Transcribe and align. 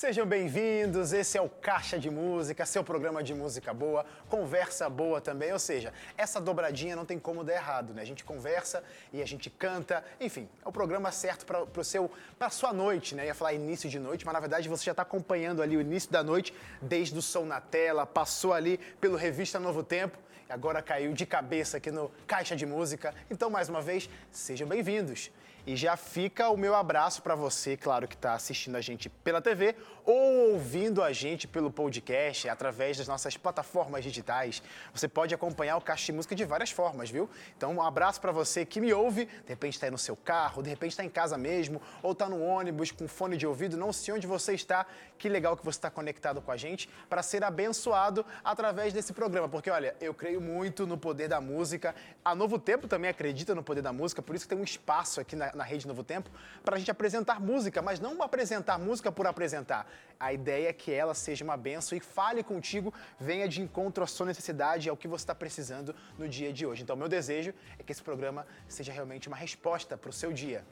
Sejam 0.00 0.24
bem-vindos, 0.24 1.12
esse 1.12 1.36
é 1.36 1.42
o 1.42 1.48
Caixa 1.50 1.98
de 1.98 2.08
Música, 2.08 2.64
seu 2.64 2.82
programa 2.82 3.22
de 3.22 3.34
música 3.34 3.74
boa, 3.74 4.06
conversa 4.30 4.88
boa 4.88 5.20
também, 5.20 5.52
ou 5.52 5.58
seja, 5.58 5.92
essa 6.16 6.40
dobradinha 6.40 6.96
não 6.96 7.04
tem 7.04 7.18
como 7.18 7.44
dar 7.44 7.52
errado, 7.52 7.92
né? 7.92 8.00
A 8.00 8.04
gente 8.06 8.24
conversa 8.24 8.82
e 9.12 9.20
a 9.20 9.26
gente 9.26 9.50
canta, 9.50 10.02
enfim, 10.18 10.48
é 10.64 10.66
o 10.66 10.72
programa 10.72 11.12
certo 11.12 11.44
para 11.44 11.66
o 11.78 11.84
seu, 11.84 12.10
para 12.38 12.48
sua 12.48 12.72
noite, 12.72 13.14
né? 13.14 13.24
Eu 13.24 13.26
ia 13.26 13.34
falar 13.34 13.52
início 13.52 13.90
de 13.90 13.98
noite, 13.98 14.24
mas 14.24 14.32
na 14.32 14.40
verdade 14.40 14.70
você 14.70 14.84
já 14.84 14.92
está 14.92 15.02
acompanhando 15.02 15.60
ali 15.60 15.76
o 15.76 15.82
início 15.82 16.10
da 16.10 16.22
noite, 16.22 16.54
desde 16.80 17.18
o 17.18 17.20
som 17.20 17.44
na 17.44 17.60
tela, 17.60 18.06
passou 18.06 18.54
ali 18.54 18.78
pelo 19.02 19.16
Revista 19.16 19.60
Novo 19.60 19.82
Tempo, 19.82 20.16
e 20.48 20.50
agora 20.50 20.80
caiu 20.80 21.12
de 21.12 21.26
cabeça 21.26 21.76
aqui 21.76 21.90
no 21.90 22.10
Caixa 22.26 22.56
de 22.56 22.64
Música. 22.64 23.14
Então, 23.30 23.50
mais 23.50 23.68
uma 23.68 23.82
vez, 23.82 24.08
sejam 24.32 24.66
bem-vindos. 24.66 25.30
E 25.66 25.76
já 25.76 25.96
fica 25.96 26.48
o 26.48 26.56
meu 26.56 26.74
abraço 26.74 27.22
para 27.22 27.34
você, 27.34 27.76
claro, 27.76 28.08
que 28.08 28.14
está 28.14 28.34
assistindo 28.34 28.76
a 28.76 28.80
gente 28.80 29.08
pela 29.08 29.40
TV 29.40 29.74
ou 30.04 30.52
ouvindo 30.52 31.02
a 31.02 31.12
gente 31.12 31.46
pelo 31.46 31.70
podcast, 31.70 32.48
através 32.48 32.96
das 32.96 33.06
nossas 33.06 33.36
plataformas 33.36 34.02
digitais. 34.02 34.62
Você 34.92 35.06
pode 35.06 35.34
acompanhar 35.34 35.76
o 35.76 35.80
Caixa 35.80 36.06
de 36.06 36.12
Música 36.12 36.34
de 36.34 36.44
várias 36.44 36.70
formas, 36.70 37.10
viu? 37.10 37.28
Então, 37.56 37.74
um 37.74 37.82
abraço 37.82 38.20
para 38.20 38.32
você 38.32 38.64
que 38.64 38.80
me 38.80 38.92
ouve, 38.92 39.26
de 39.26 39.48
repente 39.48 39.74
está 39.74 39.86
aí 39.86 39.90
no 39.90 39.98
seu 39.98 40.16
carro, 40.16 40.62
de 40.62 40.70
repente 40.70 40.92
está 40.92 41.04
em 41.04 41.08
casa 41.08 41.36
mesmo, 41.36 41.80
ou 42.02 42.12
está 42.12 42.28
no 42.28 42.42
ônibus 42.42 42.90
com 42.90 43.06
fone 43.06 43.36
de 43.36 43.46
ouvido, 43.46 43.76
não 43.76 43.92
sei 43.92 44.14
onde 44.14 44.26
você 44.26 44.54
está. 44.54 44.86
Que 45.18 45.28
legal 45.28 45.56
que 45.56 45.64
você 45.64 45.78
está 45.78 45.90
conectado 45.90 46.40
com 46.40 46.50
a 46.50 46.56
gente 46.56 46.88
para 47.08 47.22
ser 47.22 47.44
abençoado 47.44 48.24
através 48.42 48.92
desse 48.92 49.12
programa, 49.12 49.48
porque 49.48 49.70
olha, 49.70 49.94
eu 50.00 50.14
creio 50.14 50.40
muito 50.40 50.86
no 50.86 50.96
poder 50.96 51.28
da 51.28 51.40
música. 51.40 51.94
A 52.24 52.34
Novo 52.34 52.58
Tempo 52.58 52.88
também 52.88 53.10
acredita 53.10 53.54
no 53.54 53.62
poder 53.62 53.82
da 53.82 53.92
música, 53.92 54.22
por 54.22 54.34
isso 54.34 54.46
que 54.46 54.54
tem 54.54 54.58
um 54.58 54.64
espaço 54.64 55.20
aqui 55.20 55.36
na 55.36 55.49
na, 55.54 55.64
Rede 55.64 55.86
Novo 55.86 56.02
Tempo 56.02 56.30
para 56.64 56.76
a 56.76 56.78
gente 56.78 56.90
apresentar 56.90 57.40
música, 57.40 57.80
mas 57.82 58.00
não 58.00 58.22
apresentar 58.22 58.78
música 58.78 59.10
por 59.12 59.26
apresentar. 59.26 59.86
A 60.18 60.32
ideia 60.32 60.68
é 60.68 60.72
que 60.72 60.92
ela 60.92 61.14
seja 61.14 61.44
uma 61.44 61.56
benção 61.56 61.96
e 61.96 62.00
fale 62.00 62.42
contigo, 62.42 62.92
venha 63.18 63.48
de 63.48 63.60
encontro 63.60 64.04
à 64.04 64.06
sua 64.06 64.26
necessidade, 64.26 64.88
ao 64.88 64.96
que 64.96 65.08
você 65.08 65.22
está 65.22 65.34
precisando 65.34 65.94
no 66.18 66.28
dia 66.28 66.52
de 66.52 66.66
hoje. 66.66 66.82
Então, 66.82 66.96
meu 66.96 67.08
desejo 67.08 67.52
é 67.78 67.82
que 67.82 67.92
esse 67.92 68.02
programa 68.02 68.46
seja 68.68 68.92
realmente 68.92 69.28
uma 69.28 69.36
resposta 69.36 69.96
para 69.96 70.10
o 70.10 70.12
seu 70.12 70.32
dia. 70.32 70.64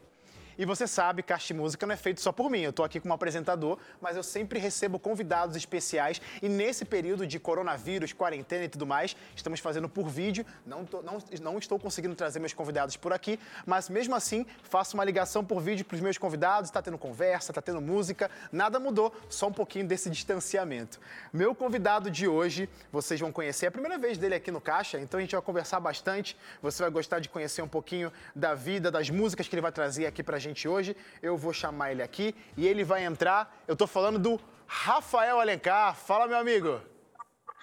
E 0.58 0.64
você 0.64 0.88
sabe, 0.88 1.22
Caixa 1.22 1.54
Música 1.54 1.86
não 1.86 1.94
é 1.94 1.96
feito 1.96 2.20
só 2.20 2.32
por 2.32 2.50
mim. 2.50 2.62
Eu 2.62 2.70
estou 2.70 2.84
aqui 2.84 2.98
como 2.98 3.14
apresentador, 3.14 3.78
mas 4.00 4.16
eu 4.16 4.24
sempre 4.24 4.58
recebo 4.58 4.98
convidados 4.98 5.54
especiais. 5.54 6.20
E 6.42 6.48
nesse 6.48 6.84
período 6.84 7.24
de 7.24 7.38
coronavírus, 7.38 8.12
quarentena 8.12 8.64
e 8.64 8.68
tudo 8.68 8.84
mais, 8.84 9.14
estamos 9.36 9.60
fazendo 9.60 9.88
por 9.88 10.08
vídeo. 10.08 10.44
Não, 10.66 10.84
tô, 10.84 11.00
não, 11.00 11.18
não 11.40 11.58
estou 11.58 11.78
conseguindo 11.78 12.16
trazer 12.16 12.40
meus 12.40 12.52
convidados 12.52 12.96
por 12.96 13.12
aqui, 13.12 13.38
mas 13.64 13.88
mesmo 13.88 14.16
assim 14.16 14.44
faço 14.64 14.96
uma 14.96 15.04
ligação 15.04 15.44
por 15.44 15.60
vídeo 15.60 15.84
para 15.84 15.94
os 15.94 16.00
meus 16.00 16.18
convidados. 16.18 16.70
Está 16.70 16.82
tendo 16.82 16.98
conversa, 16.98 17.52
está 17.52 17.62
tendo 17.62 17.80
música. 17.80 18.28
Nada 18.50 18.80
mudou, 18.80 19.14
só 19.28 19.46
um 19.46 19.52
pouquinho 19.52 19.86
desse 19.86 20.10
distanciamento. 20.10 20.98
Meu 21.32 21.54
convidado 21.54 22.10
de 22.10 22.26
hoje, 22.26 22.68
vocês 22.90 23.20
vão 23.20 23.30
conhecer, 23.30 23.66
é 23.66 23.68
a 23.68 23.72
primeira 23.72 23.96
vez 23.96 24.18
dele 24.18 24.34
aqui 24.34 24.50
no 24.50 24.60
Caixa, 24.60 24.98
então 24.98 25.18
a 25.18 25.20
gente 25.20 25.36
vai 25.36 25.42
conversar 25.42 25.78
bastante. 25.78 26.36
Você 26.60 26.82
vai 26.82 26.90
gostar 26.90 27.20
de 27.20 27.28
conhecer 27.28 27.62
um 27.62 27.68
pouquinho 27.68 28.12
da 28.34 28.56
vida, 28.56 28.90
das 28.90 29.08
músicas 29.08 29.46
que 29.46 29.54
ele 29.54 29.62
vai 29.62 29.70
trazer 29.70 30.04
aqui 30.06 30.20
para 30.20 30.36
gente 30.36 30.47
gente 30.48 30.68
hoje. 30.68 30.96
Eu 31.22 31.36
vou 31.36 31.52
chamar 31.52 31.92
ele 31.92 32.02
aqui 32.02 32.34
e 32.56 32.66
ele 32.66 32.84
vai 32.84 33.04
entrar. 33.04 33.62
Eu 33.66 33.74
estou 33.74 33.86
falando 33.86 34.18
do 34.18 34.40
Rafael 34.66 35.40
Alencar. 35.40 35.94
Fala, 35.94 36.26
meu 36.26 36.38
amigo. 36.38 36.80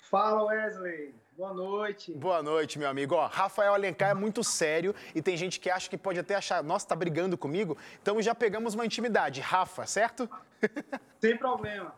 Fala, 0.09 0.43
Wesley. 0.45 1.13
Boa 1.37 1.53
noite. 1.53 2.13
Boa 2.13 2.41
noite, 2.41 2.79
meu 2.79 2.87
amigo. 2.87 3.13
Ó, 3.13 3.27
Rafael 3.27 3.73
Alencar 3.73 4.11
é 4.11 4.13
muito 4.13 4.41
sério 4.41 4.95
e 5.13 5.21
tem 5.21 5.35
gente 5.35 5.59
que 5.59 5.69
acha 5.69 5.89
que 5.89 5.97
pode 5.97 6.17
até 6.17 6.33
achar, 6.33 6.63
nossa, 6.63 6.87
tá 6.87 6.95
brigando 6.95 7.37
comigo. 7.37 7.77
Então 8.01 8.21
já 8.21 8.33
pegamos 8.33 8.73
uma 8.73 8.85
intimidade. 8.85 9.41
Rafa, 9.41 9.85
certo? 9.85 10.29
Sem 11.19 11.35
problema. 11.37 11.93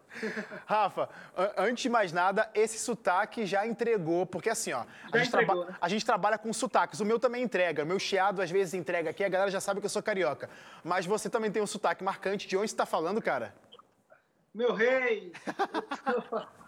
Rafa, 0.66 1.08
antes 1.56 1.84
de 1.84 1.90
mais 1.90 2.12
nada, 2.12 2.50
esse 2.56 2.80
sotaque 2.80 3.46
já 3.46 3.68
entregou, 3.68 4.26
porque 4.26 4.50
assim, 4.50 4.74
ó, 4.74 4.86
a 5.14 5.18
gente, 5.20 5.28
entregou, 5.28 5.66
né? 5.66 5.76
a 5.80 5.88
gente, 5.88 6.04
trabalha 6.04 6.40
com 6.40 6.52
sotaques. 6.52 7.00
O 7.00 7.06
meu 7.06 7.20
também 7.20 7.44
entrega. 7.44 7.84
O 7.84 7.86
meu 7.86 8.00
chiado 8.00 8.42
às 8.42 8.50
vezes 8.50 8.74
entrega 8.74 9.12
aqui, 9.12 9.24
a 9.24 9.30
galera 9.30 9.52
já 9.52 9.62
sabe 9.62 9.80
que 9.80 9.86
eu 9.86 9.90
sou 9.92 10.02
carioca. 10.02 10.50
Mas 10.84 11.06
você 11.06 11.30
também 11.30 11.52
tem 11.52 11.62
um 11.62 11.68
sotaque 11.68 12.04
marcante. 12.04 12.48
De 12.48 12.58
onde 12.58 12.72
você 12.72 12.76
tá 12.76 12.88
falando, 12.88 13.22
cara? 13.22 13.54
Meu 14.52 14.74
rei! 14.74 15.32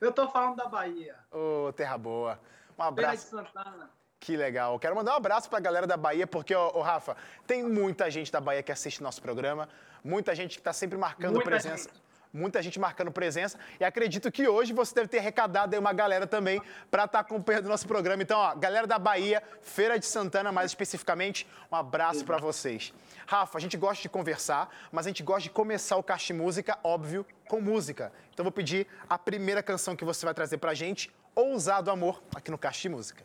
Eu 0.00 0.12
tô 0.12 0.28
falando 0.28 0.56
da 0.56 0.66
Bahia. 0.66 1.14
Ô, 1.30 1.66
oh, 1.68 1.72
terra 1.72 1.98
boa. 1.98 2.40
Um 2.78 2.82
abraço. 2.82 3.28
Feira 3.28 3.44
de 3.44 3.52
Santana. 3.52 3.90
Que 4.18 4.36
legal. 4.36 4.78
Quero 4.78 4.94
mandar 4.94 5.12
um 5.12 5.16
abraço 5.16 5.48
para 5.48 5.58
a 5.58 5.62
galera 5.62 5.86
da 5.86 5.96
Bahia, 5.96 6.26
porque, 6.26 6.54
ô, 6.54 6.70
ô, 6.74 6.80
Rafa, 6.82 7.16
tem 7.46 7.62
muita 7.62 8.10
gente 8.10 8.30
da 8.30 8.40
Bahia 8.40 8.62
que 8.62 8.72
assiste 8.72 9.02
nosso 9.02 9.20
programa, 9.20 9.68
muita 10.04 10.34
gente 10.34 10.52
que 10.54 10.60
está 10.60 10.72
sempre 10.72 10.98
marcando 10.98 11.34
muita 11.34 11.50
presença. 11.50 11.88
Gente. 11.88 12.09
Muita 12.32 12.62
gente 12.62 12.78
marcando 12.78 13.10
presença. 13.10 13.58
E 13.78 13.84
acredito 13.84 14.30
que 14.30 14.46
hoje 14.46 14.72
você 14.72 14.94
deve 14.94 15.08
ter 15.08 15.18
arrecadado 15.18 15.74
aí 15.74 15.80
uma 15.80 15.92
galera 15.92 16.26
também 16.26 16.62
para 16.90 17.04
estar 17.04 17.18
tá 17.18 17.20
acompanhando 17.20 17.66
o 17.66 17.68
nosso 17.68 17.86
programa. 17.86 18.22
Então, 18.22 18.38
ó, 18.38 18.54
galera 18.54 18.86
da 18.86 18.98
Bahia, 18.98 19.42
Feira 19.62 19.98
de 19.98 20.06
Santana, 20.06 20.52
mais 20.52 20.70
especificamente, 20.70 21.46
um 21.70 21.76
abraço 21.76 22.24
para 22.24 22.38
vocês. 22.38 22.92
Rafa, 23.26 23.58
a 23.58 23.60
gente 23.60 23.76
gosta 23.76 24.02
de 24.02 24.08
conversar, 24.08 24.68
mas 24.92 25.06
a 25.06 25.08
gente 25.08 25.22
gosta 25.22 25.42
de 25.42 25.50
começar 25.50 25.96
o 25.96 26.02
Caixa 26.02 26.32
Música, 26.32 26.78
óbvio, 26.84 27.26
com 27.48 27.60
música. 27.60 28.12
Então, 28.32 28.44
vou 28.44 28.52
pedir 28.52 28.86
a 29.08 29.18
primeira 29.18 29.62
canção 29.62 29.96
que 29.96 30.04
você 30.04 30.24
vai 30.24 30.34
trazer 30.34 30.58
para 30.58 30.72
gente, 30.72 31.10
Ousado 31.34 31.90
Amor, 31.90 32.22
aqui 32.34 32.50
no 32.50 32.58
Caixa 32.58 32.88
Música. 32.88 33.24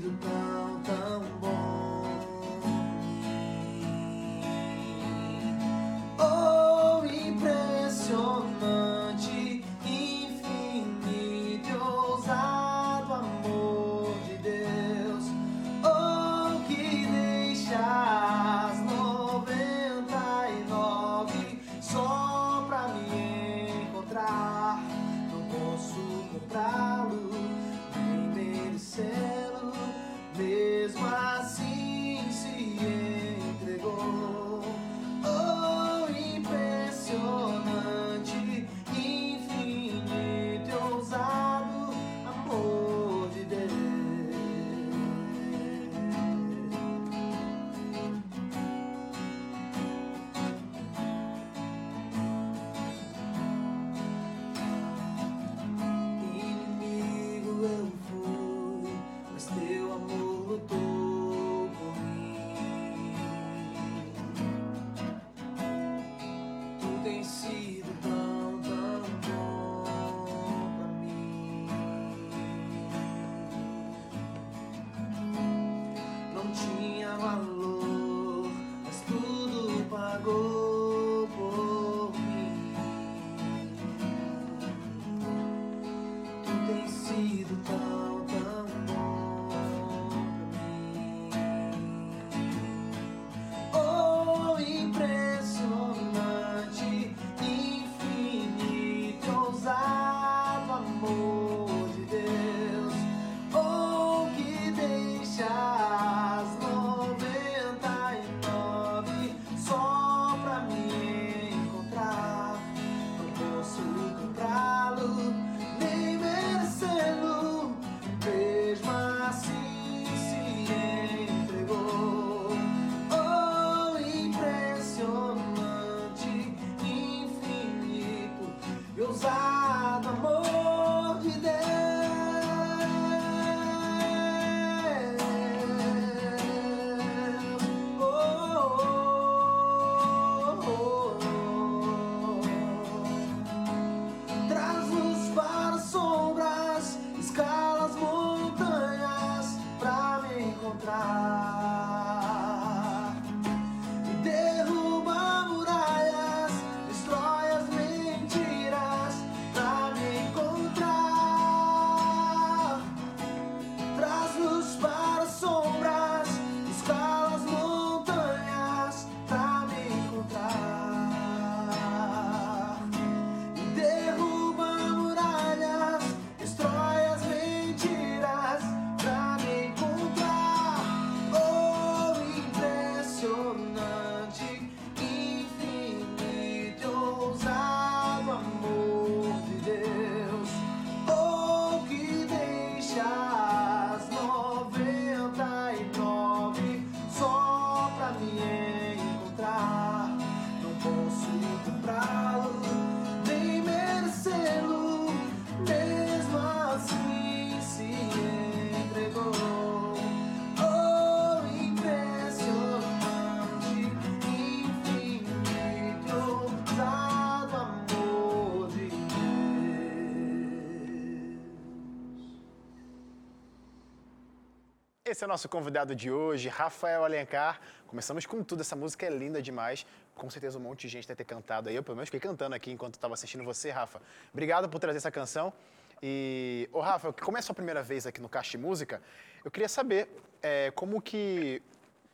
Esse 225.21 225.25
é 225.25 225.27
o 225.27 225.29
nosso 225.29 225.47
convidado 225.47 225.93
de 225.93 226.09
hoje, 226.09 226.49
Rafael 226.49 227.05
Alencar. 227.05 227.61
Começamos 227.85 228.25
com 228.25 228.43
tudo, 228.43 228.61
essa 228.61 228.75
música 228.75 229.05
é 229.05 229.09
linda 229.11 229.39
demais. 229.39 229.85
Com 230.15 230.27
certeza 230.31 230.57
um 230.57 230.61
monte 230.61 230.87
de 230.87 230.87
gente 230.87 231.07
deve 231.07 231.17
ter 231.17 231.25
cantado 231.25 231.69
aí. 231.69 231.75
Eu, 231.75 231.83
pelo 231.83 231.95
menos, 231.95 232.07
fiquei 232.07 232.19
cantando 232.19 232.55
aqui 232.55 232.71
enquanto 232.71 232.95
estava 232.95 233.13
assistindo 233.13 233.43
você, 233.43 233.69
Rafa. 233.69 234.01
Obrigado 234.33 234.67
por 234.67 234.79
trazer 234.79 234.97
essa 234.97 235.11
canção. 235.11 235.53
E, 236.01 236.67
ô 236.73 236.79
Rafa, 236.79 237.13
como 237.13 237.37
é 237.37 237.39
a 237.39 237.43
sua 237.43 237.53
primeira 237.53 237.83
vez 237.83 238.07
aqui 238.07 238.19
no 238.19 238.27
de 238.27 238.57
Música, 238.57 238.99
eu 239.45 239.51
queria 239.51 239.69
saber 239.69 240.09
é, 240.41 240.71
como 240.71 240.99
que 240.99 241.61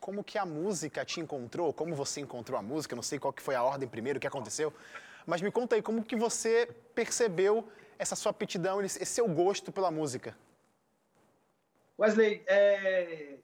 como 0.02 0.22
que 0.22 0.38
a 0.38 0.46
música 0.46 1.06
te 1.06 1.22
encontrou, 1.22 1.72
como 1.72 1.96
você 1.96 2.20
encontrou 2.20 2.60
a 2.60 2.62
música, 2.62 2.94
não 2.94 3.02
sei 3.02 3.20
qual 3.20 3.32
que 3.32 3.42
foi 3.42 3.56
a 3.56 3.64
ordem 3.64 3.88
primeiro, 3.88 4.18
o 4.18 4.20
que 4.20 4.28
aconteceu, 4.28 4.74
mas 5.26 5.42
me 5.42 5.50
conta 5.50 5.78
aí, 5.78 5.82
como 5.82 6.04
que 6.04 6.18
você 6.18 6.68
percebeu 6.94 7.70
essa 7.98 8.18
sua 8.18 8.32
aptidão, 8.32 8.82
esse 8.82 9.06
seu 9.06 9.30
gosto 9.30 9.72
pela 9.72 9.90
música? 9.90 10.36
Wesley, 12.00 12.44
é... 12.48 13.38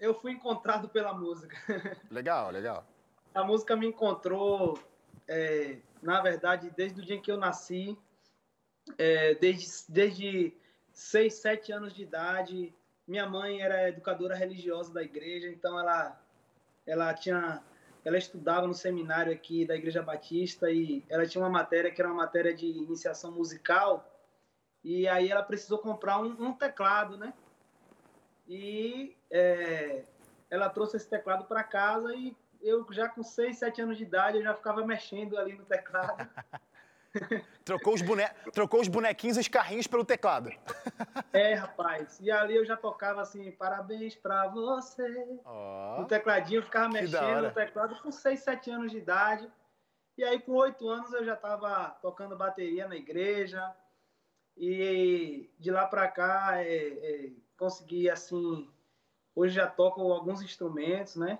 eu 0.00 0.14
fui 0.14 0.32
encontrado 0.32 0.88
pela 0.88 1.12
música. 1.12 1.56
Legal, 2.10 2.50
legal. 2.50 2.86
A 3.34 3.44
música 3.44 3.76
me 3.76 3.86
encontrou, 3.86 4.78
é... 5.28 5.78
na 6.02 6.20
verdade, 6.20 6.72
desde 6.76 7.00
o 7.00 7.04
dia 7.04 7.16
em 7.16 7.22
que 7.22 7.30
eu 7.30 7.36
nasci, 7.36 7.96
é... 8.96 9.34
desde, 9.34 9.66
desde 9.88 10.54
6, 10.92 11.34
7 11.34 11.72
anos 11.72 11.94
de 11.94 12.02
idade. 12.02 12.74
Minha 13.06 13.28
mãe 13.28 13.60
era 13.60 13.88
educadora 13.88 14.36
religiosa 14.36 14.92
da 14.92 15.02
igreja, 15.02 15.48
então 15.48 15.78
ela, 15.78 16.20
ela 16.86 17.14
tinha 17.14 17.62
ela 18.04 18.16
estudava 18.16 18.66
no 18.66 18.72
seminário 18.74 19.32
aqui 19.32 19.66
da 19.66 19.76
Igreja 19.76 20.02
Batista 20.02 20.70
e 20.70 21.04
ela 21.08 21.26
tinha 21.26 21.42
uma 21.42 21.50
matéria 21.50 21.90
que 21.90 22.00
era 22.00 22.10
uma 22.10 22.22
matéria 22.22 22.54
de 22.54 22.66
iniciação 22.66 23.30
musical 23.30 24.10
e 24.82 25.06
aí 25.06 25.30
ela 25.30 25.42
precisou 25.42 25.78
comprar 25.78 26.18
um, 26.18 26.48
um 26.48 26.52
teclado, 26.54 27.18
né? 27.18 27.34
E 28.50 29.16
é, 29.30 30.02
ela 30.50 30.68
trouxe 30.68 30.96
esse 30.96 31.08
teclado 31.08 31.44
para 31.44 31.62
casa 31.62 32.12
e 32.16 32.36
eu 32.60 32.84
já 32.90 33.08
com 33.08 33.22
6, 33.22 33.56
7 33.56 33.82
anos 33.82 33.96
de 33.96 34.02
idade 34.02 34.38
eu 34.38 34.42
já 34.42 34.52
ficava 34.52 34.84
mexendo 34.84 35.38
ali 35.38 35.52
no 35.52 35.64
teclado. 35.64 36.28
trocou, 37.64 37.94
os 37.94 38.02
bone... 38.02 38.24
Trocou 38.52 38.80
os 38.80 38.88
bonequinhos 38.88 39.36
e 39.36 39.40
os 39.40 39.46
carrinhos 39.46 39.86
pelo 39.86 40.04
teclado. 40.04 40.50
É, 41.32 41.54
rapaz. 41.54 42.18
E 42.20 42.28
ali 42.28 42.56
eu 42.56 42.64
já 42.64 42.76
tocava 42.76 43.22
assim, 43.22 43.52
parabéns 43.52 44.16
pra 44.16 44.48
você. 44.48 45.38
Oh, 45.44 46.00
no 46.00 46.06
tecladinho, 46.06 46.58
eu 46.58 46.64
ficava 46.64 46.88
mexendo 46.88 47.42
no 47.42 47.52
teclado 47.52 47.94
com 48.02 48.10
6, 48.10 48.40
7 48.40 48.70
anos 48.72 48.90
de 48.90 48.98
idade. 48.98 49.48
E 50.18 50.24
aí, 50.24 50.40
com 50.40 50.52
8 50.52 50.88
anos, 50.88 51.12
eu 51.12 51.24
já 51.24 51.34
estava 51.34 51.90
tocando 52.02 52.36
bateria 52.36 52.88
na 52.88 52.96
igreja. 52.96 53.72
E 54.56 55.48
de 55.58 55.70
lá 55.70 55.86
para 55.86 56.08
cá, 56.08 56.64
é, 56.64 56.74
é, 56.74 57.30
consegui, 57.60 58.08
assim, 58.08 58.66
hoje 59.34 59.54
já 59.54 59.66
toco 59.66 60.00
alguns 60.10 60.40
instrumentos, 60.40 61.16
né? 61.16 61.38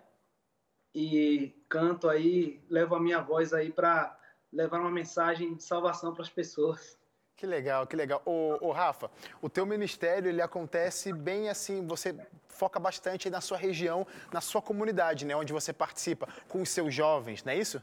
E 0.94 1.54
canto 1.66 2.10
aí, 2.10 2.62
levo 2.68 2.94
a 2.94 3.00
minha 3.00 3.22
voz 3.22 3.54
aí 3.54 3.72
para 3.72 4.14
levar 4.52 4.80
uma 4.80 4.90
mensagem 4.90 5.54
de 5.54 5.62
salvação 5.62 6.12
para 6.12 6.22
as 6.22 6.28
pessoas. 6.28 6.98
Que 7.36 7.46
legal, 7.46 7.86
que 7.86 7.96
legal. 7.96 8.20
Ô, 8.26 8.58
ô, 8.60 8.70
Rafa, 8.70 9.10
o 9.40 9.48
teu 9.48 9.64
ministério, 9.64 10.28
ele 10.28 10.42
acontece 10.42 11.10
bem 11.10 11.48
assim, 11.48 11.86
você 11.86 12.14
foca 12.48 12.78
bastante 12.78 13.30
na 13.30 13.40
sua 13.40 13.56
região, 13.56 14.06
na 14.30 14.42
sua 14.42 14.60
comunidade, 14.60 15.24
né? 15.24 15.34
Onde 15.34 15.54
você 15.54 15.72
participa 15.72 16.28
com 16.48 16.60
os 16.60 16.68
seus 16.68 16.92
jovens, 16.92 17.42
não 17.42 17.52
é 17.52 17.56
isso? 17.56 17.80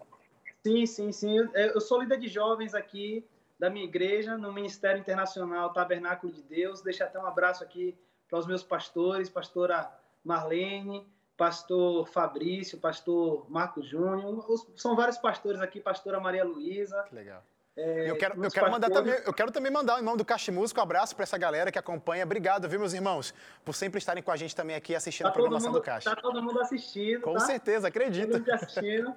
Sim, 0.64 0.86
sim, 0.86 1.12
sim. 1.12 1.38
Eu 1.56 1.82
sou 1.82 2.02
líder 2.02 2.20
de 2.20 2.28
jovens 2.28 2.76
aqui 2.76 3.26
da 3.58 3.68
minha 3.68 3.86
igreja, 3.86 4.38
no 4.38 4.54
Ministério 4.54 5.00
Internacional 5.00 5.74
Tabernáculo 5.74 6.32
de 6.32 6.44
Deus. 6.44 6.82
Deixa 6.82 7.06
até 7.06 7.18
um 7.18 7.26
abraço 7.26 7.64
aqui 7.64 7.98
para 8.30 8.40
os 8.40 8.48
meus 8.48 8.64
pastores, 8.64 9.30
pastora 9.30 9.92
Marlene, 10.24 11.08
pastor 11.38 12.08
Fabrício, 12.08 12.78
pastor 12.78 13.50
Marcos 13.50 13.88
Júnior. 13.88 14.46
São 14.76 14.96
vários 14.96 15.18
pastores 15.18 15.62
aqui, 15.62 15.80
pastora 15.80 16.20
Maria 16.20 16.44
Luísa. 16.44 17.04
Que 17.04 17.16
legal. 17.16 17.44
É, 17.78 18.10
eu 18.10 18.18
quero, 18.18 18.44
eu 18.44 18.50
quero 18.50 18.72
mandar 18.72 18.90
também, 18.90 19.14
eu 19.24 19.34
quero 19.34 19.52
também 19.52 19.72
mandar, 19.72 19.98
irmão 19.98 20.18
do 20.18 20.26
Caixa 20.26 20.52
Músico, 20.52 20.80
um 20.80 20.84
abraço 20.84 21.16
para 21.16 21.22
essa 21.22 21.38
galera 21.38 21.72
que 21.72 21.78
acompanha. 21.78 22.24
Obrigado, 22.26 22.68
viu, 22.68 22.80
meus 22.80 22.92
irmãos, 22.92 23.36
por 23.64 23.76
sempre 23.76 24.00
estarem 24.00 24.24
com 24.24 24.32
a 24.32 24.36
gente 24.36 24.56
também 24.56 24.76
aqui 24.76 24.96
assistindo 24.96 25.26
tá 25.26 25.30
a 25.30 25.34
programação 25.34 25.70
mundo, 25.70 25.80
do 25.80 25.86
Caixa. 25.86 26.10
Tá 26.10 26.20
todo 26.20 26.42
mundo 26.42 26.60
assistindo. 26.60 27.22
Com 27.22 27.34
tá? 27.34 27.42
certeza, 27.42 27.88
acredito. 27.88 28.32
Todo 28.32 28.40
mundo 28.40 28.52
assistindo. 28.52 29.16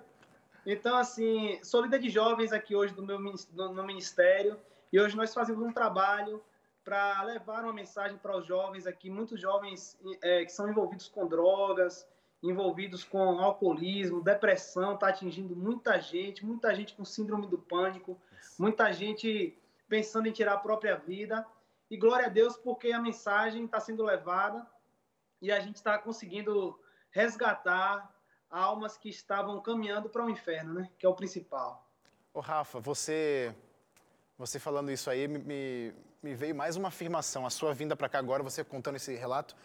Então, 0.66 0.94
assim, 0.98 1.58
sou 1.62 1.80
líder 1.80 2.00
de 2.00 2.10
jovens 2.10 2.52
aqui 2.52 2.76
hoje 2.76 2.92
do 2.92 3.02
meu, 3.02 3.18
no 3.18 3.82
ministério 3.82 4.58
e 4.92 5.00
hoje 5.00 5.16
nós 5.16 5.32
fazemos 5.32 5.64
um 5.66 5.72
trabalho 5.72 6.42
para 6.90 7.22
levar 7.22 7.62
uma 7.62 7.72
mensagem 7.72 8.18
para 8.18 8.36
os 8.36 8.44
jovens 8.44 8.84
aqui, 8.84 9.08
muitos 9.08 9.40
jovens 9.40 9.96
é, 10.20 10.44
que 10.44 10.50
são 10.50 10.68
envolvidos 10.68 11.06
com 11.06 11.24
drogas, 11.24 12.04
envolvidos 12.42 13.04
com 13.04 13.38
alcoolismo, 13.38 14.20
depressão, 14.20 14.94
está 14.94 15.06
atingindo 15.06 15.54
muita 15.54 16.00
gente, 16.00 16.44
muita 16.44 16.74
gente 16.74 16.94
com 16.94 17.04
síndrome 17.04 17.46
do 17.46 17.56
pânico, 17.56 18.20
muita 18.58 18.92
gente 18.92 19.56
pensando 19.88 20.26
em 20.26 20.32
tirar 20.32 20.54
a 20.54 20.58
própria 20.58 20.96
vida. 20.96 21.46
E 21.88 21.96
glória 21.96 22.26
a 22.26 22.28
Deus 22.28 22.56
porque 22.56 22.90
a 22.90 23.00
mensagem 23.00 23.66
está 23.66 23.78
sendo 23.78 24.02
levada 24.02 24.66
e 25.40 25.52
a 25.52 25.60
gente 25.60 25.76
está 25.76 25.96
conseguindo 25.96 26.76
resgatar 27.12 28.12
almas 28.50 28.98
que 28.98 29.08
estavam 29.08 29.60
caminhando 29.60 30.08
para 30.08 30.24
o 30.26 30.28
inferno, 30.28 30.74
né? 30.74 30.90
Que 30.98 31.06
é 31.06 31.08
o 31.08 31.14
principal. 31.14 31.88
Ô 32.34 32.40
Rafa, 32.40 32.80
você 32.80 33.54
você 34.36 34.58
falando 34.58 34.90
isso 34.90 35.08
aí 35.08 35.28
me, 35.28 35.94
me 36.22 36.34
veio 36.34 36.54
mais 36.54 36.76
uma 36.76 36.88
afirmação. 36.88 37.46
A 37.46 37.50
sua 37.50 37.72
vinda 37.72 37.96
para 37.96 38.08
cá 38.08 38.18
agora, 38.18 38.42
você 38.42 38.62
contando 38.62 38.96
esse 38.96 39.14
relato, 39.14 39.56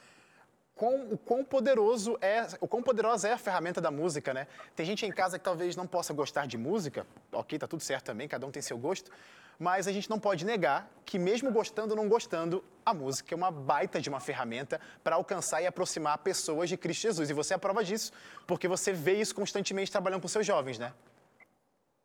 quão, 0.73 1.11
o 1.11 1.17
quão 1.17 1.43
poderoso 1.43 2.17
é, 2.21 2.47
o 2.61 2.67
quão 2.67 2.81
poderosa 2.81 3.27
é 3.27 3.33
a 3.33 3.37
ferramenta 3.37 3.81
da 3.81 3.91
música, 3.91 4.33
né? 4.33 4.47
Tem 4.75 4.85
gente 4.85 5.05
em 5.05 5.11
casa 5.11 5.37
que 5.37 5.43
talvez 5.43 5.75
não 5.75 5.85
possa 5.85 6.13
gostar 6.13 6.47
de 6.47 6.57
música, 6.57 7.05
ok, 7.31 7.59
tá 7.59 7.67
tudo 7.67 7.83
certo 7.83 8.05
também, 8.05 8.27
cada 8.27 8.45
um 8.45 8.51
tem 8.51 8.61
seu 8.61 8.77
gosto, 8.77 9.11
mas 9.59 9.87
a 9.87 9.91
gente 9.91 10.09
não 10.09 10.19
pode 10.19 10.45
negar 10.45 10.89
que 11.05 11.19
mesmo 11.19 11.51
gostando 11.51 11.91
ou 11.91 11.97
não 11.97 12.07
gostando, 12.07 12.63
a 12.85 12.93
música 12.93 13.33
é 13.33 13.37
uma 13.37 13.51
baita 13.51 13.99
de 13.99 14.09
uma 14.09 14.19
ferramenta 14.19 14.79
para 15.03 15.15
alcançar 15.15 15.61
e 15.61 15.67
aproximar 15.67 16.17
pessoas 16.19 16.69
de 16.69 16.77
Cristo 16.77 17.01
Jesus. 17.01 17.29
E 17.29 17.33
você 17.33 17.53
é 17.53 17.55
a 17.55 17.59
prova 17.59 17.83
disso, 17.83 18.11
porque 18.45 18.67
você 18.67 18.93
vê 18.93 19.19
isso 19.19 19.33
constantemente 19.33 19.91
trabalhando 19.91 20.21
com 20.21 20.27
seus 20.27 20.45
jovens, 20.45 20.77
né? 20.77 20.93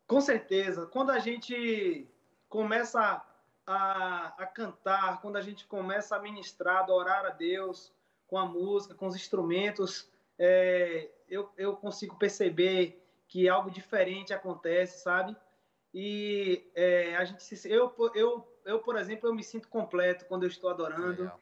Com 0.07 0.21
certeza. 0.21 0.85
Quando 0.87 1.11
a 1.11 1.19
gente 1.19 2.07
começa 2.47 3.21
a, 3.65 4.33
a 4.37 4.45
cantar, 4.45 5.21
quando 5.21 5.37
a 5.37 5.41
gente 5.41 5.65
começa 5.65 6.15
a 6.15 6.21
ministrar, 6.21 6.77
a 6.77 6.79
adorar 6.81 7.25
a 7.25 7.29
Deus, 7.29 7.93
com 8.27 8.37
a 8.37 8.45
música, 8.45 8.95
com 8.95 9.07
os 9.07 9.15
instrumentos, 9.15 10.09
é, 10.39 11.09
eu, 11.27 11.49
eu 11.57 11.75
consigo 11.75 12.15
perceber 12.15 13.01
que 13.27 13.47
algo 13.47 13.69
diferente 13.69 14.33
acontece, 14.33 15.01
sabe? 15.01 15.35
E 15.93 16.69
é, 16.73 17.15
a 17.15 17.25
gente 17.25 17.43
se, 17.43 17.69
eu, 17.69 17.93
eu, 18.15 18.47
eu, 18.65 18.79
por 18.79 18.97
exemplo, 18.97 19.27
eu 19.27 19.35
me 19.35 19.43
sinto 19.43 19.67
completo 19.67 20.25
quando 20.25 20.43
eu 20.43 20.49
estou 20.49 20.69
adorando. 20.69 21.23
Legal. 21.23 21.39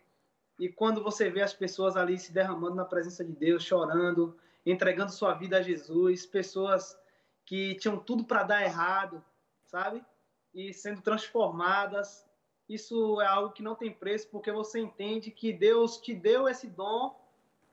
E 0.59 0.67
quando 0.67 1.03
você 1.03 1.29
vê 1.29 1.41
as 1.41 1.53
pessoas 1.53 1.95
ali 1.95 2.19
se 2.19 2.33
derramando 2.33 2.75
na 2.75 2.83
presença 2.83 3.23
de 3.23 3.31
Deus, 3.31 3.63
chorando, 3.63 4.37
entregando 4.65 5.11
sua 5.11 5.33
vida 5.33 5.57
a 5.57 5.61
Jesus, 5.61 6.25
pessoas 6.25 6.99
que 7.45 7.75
tinham 7.75 7.97
tudo 7.97 8.25
para 8.25 8.43
dar 8.43 8.63
errado, 8.63 9.23
sabe? 9.65 10.03
e 10.53 10.73
sendo 10.73 11.01
transformadas. 11.01 12.25
Isso 12.67 13.19
é 13.21 13.25
algo 13.25 13.53
que 13.53 13.63
não 13.63 13.75
tem 13.75 13.91
preço, 13.91 14.27
porque 14.29 14.51
você 14.51 14.79
entende 14.79 15.31
que 15.31 15.51
Deus 15.51 15.97
te 15.97 16.13
deu 16.13 16.47
esse 16.47 16.67
dom 16.67 17.19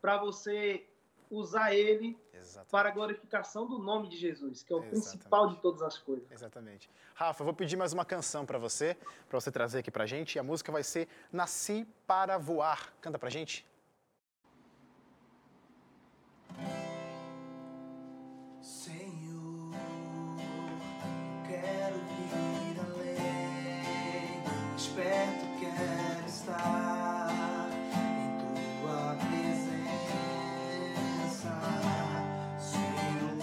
para 0.01 0.17
você 0.19 0.87
usar 1.31 1.75
ele 1.75 2.19
Exatamente. 2.33 2.71
para 2.71 2.89
a 2.89 2.93
glorificação 2.93 3.67
do 3.67 3.79
nome 3.79 4.09
de 4.09 4.17
Jesus, 4.17 4.63
que 4.63 4.73
é 4.73 4.77
o 4.77 4.79
Exatamente. 4.79 5.03
principal 5.03 5.49
de 5.49 5.57
todas 5.61 5.83
as 5.83 5.99
coisas. 5.99 6.31
Exatamente. 6.31 6.89
Rafa, 7.15 7.43
eu 7.43 7.45
vou 7.45 7.55
pedir 7.55 7.77
mais 7.77 7.93
uma 7.93 8.05
canção 8.05 8.47
para 8.47 8.59
você, 8.59 8.97
para 9.29 9.41
você 9.41 9.51
trazer 9.51 9.81
aqui 9.81 9.91
para 9.91 10.05
a 10.05 10.07
gente. 10.07 10.37
E 10.37 10.39
a 10.39 10.43
música 10.43 10.71
vai 10.71 10.83
ser 10.83 11.09
Nasci 11.33 11.87
para 12.07 12.39
Voar. 12.39 12.95
Canta 13.01 13.19
para 13.19 13.29
a 13.29 13.33
gente. 13.33 13.67
Sim. 18.63 19.06
perto 24.97 25.45
quero 25.61 26.27
estar 26.27 27.69
em 27.93 28.31
tua 28.81 29.15
presença, 29.29 29.93
Senhor. 32.59 33.37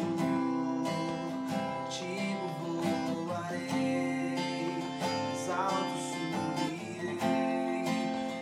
Contigo 1.85 2.45
voarei, 3.27 4.81
mais 4.99 5.45
alto 5.51 5.95
subirei, 6.09 7.21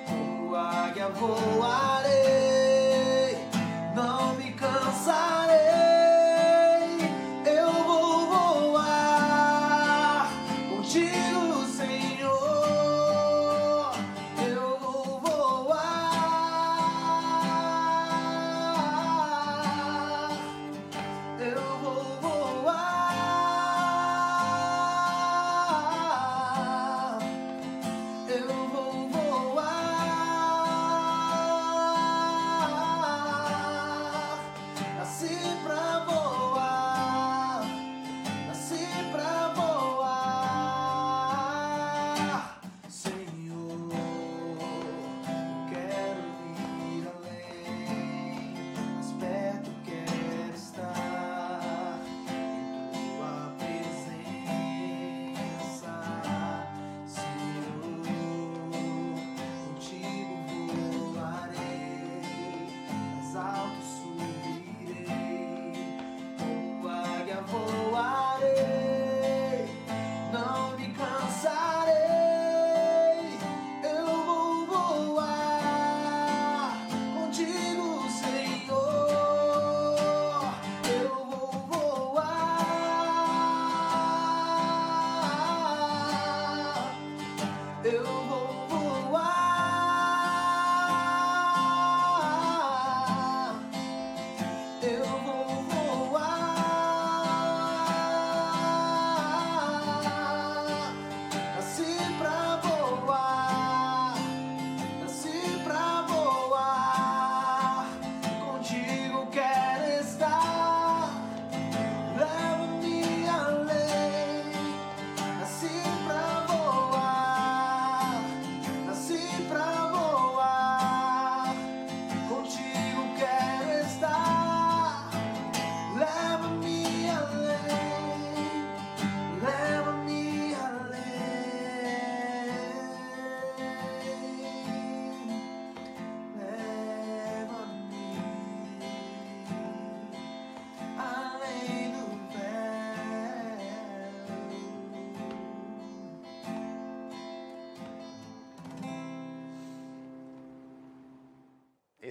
como 0.08 0.56
águia 0.56 1.10
voa. 1.10 1.61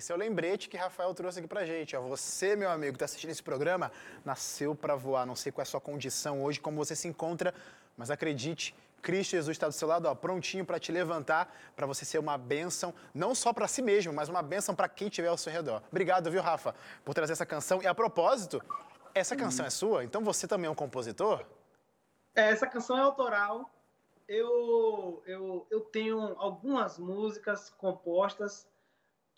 Esse 0.00 0.10
é 0.12 0.14
o 0.14 0.18
lembrete 0.18 0.70
que 0.70 0.78
Rafael 0.78 1.12
trouxe 1.12 1.40
aqui 1.40 1.46
pra 1.46 1.62
gente. 1.66 1.94
Ó, 1.94 2.00
você, 2.00 2.56
meu 2.56 2.70
amigo, 2.70 2.92
que 2.92 2.96
está 2.96 3.04
assistindo 3.04 3.32
esse 3.32 3.42
programa, 3.42 3.92
nasceu 4.24 4.74
para 4.74 4.96
voar. 4.96 5.26
Não 5.26 5.36
sei 5.36 5.52
qual 5.52 5.60
é 5.60 5.64
a 5.64 5.66
sua 5.66 5.78
condição 5.78 6.42
hoje, 6.42 6.58
como 6.58 6.78
você 6.78 6.96
se 6.96 7.06
encontra, 7.06 7.52
mas 7.98 8.10
acredite, 8.10 8.74
Cristo 9.02 9.32
Jesus 9.32 9.54
está 9.54 9.68
do 9.68 9.74
seu 9.74 9.86
lado, 9.86 10.06
ó, 10.06 10.14
prontinho 10.14 10.64
para 10.64 10.80
te 10.80 10.90
levantar, 10.90 11.54
para 11.76 11.86
você 11.86 12.06
ser 12.06 12.16
uma 12.16 12.38
bênção, 12.38 12.94
não 13.12 13.34
só 13.34 13.52
para 13.52 13.68
si 13.68 13.82
mesmo, 13.82 14.10
mas 14.10 14.30
uma 14.30 14.40
bênção 14.40 14.74
para 14.74 14.88
quem 14.88 15.08
estiver 15.08 15.28
ao 15.28 15.36
seu 15.36 15.52
redor. 15.52 15.82
Obrigado, 15.90 16.30
viu, 16.30 16.40
Rafa, 16.40 16.74
por 17.04 17.12
trazer 17.12 17.34
essa 17.34 17.44
canção. 17.44 17.82
E 17.82 17.86
a 17.86 17.94
propósito, 17.94 18.62
essa 19.14 19.36
canção 19.36 19.66
é 19.66 19.70
sua? 19.70 20.02
Então 20.02 20.24
você 20.24 20.48
também 20.48 20.66
é 20.66 20.70
um 20.70 20.74
compositor? 20.74 21.44
É, 22.34 22.48
essa 22.48 22.66
canção 22.66 22.96
é 22.96 23.02
autoral. 23.02 23.70
Eu, 24.26 25.22
eu, 25.26 25.66
eu 25.70 25.80
tenho 25.80 26.18
algumas 26.38 26.96
músicas 26.98 27.68
compostas, 27.68 28.66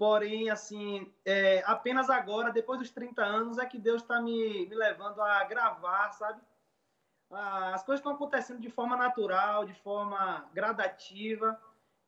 porém, 0.03 0.51
assim, 0.51 1.09
é, 1.25 1.63
apenas 1.65 2.11
agora, 2.11 2.51
depois 2.51 2.81
dos 2.81 2.91
30 2.91 3.23
anos, 3.23 3.57
é 3.57 3.65
que 3.65 3.79
Deus 3.79 4.03
está 4.03 4.21
me, 4.21 4.67
me 4.67 4.75
levando 4.75 5.23
a 5.23 5.45
gravar, 5.45 6.11
sabe? 6.11 6.41
As 7.31 7.85
coisas 7.85 8.01
estão 8.01 8.13
acontecendo 8.13 8.59
de 8.59 8.69
forma 8.69 8.97
natural, 8.97 9.65
de 9.65 9.75
forma 9.75 10.45
gradativa. 10.53 11.57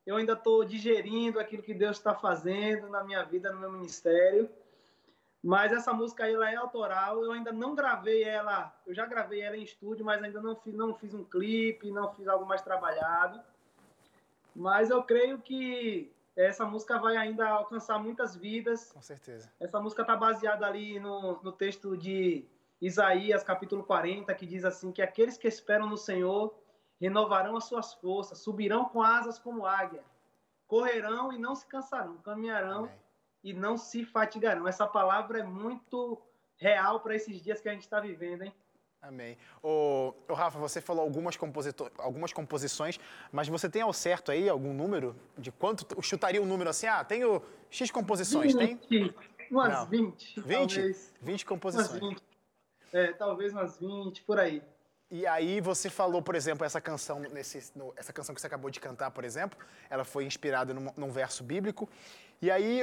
Eu 0.05 0.17
ainda 0.17 0.33
estou 0.33 0.65
digerindo 0.65 1.39
aquilo 1.39 1.63
que 1.63 1.73
Deus 1.73 1.97
está 1.97 2.17
fazendo 2.17 2.89
na 2.89 3.05
minha 3.05 3.23
vida, 3.23 3.53
no 3.53 3.61
meu 3.61 3.71
ministério. 3.71 4.51
Mas 5.41 5.73
essa 5.73 5.93
música 5.93 6.29
ela 6.29 6.51
é 6.51 6.57
autoral. 6.57 7.23
Eu 7.23 7.31
ainda 7.31 7.53
não 7.53 7.77
gravei 7.77 8.25
ela. 8.25 8.75
Eu 8.85 8.93
já 8.93 9.07
gravei 9.07 9.41
ela 9.41 9.57
em 9.57 9.63
estúdio, 9.63 10.05
mas 10.05 10.21
ainda 10.21 10.43
não 10.43 10.57
fiz, 10.57 10.75
não 10.75 10.97
fiz 10.97 11.15
um 11.15 11.23
clipe, 11.23 11.93
não 11.93 12.13
fiz 12.13 12.27
algo 12.27 12.45
mais 12.45 12.61
trabalhado. 12.61 13.41
Mas 14.53 14.91
eu 14.91 15.01
creio 15.05 15.39
que 15.39 16.13
essa 16.37 16.65
música 16.65 16.99
vai 16.99 17.17
ainda 17.17 17.49
alcançar 17.49 17.99
muitas 17.99 18.35
vidas. 18.35 18.91
Com 18.93 19.03
certeza. 19.03 19.53
Essa 19.61 19.81
música 19.81 20.03
está 20.03 20.17
baseada 20.17 20.67
ali 20.67 20.99
no, 20.99 21.41
no 21.43 21.53
texto 21.53 21.97
de 21.97 22.45
Isaías 22.81 23.45
capítulo 23.45 23.85
40, 23.85 24.35
que 24.35 24.47
diz 24.47 24.65
assim: 24.65 24.91
que 24.91 25.01
aqueles 25.01 25.37
que 25.37 25.47
esperam 25.47 25.89
no 25.89 25.97
Senhor 25.97 26.55
renovarão 27.01 27.57
as 27.57 27.65
suas 27.65 27.95
forças, 27.95 28.39
subirão 28.39 28.87
com 28.87 29.03
asas 29.03 29.39
como 29.39 29.67
águia, 29.67 30.03
correrão 30.67 31.33
e 31.33 31.39
não 31.39 31.55
se 31.55 31.67
cansarão, 31.67 32.19
caminharão 32.19 32.85
Amém. 32.85 33.01
e 33.43 33.53
não 33.53 33.77
se 33.77 34.05
fatigarão. 34.05 34.67
Essa 34.67 34.87
palavra 34.87 35.41
é 35.41 35.43
muito 35.43 36.21
real 36.57 37.01
para 37.01 37.15
esses 37.15 37.41
dias 37.43 37.61
que 37.61 37.69
a 37.69 37.73
gente 37.73 37.83
está 37.83 38.01
vivendo, 38.01 38.43
hein? 38.43 38.55
Amém. 39.07 39.37
O, 39.63 40.15
o, 40.29 40.33
Rafa, 40.33 40.59
você 40.59 40.81
falou 40.81 41.03
algumas, 41.03 41.39
algumas 41.99 42.33
composições, 42.33 42.99
mas 43.31 43.49
você 43.49 43.69
tem 43.69 43.83
ao 43.83 43.93
certo 43.93 44.33
aí 44.33 44.49
algum 44.49 44.73
número 44.73 45.15
de 45.37 45.53
quanto 45.53 45.87
chutaria 46.03 46.41
um 46.41 46.47
número 46.47 46.71
assim? 46.71 46.87
Ah, 46.87 47.05
tenho 47.05 47.43
X 47.69 47.91
composições, 47.91 48.55
20, 48.55 48.89
tem? 48.89 49.15
Umas 49.51 49.73
Não. 49.73 49.87
20. 49.87 50.41
20? 50.41 50.75
Talvez. 50.75 51.15
20 51.21 51.47
composições. 51.47 52.01
Umas 52.01 52.11
20. 52.15 52.23
É, 52.95 53.13
talvez 53.13 53.53
umas 53.53 53.79
20, 53.79 54.23
por 54.23 54.41
aí. 54.41 54.63
E 55.11 55.27
aí 55.27 55.61
você 55.61 55.91
falou, 55.91 56.23
por 56.23 56.35
exemplo, 56.35 56.65
essa 56.65 56.81
canção, 56.81 57.21
nesse, 57.21 57.77
no, 57.77 57.93
essa 57.97 58.13
canção 58.13 58.35
que 58.35 58.41
você 58.41 58.47
acabou 58.47 58.71
de 58.71 58.81
cantar, 58.81 59.11
por 59.11 59.23
exemplo, 59.23 59.59
ela 59.91 60.05
foi 60.05 60.25
inspirada 60.25 60.73
num, 60.73 60.91
num 60.97 61.11
verso 61.11 61.45
bíblico. 61.45 61.89
E 62.41 62.51
aí 62.51 62.83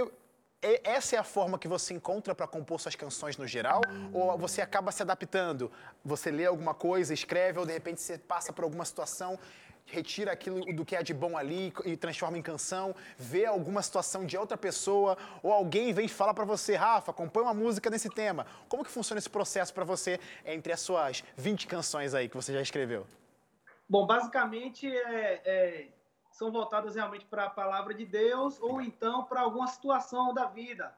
essa 0.61 1.15
é 1.15 1.19
a 1.19 1.23
forma 1.23 1.57
que 1.57 1.67
você 1.67 1.93
encontra 1.93 2.35
para 2.35 2.47
compor 2.47 2.79
suas 2.79 2.95
canções 2.95 3.37
no 3.37 3.47
geral? 3.47 3.81
Ou 4.13 4.37
você 4.37 4.61
acaba 4.61 4.91
se 4.91 5.01
adaptando? 5.01 5.71
Você 6.05 6.29
lê 6.31 6.45
alguma 6.45 6.73
coisa, 6.73 7.13
escreve, 7.13 7.59
ou 7.59 7.65
de 7.65 7.73
repente 7.73 8.01
você 8.01 8.17
passa 8.17 8.53
por 8.53 8.63
alguma 8.63 8.85
situação 8.85 9.39
retira 9.85 10.31
aquilo 10.31 10.61
do 10.73 10.85
que 10.85 10.95
é 10.95 11.03
de 11.03 11.13
bom 11.13 11.37
ali 11.37 11.73
e 11.85 11.97
transforma 11.97 12.37
em 12.37 12.41
canção, 12.41 12.95
vê 13.17 13.45
alguma 13.45 13.81
situação 13.81 14.25
de 14.25 14.37
outra 14.37 14.57
pessoa 14.57 15.17
ou 15.43 15.51
alguém 15.51 15.93
vem 15.93 16.07
falar 16.07 16.33
para 16.33 16.45
você, 16.45 16.75
Rafa, 16.75 17.11
compõe 17.11 17.43
uma 17.43 17.53
música 17.53 17.89
nesse 17.89 18.09
tema. 18.09 18.45
Como 18.69 18.83
que 18.83 18.89
funciona 18.89 19.19
esse 19.19 19.29
processo 19.29 19.74
para 19.74 19.83
você 19.83 20.19
entre 20.45 20.71
as 20.71 20.79
suas 20.79 21.24
20 21.35 21.67
canções 21.67 22.13
aí 22.13 22.29
que 22.29 22.35
você 22.35 22.53
já 22.53 22.61
escreveu? 22.61 23.05
Bom, 23.87 24.05
basicamente 24.05 24.87
é, 24.87 25.41
é, 25.43 25.87
são 26.31 26.51
voltadas 26.51 26.96
realmente 26.96 27.25
para 27.25 27.46
a 27.46 27.50
palavra 27.50 27.94
de 27.94 28.05
Deus 28.05 28.59
ou 28.61 28.81
então 28.81 29.24
para 29.25 29.41
alguma 29.41 29.67
situação 29.67 30.33
da 30.33 30.46
vida. 30.46 30.96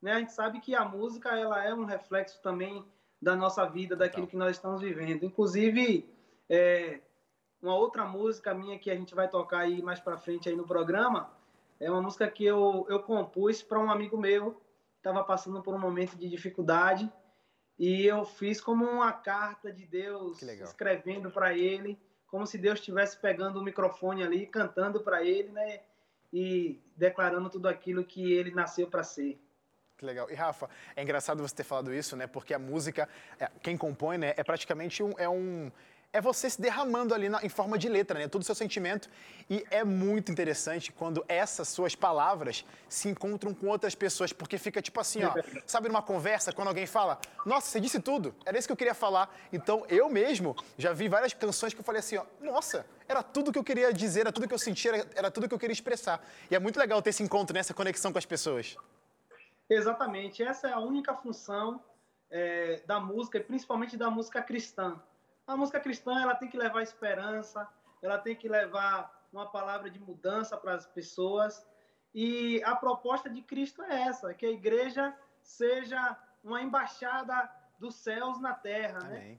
Né? 0.00 0.12
A 0.12 0.18
gente 0.18 0.32
sabe 0.32 0.60
que 0.60 0.74
a 0.74 0.84
música 0.84 1.30
ela 1.38 1.64
é 1.64 1.72
um 1.72 1.84
reflexo 1.84 2.40
também 2.42 2.84
da 3.20 3.36
nossa 3.36 3.64
vida, 3.64 3.94
daquilo 3.94 4.26
que 4.26 4.36
nós 4.36 4.56
estamos 4.56 4.80
vivendo. 4.80 5.24
Inclusive, 5.24 6.12
é, 6.48 7.00
uma 7.62 7.76
outra 7.76 8.04
música 8.04 8.52
minha 8.52 8.78
que 8.78 8.90
a 8.90 8.96
gente 8.96 9.14
vai 9.14 9.28
tocar 9.28 9.60
aí 9.60 9.80
mais 9.80 10.00
para 10.00 10.18
frente 10.18 10.48
aí 10.48 10.56
no 10.56 10.66
programa 10.66 11.30
é 11.78 11.90
uma 11.90 12.02
música 12.02 12.28
que 12.28 12.44
eu, 12.44 12.84
eu 12.88 13.00
compus 13.00 13.62
para 13.62 13.78
um 13.78 13.90
amigo 13.90 14.16
meu 14.16 14.52
que 14.52 14.98
estava 14.98 15.22
passando 15.22 15.62
por 15.62 15.74
um 15.74 15.78
momento 15.78 16.16
de 16.16 16.28
dificuldade 16.28 17.10
e 17.78 18.04
eu 18.04 18.24
fiz 18.24 18.60
como 18.60 18.84
uma 18.84 19.12
carta 19.12 19.72
de 19.72 19.86
Deus 19.86 20.42
escrevendo 20.42 21.30
para 21.30 21.56
ele 21.56 21.98
como 22.32 22.46
se 22.46 22.58
Deus 22.58 22.80
estivesse 22.80 23.16
pegando 23.18 23.60
o 23.60 23.62
microfone 23.62 24.24
ali 24.24 24.46
cantando 24.46 25.00
para 25.00 25.22
ele 25.22 25.50
né 25.50 25.80
e 26.32 26.80
declarando 26.96 27.48
tudo 27.48 27.68
aquilo 27.68 28.02
que 28.02 28.32
ele 28.32 28.50
nasceu 28.50 28.88
para 28.88 29.04
ser 29.04 29.38
que 29.98 30.06
legal. 30.06 30.28
E 30.28 30.34
Rafa, 30.34 30.68
é 30.96 31.02
engraçado 31.02 31.46
você 31.46 31.54
ter 31.54 31.62
falado 31.62 31.94
isso, 31.94 32.16
né? 32.16 32.26
Porque 32.26 32.52
a 32.52 32.58
música, 32.58 33.08
é, 33.38 33.48
quem 33.62 33.76
compõe, 33.76 34.18
né, 34.18 34.34
é 34.36 34.42
praticamente 34.42 35.00
um, 35.00 35.12
é 35.16 35.28
um, 35.28 35.70
é 36.12 36.20
você 36.20 36.50
se 36.50 36.60
derramando 36.60 37.14
ali 37.14 37.28
na, 37.28 37.42
em 37.42 37.48
forma 37.48 37.78
de 37.78 37.88
letra, 37.88 38.18
né? 38.18 38.28
Todo 38.28 38.42
o 38.42 38.44
seu 38.44 38.54
sentimento. 38.54 39.08
E 39.48 39.64
é 39.70 39.82
muito 39.82 40.30
interessante 40.30 40.92
quando 40.92 41.24
essas 41.26 41.68
suas 41.68 41.94
palavras 41.94 42.66
se 42.88 43.08
encontram 43.08 43.54
com 43.54 43.68
outras 43.68 43.94
pessoas, 43.94 44.32
porque 44.32 44.58
fica 44.58 44.82
tipo 44.82 45.00
assim, 45.00 45.24
ó, 45.24 45.32
sabe 45.66 45.88
numa 45.88 46.02
conversa, 46.02 46.52
quando 46.52 46.68
alguém 46.68 46.86
fala, 46.86 47.18
nossa, 47.46 47.68
você 47.68 47.80
disse 47.80 47.98
tudo, 47.98 48.34
era 48.44 48.58
isso 48.58 48.68
que 48.68 48.72
eu 48.72 48.76
queria 48.76 48.94
falar. 48.94 49.34
Então, 49.50 49.86
eu 49.88 50.10
mesmo 50.10 50.54
já 50.76 50.92
vi 50.92 51.08
várias 51.08 51.32
canções 51.32 51.72
que 51.72 51.80
eu 51.80 51.84
falei 51.84 52.00
assim, 52.00 52.18
ó, 52.18 52.24
nossa, 52.40 52.84
era 53.08 53.22
tudo 53.22 53.50
que 53.50 53.58
eu 53.58 53.64
queria 53.64 53.90
dizer, 53.90 54.20
era 54.20 54.32
tudo 54.32 54.46
que 54.46 54.54
eu 54.54 54.58
sentia, 54.58 54.94
era, 54.94 55.10
era 55.14 55.30
tudo 55.30 55.48
que 55.48 55.54
eu 55.54 55.58
queria 55.58 55.72
expressar. 55.72 56.22
E 56.50 56.54
é 56.54 56.58
muito 56.58 56.78
legal 56.78 57.00
ter 57.00 57.10
esse 57.10 57.22
encontro, 57.22 57.54
né? 57.54 57.60
essa 57.60 57.74
conexão 57.74 58.12
com 58.12 58.18
as 58.18 58.26
pessoas. 58.26 58.76
Exatamente, 59.68 60.42
essa 60.42 60.68
é 60.68 60.72
a 60.72 60.78
única 60.78 61.14
função 61.14 61.82
é, 62.30 62.82
da 62.86 63.00
música, 63.00 63.38
e 63.38 63.40
principalmente 63.42 63.96
da 63.96 64.10
música 64.10 64.42
cristã 64.42 65.00
a 65.46 65.56
música 65.56 65.80
cristã 65.80 66.20
ela 66.20 66.34
tem 66.34 66.48
que 66.48 66.56
levar 66.56 66.82
esperança, 66.82 67.68
ela 68.00 68.18
tem 68.18 68.34
que 68.34 68.48
levar 68.48 69.26
uma 69.32 69.50
palavra 69.50 69.90
de 69.90 69.98
mudança 69.98 70.56
para 70.56 70.74
as 70.74 70.86
pessoas. 70.86 71.66
E 72.14 72.62
a 72.64 72.76
proposta 72.76 73.30
de 73.30 73.40
Cristo 73.42 73.82
é 73.82 74.02
essa, 74.02 74.34
que 74.34 74.44
a 74.44 74.50
igreja 74.50 75.16
seja 75.42 76.16
uma 76.44 76.60
embaixada 76.60 77.50
dos 77.78 77.94
céus 77.96 78.40
na 78.40 78.54
terra, 78.54 79.00
né? 79.00 79.16
Amém. 79.16 79.32
né? 79.32 79.38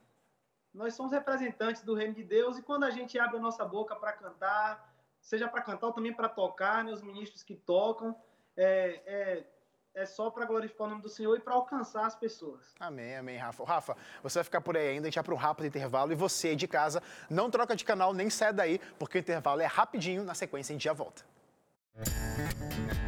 Nós 0.74 0.96
somos 0.96 1.12
representantes 1.12 1.84
do 1.84 1.94
reino 1.94 2.16
de 2.16 2.24
Deus 2.24 2.58
e 2.58 2.64
quando 2.64 2.84
a 2.84 2.90
gente 2.90 3.20
abre 3.20 3.38
a 3.38 3.42
nossa 3.42 3.64
boca 3.64 3.96
para 3.96 4.12
cantar, 4.12 4.92
seja 5.22 5.48
para 5.48 5.62
cantar 5.62 5.88
ou 5.88 5.94
também 5.94 6.12
para 6.12 6.28
tocar, 6.28 6.84
né, 6.84 6.92
os 6.92 7.04
ministros 7.04 7.44
que 7.44 7.56
tocam, 7.56 8.20
é, 8.58 9.02
é, 9.06 9.48
é 9.96 10.06
só 10.06 10.30
para 10.30 10.46
glorificar 10.46 10.88
o 10.88 10.90
nome 10.90 11.02
do 11.02 11.10
Senhor 11.10 11.38
e 11.38 11.40
para 11.40 11.54
alcançar 11.54 12.06
as 12.06 12.16
pessoas. 12.16 12.74
Amém, 12.80 13.16
amém, 13.16 13.38
Rafa. 13.38 13.64
Rafa, 13.64 13.98
você 14.22 14.40
vai 14.40 14.44
ficar 14.44 14.62
por 14.62 14.76
aí 14.76 14.90
ainda, 14.90 15.08
a 15.08 15.10
gente 15.10 15.16
vai 15.16 15.24
para 15.24 15.34
um 15.34 15.38
rápido 15.38 15.66
intervalo 15.68 16.12
e 16.12 16.16
você 16.16 16.56
de 16.56 16.68
casa 16.68 17.02
não 17.30 17.50
troca 17.50 17.76
de 17.76 17.86
canal, 17.86 18.14
nem 18.14 18.30
sai 18.30 18.54
daí, 18.54 18.80
porque 18.98 19.18
o 19.18 19.20
intervalo 19.20 19.62
é 19.62 19.66
rapidinho, 19.66 20.24
na 20.24 20.34
sequência 20.34 20.72
a 20.72 20.76
gente 20.76 20.84
já 20.84 20.94
volta. 20.94 21.24
Música 21.96 23.03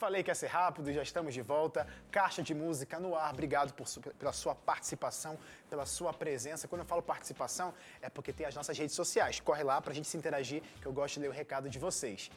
Falei 0.00 0.22
que 0.22 0.30
ia 0.30 0.34
ser 0.34 0.46
rápido, 0.46 0.90
já 0.90 1.02
estamos 1.02 1.34
de 1.34 1.42
volta. 1.42 1.86
Caixa 2.10 2.42
de 2.42 2.54
música 2.54 2.98
no 2.98 3.14
ar. 3.14 3.34
Obrigado 3.34 3.74
por, 3.74 3.86
pela 4.18 4.32
sua 4.32 4.54
participação, 4.54 5.38
pela 5.68 5.84
sua 5.84 6.10
presença. 6.10 6.66
Quando 6.66 6.80
eu 6.80 6.86
falo 6.86 7.02
participação, 7.02 7.74
é 8.00 8.08
porque 8.08 8.32
tem 8.32 8.46
as 8.46 8.54
nossas 8.54 8.78
redes 8.78 8.96
sociais. 8.96 9.40
Corre 9.40 9.62
lá 9.62 9.78
para 9.78 9.92
a 9.92 9.94
gente 9.94 10.08
se 10.08 10.16
interagir, 10.16 10.62
que 10.80 10.86
eu 10.86 10.92
gosto 11.00 11.16
de 11.16 11.20
ler 11.20 11.28
o 11.28 11.32
recado 11.32 11.68
de 11.68 11.78
vocês. 11.78 12.30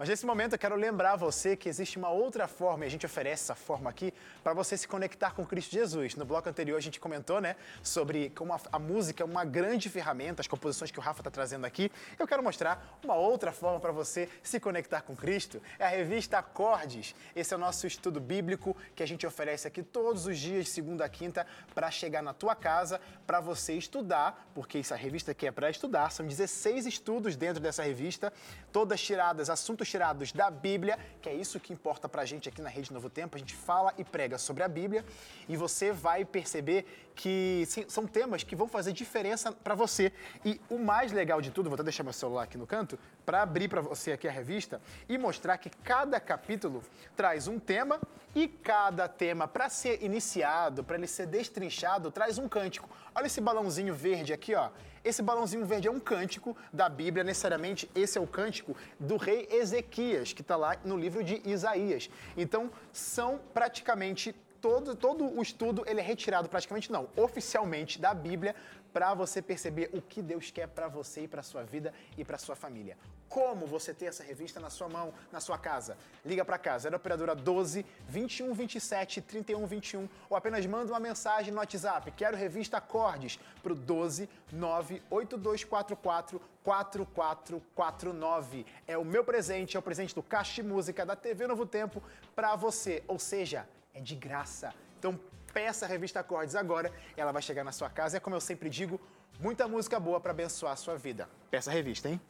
Mas 0.00 0.08
nesse 0.08 0.24
momento 0.24 0.54
eu 0.54 0.58
quero 0.58 0.76
lembrar 0.76 1.14
você 1.14 1.54
que 1.54 1.68
existe 1.68 1.98
uma 1.98 2.08
outra 2.08 2.48
forma, 2.48 2.86
e 2.86 2.88
a 2.88 2.90
gente 2.90 3.04
oferece 3.04 3.42
essa 3.42 3.54
forma 3.54 3.90
aqui, 3.90 4.14
para 4.42 4.54
você 4.54 4.74
se 4.74 4.88
conectar 4.88 5.32
com 5.32 5.44
Cristo 5.44 5.72
Jesus. 5.72 6.14
No 6.14 6.24
bloco 6.24 6.48
anterior 6.48 6.78
a 6.78 6.80
gente 6.80 6.98
comentou, 6.98 7.38
né, 7.38 7.54
sobre 7.82 8.30
como 8.30 8.54
a, 8.54 8.60
a 8.72 8.78
música 8.78 9.22
é 9.22 9.26
uma 9.26 9.44
grande 9.44 9.90
ferramenta, 9.90 10.40
as 10.40 10.46
composições 10.46 10.90
que 10.90 10.98
o 10.98 11.02
Rafa 11.02 11.20
está 11.20 11.30
trazendo 11.30 11.66
aqui. 11.66 11.92
Eu 12.18 12.26
quero 12.26 12.42
mostrar 12.42 12.98
uma 13.04 13.14
outra 13.14 13.52
forma 13.52 13.78
para 13.78 13.92
você 13.92 14.26
se 14.42 14.58
conectar 14.58 15.02
com 15.02 15.14
Cristo. 15.14 15.60
É 15.78 15.84
a 15.84 15.90
revista 15.90 16.38
Acordes. 16.38 17.14
Esse 17.36 17.52
é 17.52 17.58
o 17.58 17.60
nosso 17.60 17.86
estudo 17.86 18.18
bíblico 18.18 18.74
que 18.96 19.02
a 19.02 19.06
gente 19.06 19.26
oferece 19.26 19.68
aqui 19.68 19.82
todos 19.82 20.24
os 20.24 20.38
dias, 20.38 20.64
de 20.64 20.70
segunda 20.70 21.04
a 21.04 21.10
quinta, 21.10 21.46
para 21.74 21.90
chegar 21.90 22.22
na 22.22 22.32
tua 22.32 22.54
casa, 22.54 22.98
para 23.26 23.38
você 23.38 23.74
estudar, 23.74 24.48
porque 24.54 24.78
essa 24.78 24.96
revista 24.96 25.32
aqui 25.32 25.46
é 25.46 25.52
para 25.52 25.68
estudar. 25.68 26.10
São 26.10 26.26
16 26.26 26.86
estudos 26.86 27.36
dentro 27.36 27.62
dessa 27.62 27.82
revista, 27.82 28.32
todas 28.72 28.98
tiradas, 28.98 29.50
assuntos 29.50 29.89
tirados 29.90 30.32
da 30.32 30.50
Bíblia, 30.50 30.98
que 31.20 31.28
é 31.28 31.34
isso 31.34 31.58
que 31.58 31.72
importa 31.72 32.08
pra 32.08 32.24
gente 32.24 32.48
aqui 32.48 32.62
na 32.62 32.68
Rede 32.68 32.92
Novo 32.92 33.10
Tempo. 33.10 33.36
A 33.36 33.38
gente 33.38 33.54
fala 33.54 33.92
e 33.98 34.04
prega 34.04 34.38
sobre 34.38 34.62
a 34.62 34.68
Bíblia 34.68 35.04
e 35.48 35.56
você 35.56 35.92
vai 35.92 36.24
perceber 36.24 37.09
que 37.20 37.64
sim, 37.66 37.84
são 37.86 38.06
temas 38.06 38.42
que 38.42 38.56
vão 38.56 38.66
fazer 38.66 38.94
diferença 38.94 39.52
para 39.52 39.74
você. 39.74 40.10
E 40.42 40.58
o 40.70 40.78
mais 40.78 41.12
legal 41.12 41.42
de 41.42 41.50
tudo, 41.50 41.68
vou 41.68 41.74
até 41.74 41.82
deixar 41.82 42.02
meu 42.02 42.14
celular 42.14 42.44
aqui 42.44 42.56
no 42.56 42.66
canto, 42.66 42.98
para 43.26 43.42
abrir 43.42 43.68
para 43.68 43.82
você 43.82 44.12
aqui 44.12 44.26
a 44.26 44.30
revista 44.30 44.80
e 45.06 45.18
mostrar 45.18 45.58
que 45.58 45.68
cada 45.68 46.18
capítulo 46.18 46.82
traz 47.14 47.46
um 47.46 47.58
tema 47.58 48.00
e 48.34 48.48
cada 48.48 49.06
tema, 49.06 49.46
para 49.46 49.68
ser 49.68 50.02
iniciado, 50.02 50.82
para 50.82 50.96
ele 50.96 51.06
ser 51.06 51.26
destrinchado, 51.26 52.10
traz 52.10 52.38
um 52.38 52.48
cântico. 52.48 52.88
Olha 53.14 53.26
esse 53.26 53.40
balãozinho 53.40 53.92
verde 53.92 54.32
aqui, 54.32 54.54
ó. 54.54 54.70
Esse 55.04 55.20
balãozinho 55.20 55.66
verde 55.66 55.88
é 55.88 55.90
um 55.90 56.00
cântico 56.00 56.56
da 56.72 56.88
Bíblia, 56.88 57.22
necessariamente 57.22 57.90
esse 57.94 58.16
é 58.16 58.20
o 58.20 58.26
cântico 58.26 58.74
do 58.98 59.18
rei 59.18 59.46
Ezequias, 59.50 60.32
que 60.32 60.40
está 60.40 60.56
lá 60.56 60.76
no 60.84 60.96
livro 60.96 61.22
de 61.22 61.42
Isaías. 61.44 62.08
Então, 62.34 62.70
são 62.92 63.38
praticamente 63.52 64.34
todo, 64.60 64.94
todo 64.94 65.24
o 65.24 65.42
estudo 65.42 65.84
ele 65.86 66.00
é 66.00 66.02
retirado, 66.02 66.48
praticamente 66.48 66.92
não, 66.92 67.08
oficialmente 67.16 68.00
da 68.00 68.12
Bíblia, 68.12 68.54
para 68.92 69.14
você 69.14 69.40
perceber 69.40 69.88
o 69.92 70.02
que 70.02 70.20
Deus 70.20 70.50
quer 70.50 70.68
para 70.68 70.88
você 70.88 71.22
e 71.22 71.28
para 71.28 71.42
sua 71.42 71.62
vida 71.62 71.94
e 72.18 72.24
para 72.24 72.38
sua 72.38 72.56
família. 72.56 72.98
Como 73.28 73.64
você 73.64 73.94
ter 73.94 74.06
essa 74.06 74.24
revista 74.24 74.58
na 74.58 74.68
sua 74.68 74.88
mão, 74.88 75.14
na 75.30 75.38
sua 75.38 75.56
casa? 75.56 75.96
Liga 76.24 76.44
para 76.44 76.58
casa, 76.58 76.88
era 76.88 76.96
operadora 76.96 77.32
12 77.32 77.86
21 78.08 78.52
27 78.52 79.20
31 79.20 79.64
21 79.66 80.08
ou 80.28 80.36
apenas 80.36 80.66
manda 80.66 80.92
uma 80.92 80.98
mensagem 80.98 81.52
no 81.52 81.60
WhatsApp. 81.60 82.10
Quero 82.10 82.36
revista 82.36 82.78
Acordes 82.78 83.38
para 83.62 83.72
o 83.72 83.76
12 83.76 84.28
98244 84.52 86.40
4449. 86.64 88.66
É 88.86 88.98
o 88.98 89.04
meu 89.04 89.22
presente, 89.22 89.76
é 89.76 89.80
o 89.80 89.82
presente 89.82 90.14
do 90.14 90.22
Caixa 90.22 90.64
Música 90.64 91.06
da 91.06 91.14
TV 91.14 91.46
Novo 91.46 91.64
Tempo 91.64 92.02
para 92.34 92.56
você. 92.56 93.04
Ou 93.06 93.18
seja, 93.18 93.66
é 93.94 94.00
de 94.00 94.14
graça. 94.14 94.72
Então 94.98 95.18
peça 95.52 95.84
a 95.84 95.88
revista 95.88 96.20
Acordes 96.20 96.54
agora, 96.54 96.92
ela 97.16 97.32
vai 97.32 97.42
chegar 97.42 97.64
na 97.64 97.72
sua 97.72 97.90
casa. 97.90 98.16
É 98.16 98.20
como 98.20 98.36
eu 98.36 98.40
sempre 98.40 98.68
digo, 98.70 99.00
muita 99.38 99.66
música 99.66 99.98
boa 99.98 100.20
para 100.20 100.30
abençoar 100.30 100.72
a 100.72 100.76
sua 100.76 100.96
vida. 100.96 101.28
Peça 101.50 101.70
a 101.70 101.72
revista, 101.72 102.08
hein? 102.08 102.20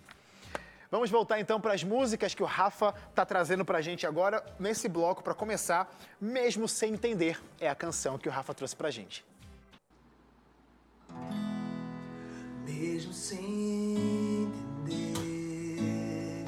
Vamos 0.90 1.08
voltar 1.08 1.38
então 1.38 1.60
para 1.60 1.72
as 1.72 1.84
músicas 1.84 2.34
que 2.34 2.42
o 2.42 2.46
Rafa 2.46 2.92
está 3.10 3.24
trazendo 3.24 3.64
para 3.64 3.78
a 3.78 3.80
gente 3.80 4.04
agora 4.06 4.44
nesse 4.58 4.88
bloco 4.88 5.22
para 5.22 5.34
começar, 5.34 5.88
mesmo 6.20 6.66
sem 6.66 6.94
entender, 6.94 7.40
é 7.60 7.68
a 7.68 7.76
canção 7.76 8.18
que 8.18 8.28
o 8.28 8.32
Rafa 8.32 8.52
trouxe 8.52 8.74
para 8.74 8.88
a 8.88 8.90
gente. 8.90 9.24
Mesmo 12.64 13.12
sem 13.12 14.48
entender 14.86 16.44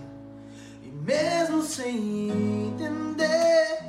e 0.82 0.88
mesmo 0.88 1.62
sem 1.62 2.30
entender 2.30 3.82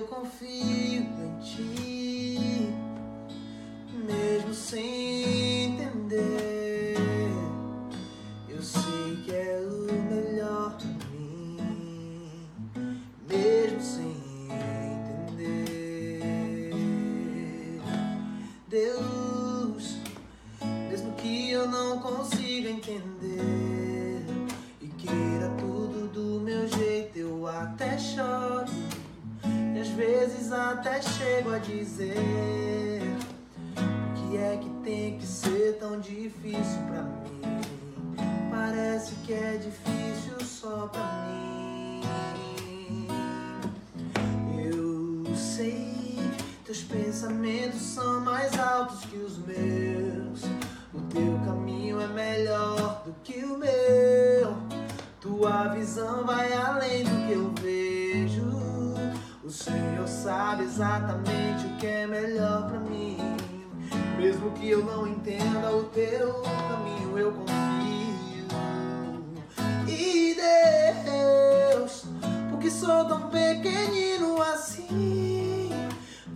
eu 0.00 0.06
confio 0.06 0.48
em 0.48 1.38
ti, 1.42 2.72
mesmo 3.92 4.54
sem 4.54 4.99
até 30.70 31.02
chego 31.02 31.52
a 31.52 31.58
dizer 31.58 33.02
que 34.14 34.36
é 34.36 34.56
que 34.56 34.70
tem 34.84 35.18
que 35.18 35.26
ser 35.26 35.76
tão 35.80 35.98
difícil 35.98 36.80
pra 36.88 37.02
mim. 37.02 37.40
Parece 38.50 39.14
que 39.26 39.32
é 39.32 39.56
difícil 39.56 40.40
só 40.46 40.86
pra 40.86 41.26
mim. 41.26 42.02
Eu 44.64 45.34
sei, 45.34 46.20
teus 46.64 46.82
pensamentos 46.84 47.82
são 47.82 48.20
mais 48.20 48.56
altos 48.58 49.04
que 49.06 49.16
os 49.16 49.38
meus. 49.38 50.44
O 50.94 51.00
teu 51.12 51.40
caminho 51.44 52.00
é 52.00 52.06
melhor 52.06 53.02
do 53.04 53.12
que 53.24 53.44
o 53.44 53.58
meu. 53.58 54.56
Tua 55.20 55.68
visão 55.74 56.24
vai 56.24 56.52
além 56.52 57.02
do 57.02 57.26
que 57.26 57.32
eu 57.32 57.52
vejo. 57.60 57.89
Senhor 59.62 60.08
sabe 60.08 60.64
exatamente 60.64 61.66
o 61.66 61.76
que 61.76 61.86
é 61.86 62.06
melhor 62.06 62.66
para 62.66 62.80
mim. 62.80 63.18
Mesmo 64.16 64.52
que 64.52 64.70
eu 64.70 64.82
não 64.82 65.06
entenda 65.06 65.70
o 65.70 65.84
teu 65.84 66.40
caminho, 66.40 67.18
eu 67.18 67.30
confio. 67.32 68.46
E 69.86 70.34
Deus, 71.04 72.06
porque 72.48 72.70
sou 72.70 73.04
tão 73.04 73.28
pequenino 73.28 74.40
assim, 74.40 75.68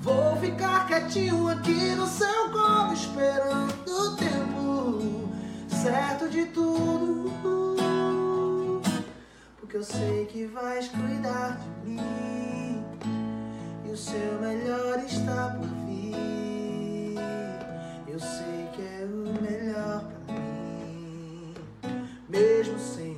vou 0.00 0.36
ficar 0.36 0.86
quietinho 0.86 1.48
aqui 1.48 1.94
no 1.94 2.06
seu 2.06 2.50
colo, 2.50 2.92
esperando 2.92 3.90
o 3.90 4.16
tempo 4.16 5.30
certo 5.70 6.28
de 6.28 6.44
tudo. 6.44 7.32
Porque 9.58 9.78
eu 9.78 9.82
sei 9.82 10.26
que 10.26 10.44
vais 10.44 10.88
cuidar 10.88 11.58
de 11.82 11.88
mim 11.88 12.44
o 13.94 13.96
seu 13.96 14.40
melhor 14.40 14.98
está 15.06 15.56
por 15.56 15.68
vir. 15.86 17.14
Eu 18.08 18.18
sei 18.18 18.68
que 18.74 18.82
é 18.82 19.04
o 19.04 19.40
melhor 19.40 20.04
pra 20.26 20.34
mim, 20.34 21.54
mesmo 22.28 22.76
sem 22.76 23.13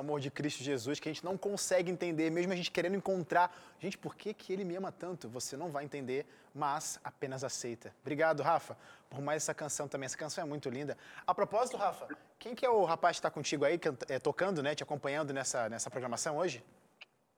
amor 0.00 0.20
de 0.20 0.30
Cristo 0.30 0.62
Jesus 0.62 0.98
que 0.98 1.08
a 1.08 1.12
gente 1.12 1.24
não 1.24 1.36
consegue 1.36 1.90
entender, 1.90 2.30
mesmo 2.30 2.52
a 2.52 2.56
gente 2.56 2.70
querendo 2.70 2.96
encontrar. 2.96 3.54
Gente, 3.78 3.96
por 3.96 4.14
que, 4.14 4.34
que 4.34 4.52
ele 4.52 4.64
me 4.64 4.74
ama 4.76 4.90
tanto? 4.90 5.28
Você 5.28 5.56
não 5.56 5.70
vai 5.70 5.84
entender, 5.84 6.26
mas 6.54 6.98
apenas 7.04 7.44
aceita. 7.44 7.94
Obrigado, 8.00 8.42
Rafa, 8.42 8.76
por 9.08 9.20
mais 9.20 9.42
essa 9.42 9.54
canção 9.54 9.86
também. 9.86 10.06
Essa 10.06 10.16
canção 10.16 10.44
é 10.44 10.46
muito 10.46 10.68
linda. 10.68 10.96
A 11.26 11.34
propósito, 11.34 11.76
Rafa, 11.76 12.08
quem 12.38 12.54
que 12.54 12.66
é 12.66 12.70
o 12.70 12.84
rapaz 12.84 13.16
que 13.16 13.20
está 13.20 13.30
contigo 13.30 13.64
aí, 13.64 13.78
é, 14.08 14.18
tocando, 14.18 14.62
né, 14.62 14.74
te 14.74 14.82
acompanhando 14.82 15.32
nessa, 15.32 15.68
nessa 15.68 15.90
programação 15.90 16.38
hoje? 16.38 16.64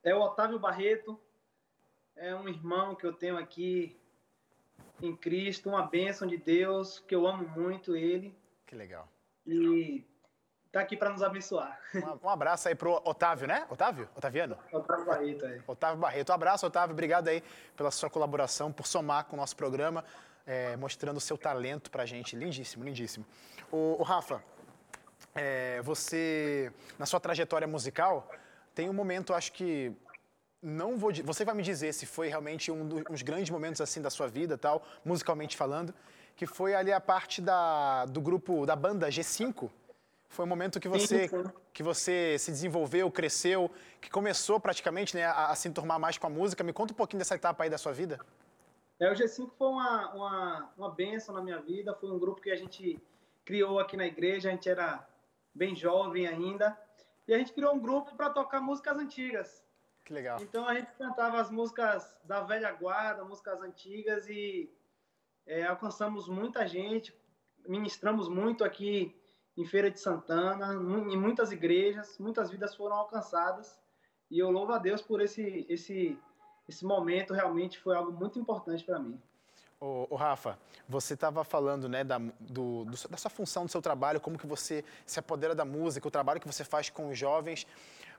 É 0.02 0.14
o 0.14 0.20
Otávio 0.20 0.58
Barreto, 0.58 1.20
é 2.16 2.34
um 2.34 2.48
irmão 2.48 2.94
que 2.94 3.06
eu 3.06 3.12
tenho 3.12 3.36
aqui 3.36 3.96
em 5.00 5.16
Cristo, 5.16 5.68
uma 5.68 5.82
bênção 5.82 6.26
de 6.26 6.36
Deus, 6.36 7.00
que 7.00 7.14
eu 7.14 7.26
amo 7.26 7.48
muito 7.48 7.96
ele. 7.96 8.36
Que 8.66 8.74
legal. 8.74 9.08
E 9.46 10.04
tá 10.72 10.80
aqui 10.80 10.96
para 10.96 11.10
nos 11.10 11.22
abençoar. 11.22 11.78
Um, 11.94 12.26
um, 12.26 12.30
abraço 12.30 12.66
aí 12.66 12.74
pro 12.74 12.94
Otávio, 13.04 13.46
né? 13.46 13.66
Otávio? 13.68 14.08
Otaviano? 14.16 14.56
Otávio 14.72 15.04
Barreto, 15.04 15.44
é. 15.44 15.60
Otávio 15.66 15.98
Barreto. 15.98 16.30
Um 16.30 16.34
abraço, 16.34 16.66
Otávio. 16.66 16.94
Obrigado 16.94 17.28
aí 17.28 17.44
pela 17.76 17.90
sua 17.90 18.08
colaboração, 18.08 18.72
por 18.72 18.86
somar 18.86 19.26
com 19.26 19.36
o 19.36 19.38
nosso 19.38 19.54
programa, 19.54 20.02
é, 20.46 20.74
mostrando 20.76 21.18
o 21.18 21.20
seu 21.20 21.36
talento 21.36 21.90
pra 21.90 22.06
gente. 22.06 22.34
Lindíssimo, 22.34 22.82
lindíssimo. 22.82 23.26
O, 23.70 23.96
o 23.98 24.02
Rafa, 24.02 24.42
é, 25.34 25.82
você, 25.82 26.72
na 26.98 27.04
sua 27.04 27.20
trajetória 27.20 27.68
musical, 27.68 28.30
tem 28.74 28.88
um 28.88 28.94
momento, 28.94 29.34
acho 29.34 29.52
que 29.52 29.94
não 30.62 30.96
vou, 30.96 31.12
você 31.24 31.44
vai 31.44 31.54
me 31.54 31.62
dizer 31.62 31.92
se 31.92 32.06
foi 32.06 32.28
realmente 32.28 32.70
um 32.70 32.86
dos 32.86 33.20
grandes 33.22 33.50
momentos 33.50 33.80
assim 33.80 34.00
da 34.00 34.08
sua 34.08 34.26
vida, 34.26 34.56
tal, 34.56 34.82
musicalmente 35.04 35.56
falando, 35.56 35.92
que 36.34 36.46
foi 36.46 36.74
ali 36.74 36.92
a 36.92 37.00
parte 37.00 37.42
da, 37.42 38.06
do 38.06 38.20
grupo 38.20 38.64
da 38.64 38.74
banda 38.74 39.08
G5. 39.08 39.68
Foi 40.32 40.46
um 40.46 40.48
momento 40.48 40.80
que 40.80 40.88
você 40.88 41.28
sim, 41.28 41.42
sim. 41.42 41.52
que 41.74 41.82
você 41.82 42.38
se 42.38 42.50
desenvolveu, 42.50 43.10
cresceu, 43.10 43.70
que 44.00 44.10
começou 44.10 44.58
praticamente 44.58 45.14
né, 45.14 45.24
a, 45.24 45.50
a, 45.50 45.54
se 45.54 45.68
enturmar 45.68 46.00
mais 46.00 46.16
com 46.16 46.26
a 46.26 46.30
música. 46.30 46.64
Me 46.64 46.72
conta 46.72 46.94
um 46.94 46.96
pouquinho 46.96 47.18
dessa 47.18 47.34
etapa 47.34 47.64
aí 47.64 47.68
da 47.68 47.76
sua 47.76 47.92
vida. 47.92 48.18
É, 48.98 49.12
o 49.12 49.14
G5 49.14 49.50
foi 49.58 49.68
uma, 49.68 50.14
uma, 50.14 50.72
uma 50.78 50.90
benção 50.90 51.34
na 51.34 51.42
minha 51.42 51.60
vida. 51.60 51.94
Foi 51.94 52.10
um 52.10 52.18
grupo 52.18 52.40
que 52.40 52.50
a 52.50 52.56
gente 52.56 52.98
criou 53.44 53.78
aqui 53.78 53.94
na 53.94 54.06
igreja. 54.06 54.48
A 54.48 54.52
gente 54.52 54.70
era 54.70 55.06
bem 55.54 55.76
jovem 55.76 56.26
ainda. 56.26 56.78
E 57.28 57.34
a 57.34 57.38
gente 57.38 57.52
criou 57.52 57.74
um 57.74 57.78
grupo 57.78 58.16
para 58.16 58.30
tocar 58.30 58.62
músicas 58.62 58.96
antigas. 58.96 59.62
Que 60.02 60.14
legal. 60.14 60.38
Então 60.40 60.66
a 60.66 60.74
gente 60.74 60.90
cantava 60.94 61.42
as 61.42 61.50
músicas 61.50 62.16
da 62.24 62.40
velha 62.40 62.72
guarda, 62.72 63.22
músicas 63.22 63.60
antigas 63.60 64.26
e 64.30 64.72
é, 65.46 65.64
alcançamos 65.64 66.26
muita 66.26 66.66
gente, 66.66 67.14
ministramos 67.68 68.30
muito 68.30 68.64
aqui 68.64 69.14
em 69.56 69.64
Feira 69.64 69.90
de 69.90 70.00
Santana, 70.00 70.74
em 70.74 71.16
muitas 71.16 71.52
igrejas, 71.52 72.18
muitas 72.18 72.50
vidas 72.50 72.74
foram 72.74 72.96
alcançadas 72.96 73.78
e 74.30 74.38
eu 74.38 74.50
louvo 74.50 74.72
a 74.72 74.78
Deus 74.78 75.02
por 75.02 75.20
esse 75.20 75.66
esse 75.68 76.18
esse 76.68 76.84
momento 76.84 77.34
realmente 77.34 77.78
foi 77.78 77.96
algo 77.96 78.12
muito 78.12 78.38
importante 78.38 78.84
para 78.84 78.98
mim. 78.98 79.20
Ô, 79.80 80.06
ô, 80.10 80.16
Rafa, 80.16 80.56
você 80.88 81.14
estava 81.14 81.42
falando 81.42 81.88
né, 81.88 82.04
da, 82.04 82.18
do, 82.38 82.84
do, 82.84 83.08
da 83.08 83.16
sua 83.16 83.30
função, 83.30 83.64
do 83.64 83.70
seu 83.70 83.82
trabalho, 83.82 84.20
como 84.20 84.38
que 84.38 84.46
você 84.46 84.84
se 85.04 85.18
apodera 85.18 85.56
da 85.56 85.64
música, 85.64 86.06
o 86.06 86.10
trabalho 86.10 86.40
que 86.40 86.46
você 86.46 86.62
faz 86.62 86.88
com 86.88 87.08
os 87.08 87.18
jovens, 87.18 87.66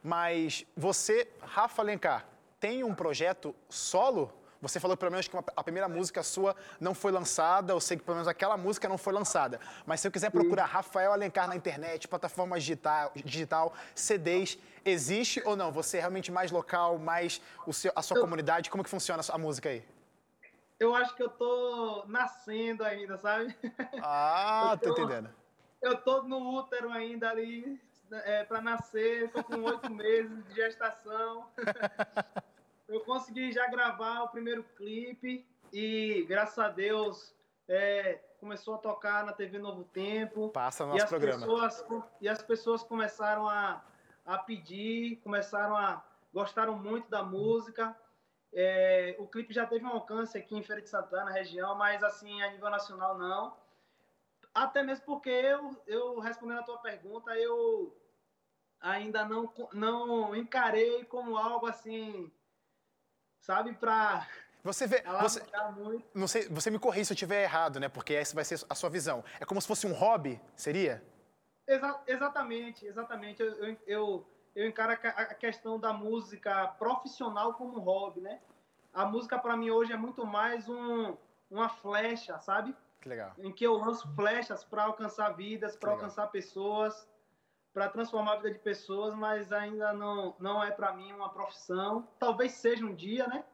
mas 0.02 0.66
você, 0.76 1.26
Rafa 1.40 1.80
Alencar, 1.80 2.26
tem 2.60 2.84
um 2.84 2.94
projeto 2.94 3.54
solo? 3.68 4.30
Você 4.60 4.80
falou 4.80 4.96
pelo 4.96 5.10
menos 5.10 5.28
que 5.28 5.34
uma, 5.34 5.44
a 5.56 5.62
primeira 5.62 5.88
música 5.88 6.22
sua 6.22 6.56
não 6.80 6.94
foi 6.94 7.12
lançada, 7.12 7.72
eu 7.72 7.80
sei 7.80 7.96
que 7.96 8.02
pelo 8.02 8.16
menos 8.16 8.28
aquela 8.28 8.56
música 8.56 8.88
não 8.88 8.98
foi 8.98 9.12
lançada. 9.12 9.60
Mas 9.86 10.00
se 10.00 10.08
eu 10.08 10.12
quiser 10.12 10.30
procurar 10.30 10.66
Rafael 10.66 11.12
Alencar 11.12 11.48
na 11.48 11.56
internet, 11.56 12.08
plataformas 12.08 12.62
digital, 12.62 13.12
digital 13.14 13.74
CDs, 13.94 14.58
existe 14.84 15.42
ou 15.44 15.56
não? 15.56 15.70
Você 15.72 15.98
é 15.98 16.00
realmente 16.00 16.32
mais 16.32 16.50
local, 16.50 16.98
mais 16.98 17.40
seu, 17.72 17.92
a 17.94 18.02
sua 18.02 18.16
eu... 18.16 18.20
comunidade? 18.20 18.70
Como 18.70 18.82
que 18.82 18.90
funciona 18.90 19.22
a 19.28 19.38
música 19.38 19.68
aí? 19.68 19.84
eu 20.78 20.94
acho 20.94 21.14
que 21.14 21.22
eu 21.22 21.28
tô 21.28 22.04
nascendo 22.06 22.84
ainda, 22.84 23.16
sabe? 23.16 23.56
Ah, 24.02 24.76
tô, 24.80 24.92
tô 24.94 25.02
entendendo. 25.02 25.30
Eu 25.80 25.96
tô 25.98 26.22
no 26.22 26.56
útero 26.58 26.90
ainda 26.90 27.30
ali, 27.30 27.80
é, 28.10 28.44
para 28.44 28.60
nascer, 28.60 29.30
tô 29.30 29.42
com 29.44 29.62
oito 29.62 29.90
meses 29.90 30.44
de 30.46 30.54
gestação. 30.54 31.46
eu 32.88 33.00
consegui 33.00 33.52
já 33.52 33.66
gravar 33.68 34.22
o 34.22 34.28
primeiro 34.28 34.62
clipe 34.76 35.46
e, 35.72 36.24
graças 36.28 36.58
a 36.58 36.68
Deus, 36.68 37.34
é, 37.68 38.20
começou 38.38 38.74
a 38.74 38.78
tocar 38.78 39.24
na 39.24 39.32
TV 39.32 39.58
Novo 39.58 39.84
Tempo. 39.84 40.50
Passa 40.50 40.84
no 40.84 40.92
nosso 40.92 41.06
e 41.06 41.08
programa. 41.08 41.40
Pessoas, 41.40 41.84
e 42.20 42.28
as 42.28 42.42
pessoas 42.42 42.82
começaram 42.82 43.48
a, 43.48 43.82
a 44.24 44.38
pedir, 44.38 45.16
começaram 45.16 45.76
a... 45.76 46.04
gostaram 46.32 46.76
muito 46.76 47.08
da 47.08 47.22
música. 47.22 47.96
É, 48.52 49.16
o 49.18 49.26
clipe 49.26 49.52
já 49.52 49.66
teve 49.66 49.84
um 49.84 49.88
alcance 49.88 50.38
aqui 50.38 50.56
em 50.56 50.62
Feira 50.62 50.80
de 50.80 50.88
Santana, 50.88 51.30
região, 51.32 51.74
mas 51.74 52.04
assim, 52.04 52.40
a 52.42 52.50
nível 52.52 52.70
nacional 52.70 53.18
não. 53.18 53.56
Até 54.54 54.82
mesmo 54.84 55.04
porque 55.04 55.30
eu, 55.30 55.76
eu 55.86 56.20
respondendo 56.20 56.60
a 56.60 56.64
tua 56.64 56.78
pergunta, 56.78 57.36
eu 57.36 57.96
ainda 58.80 59.24
não, 59.24 59.52
não 59.72 60.36
encarei 60.36 61.04
como 61.06 61.36
algo 61.36 61.66
assim, 61.66 62.30
sabe, 63.44 63.74
para 63.74 64.26
você 64.62 64.86
vê, 64.86 65.02
você, 65.20 65.42
não 66.14 66.26
sei, 66.26 66.48
você 66.48 66.70
me 66.70 66.78
corrija 66.78 67.04
se 67.04 67.12
eu 67.12 67.14
estiver 67.14 67.42
errado, 67.42 67.78
né? 67.78 67.86
Porque 67.86 68.14
essa 68.14 68.34
vai 68.34 68.44
ser 68.44 68.64
a 68.68 68.74
sua 68.74 68.88
visão. 68.88 69.22
É 69.38 69.44
como 69.44 69.60
se 69.60 69.68
fosse 69.68 69.86
um 69.86 69.92
hobby, 69.92 70.40
seria? 70.56 71.04
Exa 71.66 72.00
exatamente, 72.06 72.86
exatamente. 72.86 73.42
Eu, 73.42 73.52
eu, 73.52 73.76
eu, 73.86 74.26
eu 74.54 74.66
encaro 74.66 74.92
a 74.92 75.34
questão 75.34 75.78
da 75.78 75.92
música 75.92 76.66
profissional 76.78 77.52
como 77.52 77.76
um 77.76 77.80
hobby, 77.80 78.22
né? 78.22 78.40
A 78.94 79.04
música 79.04 79.38
para 79.38 79.54
mim 79.54 79.68
hoje 79.68 79.92
é 79.92 79.96
muito 79.98 80.24
mais 80.24 80.66
um, 80.66 81.14
uma 81.50 81.68
flecha, 81.68 82.38
sabe? 82.40 82.74
Que 83.02 83.10
legal. 83.10 83.32
Em 83.36 83.52
que 83.52 83.66
eu 83.66 83.76
lanço 83.76 84.08
flechas 84.14 84.64
para 84.64 84.84
alcançar 84.84 85.28
vidas, 85.36 85.76
para 85.76 85.90
alcançar 85.90 86.28
pessoas, 86.28 87.06
para 87.74 87.88
transformar 87.88 88.34
a 88.34 88.36
vida 88.36 88.52
de 88.52 88.60
pessoas, 88.60 89.12
mas 89.14 89.52
ainda 89.52 89.92
não 89.92 90.36
não 90.38 90.62
é 90.62 90.70
para 90.70 90.94
mim 90.94 91.12
uma 91.12 91.28
profissão. 91.28 92.08
Talvez 92.20 92.52
seja 92.52 92.86
um 92.86 92.94
dia, 92.94 93.26
né? 93.26 93.44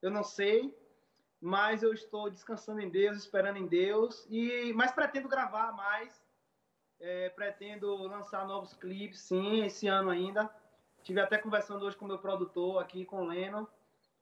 Eu 0.00 0.10
não 0.10 0.24
sei, 0.24 0.74
mas 1.38 1.82
eu 1.82 1.92
estou 1.92 2.30
descansando 2.30 2.80
em 2.80 2.88
Deus, 2.88 3.18
esperando 3.18 3.58
em 3.58 3.66
Deus 3.66 4.26
e 4.30 4.72
mas 4.72 4.90
pretendo 4.90 5.28
gravar 5.28 5.70
mais 5.72 6.18
é, 6.98 7.28
pretendo 7.28 7.94
lançar 8.08 8.46
novos 8.46 8.72
clipes, 8.72 9.20
sim, 9.20 9.64
esse 9.64 9.86
ano 9.86 10.10
ainda. 10.10 10.50
Tive 11.02 11.20
até 11.20 11.38
conversando 11.38 11.84
hoje 11.84 11.96
com 11.96 12.06
meu 12.06 12.18
produtor 12.18 12.82
aqui, 12.82 13.04
com 13.04 13.22
o 13.22 13.26
Leno. 13.26 13.68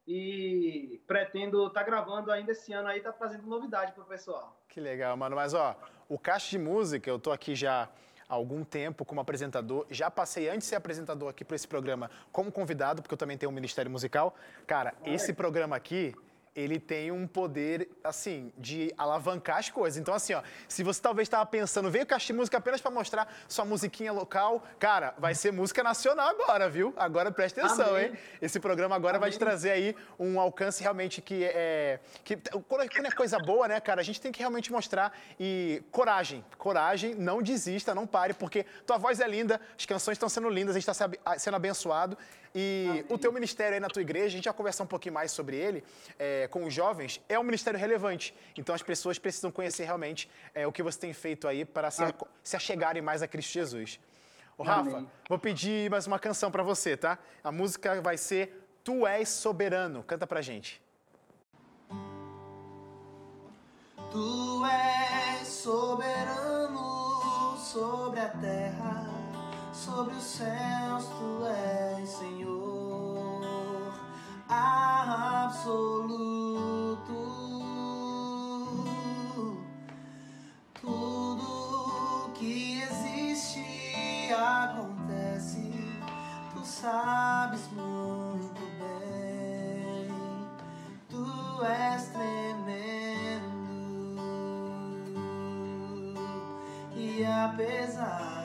E 0.07 1.03
pretendo 1.07 1.67
estar 1.67 1.81
tá 1.81 1.87
gravando 1.87 2.31
ainda 2.31 2.53
esse 2.53 2.73
ano 2.73 2.89
aí, 2.89 3.01
tá 3.01 3.13
trazendo 3.13 3.45
novidade 3.47 3.93
pro 3.93 4.05
pessoal. 4.05 4.61
Que 4.69 4.81
legal, 4.81 5.17
mano. 5.17 5.35
Mas 5.35 5.53
ó, 5.53 5.77
o 6.09 6.17
Caixa 6.17 6.51
de 6.51 6.59
Música, 6.59 7.11
eu 7.11 7.19
tô 7.19 7.33
aqui 7.33 7.57
já 7.57 7.89
há 8.29 8.35
algum 8.35 8.65
tempo 8.65 9.05
como 9.05 9.21
apresentador. 9.21 9.87
Já 9.91 10.11
passei 10.11 10.49
antes 10.49 10.63
de 10.63 10.67
ser 10.67 10.77
apresentador 10.77 11.29
aqui 11.29 11.45
para 11.45 11.57
esse 11.57 11.67
programa 11.67 12.11
como 12.33 12.51
convidado, 12.51 13.03
porque 13.03 13.15
eu 13.15 13.19
também 13.19 13.39
tenho 13.39 13.51
um 13.51 13.55
ministério 13.55 13.91
musical. 13.91 14.35
Cara, 14.67 14.95
esse 15.05 15.33
programa 15.33 15.77
aqui 15.77 16.15
ele 16.57 16.81
tem 16.81 17.13
um 17.13 17.27
poder, 17.27 17.89
assim, 18.03 18.51
de 18.57 18.93
alavancar 18.97 19.59
as 19.59 19.69
coisas. 19.69 20.01
Então, 20.01 20.15
assim, 20.15 20.33
ó, 20.33 20.43
se 20.67 20.83
você 20.83 21.01
talvez 21.01 21.27
estava 21.27 21.45
pensando, 21.45 21.91
veio 21.91 22.07
Caixa 22.07 22.33
Música 22.33 22.57
apenas 22.57 22.81
para 22.81 22.91
mostrar 22.91 23.33
sua 23.47 23.67
musiquinha 23.67 24.11
local, 24.11 24.65
cara, 24.79 25.15
vai 25.19 25.35
ser 25.35 25.53
música 25.53 25.83
nacional 25.83 26.31
agora, 26.31 26.71
viu? 26.71 26.95
Agora 26.97 27.31
preste 27.31 27.61
atenção, 27.61 27.91
Amém. 27.91 28.07
hein? 28.07 28.19
Esse 28.41 28.59
programa 28.59 28.97
agora 28.97 29.19
Amém. 29.19 29.29
vai 29.29 29.31
te 29.31 29.39
trazer 29.39 29.71
aí 29.71 29.95
um 30.19 30.41
alcance 30.41 30.83
realmente 30.83 31.21
que 31.21 31.45
é. 31.45 32.01
Que, 32.25 32.37
quando 32.67 32.83
é 32.85 33.11
coisa 33.11 33.39
boa, 33.39 33.69
né, 33.69 33.79
cara, 33.79 34.01
a 34.01 34.05
gente 34.05 34.21
tem 34.21 34.33
que 34.33 34.39
realmente 34.39 34.73
mostrar 34.73 35.13
e 35.39 35.83
coragem. 35.91 36.43
Coragem, 36.57 37.15
não 37.15 37.43
desista, 37.43 37.95
não 37.95 38.07
pare, 38.07 38.33
porque 38.33 38.65
tua 38.87 38.97
voz 38.97 39.21
é 39.21 39.29
linda, 39.29 39.61
as 39.79 39.85
canções 39.85 40.15
estão 40.15 40.29
sendo 40.29 40.49
lindas, 40.49 40.75
a 40.75 40.79
gente 40.81 40.91
está 40.91 41.37
sendo 41.39 41.55
abençoado. 41.55 42.17
E 42.59 42.87
Amém. 42.89 43.05
o 43.11 43.19
teu 43.19 43.31
ministério 43.31 43.75
aí 43.75 43.81
na 43.81 43.89
tua 43.89 44.01
igreja, 44.01 44.29
a 44.29 44.31
gente 44.31 44.45
já 44.45 44.53
conversar 44.53 44.85
um 44.85 44.87
pouquinho 44.87 45.13
mais 45.13 45.31
sobre 45.31 45.57
ele, 45.57 45.85
é, 46.19 46.49
com 46.49 46.65
os 46.65 46.73
jovens, 46.73 47.21
é 47.29 47.39
um 47.39 47.43
ministério 47.43 47.79
relevante. 47.79 48.35
Então 48.57 48.75
as 48.75 48.83
pessoas 48.83 49.19
precisam 49.19 49.51
conhecer 49.51 49.85
realmente 49.85 50.31
é, 50.55 50.67
o 50.67 50.73
que 50.73 50.83
você 50.83 50.99
tem 50.99 51.13
feito 51.13 51.47
aí 51.47 51.67
para 51.67 51.91
se, 51.91 52.03
se 52.43 52.57
achegarem 52.57 53.03
mais 53.03 53.21
a 53.21 53.29
Cristo 53.29 53.53
Jesus. 53.53 54.01
Ô, 54.57 54.63
Rafa, 54.63 55.05
vou 55.29 55.39
pedir 55.39 55.91
mais 55.91 56.07
uma 56.07 56.19
canção 56.19 56.51
para 56.51 56.63
você, 56.63 56.97
tá? 56.97 57.19
A 57.45 57.53
música 57.53 58.01
vai 58.01 58.17
ser 58.17 58.67
Tu 58.83 59.07
És 59.07 59.29
Soberano. 59.29 60.03
Canta 60.03 60.27
pra 60.27 60.41
gente. 60.41 60.81
Tu 64.11 64.65
és 64.65 65.47
soberano 65.47 67.55
sobre 67.59 68.21
a 68.21 68.31
terra 68.31 69.06
sobre 69.87 70.17
os 70.17 70.25
céus 70.25 71.07
tu 71.07 71.47
és 71.47 72.09
Senhor 72.09 73.95
absoluto. 74.49 75.77
Tudo 80.81 82.33
que 82.35 82.83
existe 82.83 84.35
acontece, 84.35 85.71
tu 86.53 86.65
sabes 86.65 87.69
muito 87.71 88.61
bem. 88.81 90.11
Tu 91.09 91.65
és 91.65 92.09
tremendo 92.09 93.47
e 96.97 97.25
apesar 97.25 98.36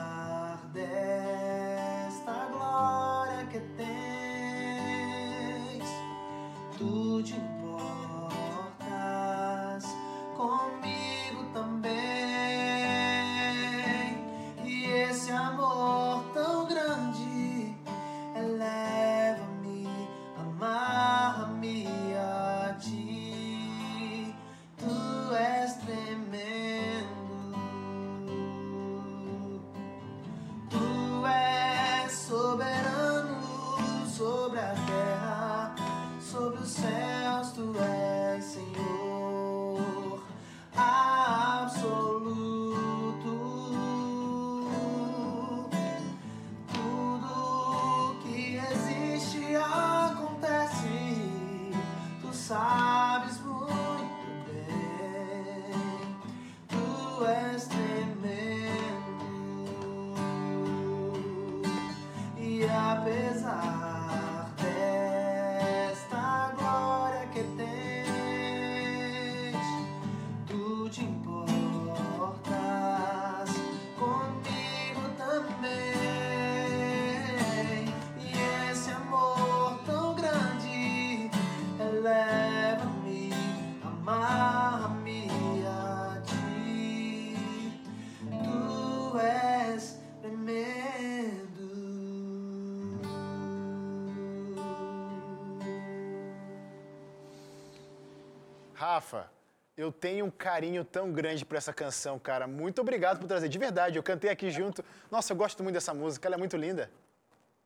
eu 99.81 99.91
tenho 99.91 100.25
um 100.25 100.31
carinho 100.31 100.85
tão 100.85 101.11
grande 101.11 101.43
por 101.43 101.57
essa 101.57 101.73
canção, 101.73 102.19
cara. 102.19 102.45
Muito 102.47 102.81
obrigado 102.81 103.19
por 103.19 103.27
trazer. 103.27 103.49
De 103.49 103.57
verdade, 103.57 103.97
eu 103.97 104.03
cantei 104.03 104.29
aqui 104.29 104.51
junto. 104.51 104.85
Nossa, 105.09 105.33
eu 105.33 105.37
gosto 105.37 105.63
muito 105.63 105.73
dessa 105.73 105.93
música, 105.93 106.27
ela 106.27 106.35
é 106.35 106.37
muito 106.37 106.55
linda. 106.55 106.91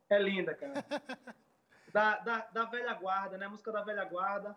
É 0.08 0.18
linda, 0.18 0.54
cara. 0.54 0.84
da, 1.92 2.18
da, 2.20 2.46
da 2.52 2.64
velha 2.64 2.94
guarda, 2.94 3.36
né? 3.36 3.46
Música 3.48 3.70
da 3.70 3.82
velha 3.82 4.04
guarda. 4.04 4.56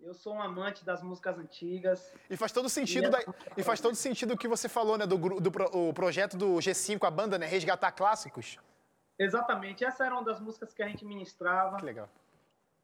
Eu 0.00 0.14
sou 0.14 0.34
um 0.34 0.42
amante 0.42 0.84
das 0.84 1.02
músicas 1.02 1.38
antigas. 1.38 2.12
E 2.28 2.36
faz 2.36 2.50
todo 2.50 2.68
sentido, 2.68 3.06
e, 3.06 3.10
da, 3.10 3.18
e 3.56 3.62
faz 3.62 3.80
todo 3.80 3.94
sentido 3.94 4.34
o 4.34 4.38
que 4.38 4.48
você 4.48 4.68
falou, 4.68 4.96
né? 4.96 5.06
Do, 5.06 5.16
do, 5.16 5.50
o 5.72 5.92
projeto 5.92 6.36
do 6.36 6.56
G5, 6.56 7.06
a 7.06 7.10
banda, 7.10 7.38
né? 7.38 7.46
Resgatar 7.46 7.92
clássicos. 7.92 8.58
Exatamente. 9.18 9.84
Essa 9.84 10.06
era 10.06 10.14
uma 10.14 10.24
das 10.24 10.40
músicas 10.40 10.72
que 10.72 10.82
a 10.82 10.88
gente 10.88 11.04
ministrava. 11.04 11.76
Que 11.76 11.84
legal. 11.84 12.08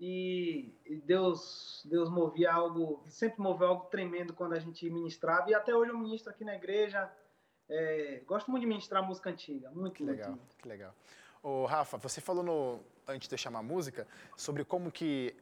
E, 0.01 0.75
Deus, 1.05 1.83
Deus 1.85 2.09
movia 2.09 2.53
algo, 2.53 3.03
sempre 3.09 3.41
moveu 3.41 3.67
algo 3.67 3.87
tremendo 3.87 4.33
quando 4.33 4.53
a 4.53 4.59
gente 4.59 4.89
ministrava. 4.89 5.51
E 5.51 5.55
até 5.55 5.75
hoje 5.75 5.91
eu 5.91 5.99
ministro 5.99 6.31
aqui 6.31 6.45
na 6.45 6.55
igreja. 6.55 7.11
É, 7.69 8.23
gosto 8.27 8.51
muito 8.51 8.63
de 8.63 8.69
ministrar 8.69 9.03
música 9.03 9.31
antiga. 9.31 9.71
Muito, 9.71 9.95
que 9.95 10.05
legal. 10.05 10.31
Muito. 10.31 10.57
Que 10.57 10.69
legal. 10.69 10.95
Ô, 11.43 11.67
Rafa, 11.67 11.97
você 11.97 12.21
falou 12.21 12.43
no, 12.43 12.81
antes 13.07 13.29
de 13.29 13.35
eu 13.35 13.39
chamar 13.39 13.59
a 13.61 13.63
música 13.63 14.07
sobre 14.37 14.65
como 14.65 14.91
que 14.91 15.35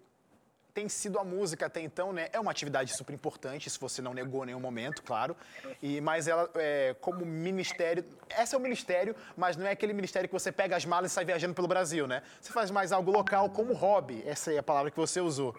tem 0.77 0.91
sido 0.91 1.19
a 1.19 1.25
música 1.25 1.65
até 1.65 1.81
então, 1.81 2.13
né? 2.13 2.29
É 2.35 2.39
uma 2.39 2.51
atividade 2.51 2.95
super 2.95 3.15
importante, 3.15 3.67
isso 3.67 3.81
você 3.81 4.03
não 4.03 4.13
negou 4.13 4.43
em 4.43 4.49
nenhum 4.49 4.61
momento, 4.61 5.03
claro. 5.03 5.35
E, 5.83 6.03
mas 6.03 6.29
ela, 6.29 6.51
é, 6.55 6.95
como 7.01 7.25
ministério, 7.25 8.05
essa 8.29 8.55
é 8.55 8.59
o 8.59 8.61
ministério, 8.61 9.17
mas 9.35 9.57
não 9.57 9.67
é 9.67 9.71
aquele 9.71 9.95
ministério 9.95 10.29
que 10.29 10.35
você 10.35 10.53
pega 10.53 10.77
as 10.77 10.85
malas 10.85 11.11
e 11.11 11.15
sai 11.15 11.25
viajando 11.25 11.55
pelo 11.55 11.67
Brasil, 11.67 12.07
né? 12.07 12.23
Você 12.43 12.53
faz 12.53 12.71
mais 12.71 12.93
algo 12.93 13.11
local 13.11 13.49
como 13.49 13.73
hobby, 13.73 14.23
essa 14.27 14.53
é 14.53 14.59
a 14.59 14.63
palavra 14.63 14.91
que 14.91 14.99
você 14.99 15.19
usou. 15.19 15.57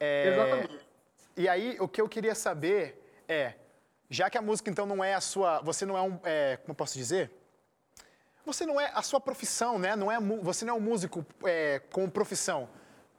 É, 0.00 0.28
Exatamente. 0.28 0.86
E 1.36 1.46
aí, 1.46 1.76
o 1.78 1.86
que 1.86 2.00
eu 2.00 2.08
queria 2.08 2.34
saber 2.34 2.98
é, 3.28 3.52
já 4.08 4.30
que 4.30 4.38
a 4.38 4.42
música 4.42 4.70
então 4.70 4.86
não 4.86 5.04
é 5.04 5.12
a 5.12 5.20
sua, 5.20 5.60
você 5.60 5.84
não 5.84 5.98
é 5.98 6.00
um, 6.00 6.18
é, 6.24 6.56
como 6.56 6.70
eu 6.70 6.74
posso 6.74 6.96
dizer? 6.96 7.30
Você 8.46 8.64
não 8.64 8.80
é 8.80 8.90
a 8.94 9.02
sua 9.02 9.20
profissão, 9.20 9.78
né? 9.78 9.94
Não 9.94 10.10
é, 10.10 10.18
você 10.18 10.64
não 10.64 10.76
é 10.76 10.76
um 10.78 10.80
músico 10.80 11.26
é, 11.44 11.82
com 11.92 12.08
profissão. 12.08 12.70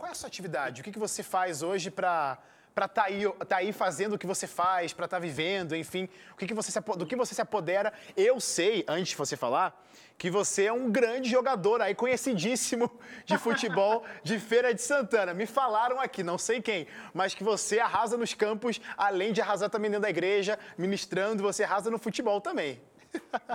Qual 0.01 0.09
é 0.09 0.13
a 0.13 0.15
sua 0.15 0.25
atividade? 0.25 0.81
O 0.81 0.83
que, 0.83 0.91
que 0.91 0.97
você 0.97 1.21
faz 1.21 1.61
hoje 1.61 1.91
para 1.91 2.35
para 2.73 2.85
estar 2.85 3.03
tá 3.03 3.07
aí, 3.07 3.23
tá 3.47 3.57
aí 3.57 3.71
fazendo 3.71 4.13
o 4.13 4.17
que 4.17 4.25
você 4.25 4.47
faz, 4.47 4.93
para 4.93 5.05
estar 5.05 5.17
tá 5.17 5.21
vivendo, 5.21 5.75
enfim, 5.75 6.09
o 6.33 6.37
que, 6.37 6.47
que 6.47 6.53
você 6.55 6.71
se, 6.71 6.79
do 6.79 7.05
que 7.05 7.15
você 7.15 7.35
se 7.35 7.41
apodera. 7.41 7.93
Eu 8.17 8.39
sei, 8.39 8.83
antes 8.87 9.09
de 9.09 9.15
você 9.15 9.37
falar, 9.37 9.79
que 10.17 10.31
você 10.31 10.65
é 10.65 10.73
um 10.73 10.89
grande 10.89 11.29
jogador 11.29 11.81
aí, 11.81 11.93
conhecidíssimo 11.93 12.89
de 13.25 13.37
futebol 13.37 14.03
de 14.23 14.39
Feira 14.39 14.73
de 14.73 14.81
Santana. 14.81 15.35
Me 15.35 15.45
falaram 15.45 15.99
aqui, 15.99 16.23
não 16.23 16.37
sei 16.39 16.63
quem, 16.63 16.87
mas 17.13 17.35
que 17.35 17.43
você 17.43 17.77
arrasa 17.79 18.17
nos 18.17 18.33
campos, 18.33 18.81
além 18.97 19.31
de 19.31 19.39
arrasar 19.41 19.69
também 19.69 19.91
dentro 19.91 20.03
da 20.03 20.09
igreja, 20.09 20.57
ministrando, 20.79 21.43
você 21.43 21.63
arrasa 21.63 21.91
no 21.91 21.99
futebol 21.99 22.41
também. 22.41 22.81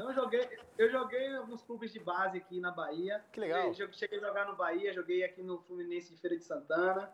Eu 0.03 0.13
joguei, 0.13 0.59
eu 0.79 0.91
joguei 0.91 1.35
alguns 1.35 1.63
clubes 1.63 1.93
de 1.93 1.99
base 1.99 2.39
aqui 2.39 2.61
na 2.61 2.71
Bahia. 2.71 3.25
Que 3.33 3.41
legal. 3.41 3.73
Eu 3.79 3.93
cheguei 3.93 4.19
a 4.19 4.27
jogar 4.27 4.47
no 4.47 4.57
Bahia, 4.57 4.93
joguei 4.93 5.25
aqui 5.25 5.43
no 5.43 5.61
Fluminense 5.63 6.15
de 6.15 6.21
Feira 6.21 6.37
de 6.37 6.45
Santana. 6.45 7.11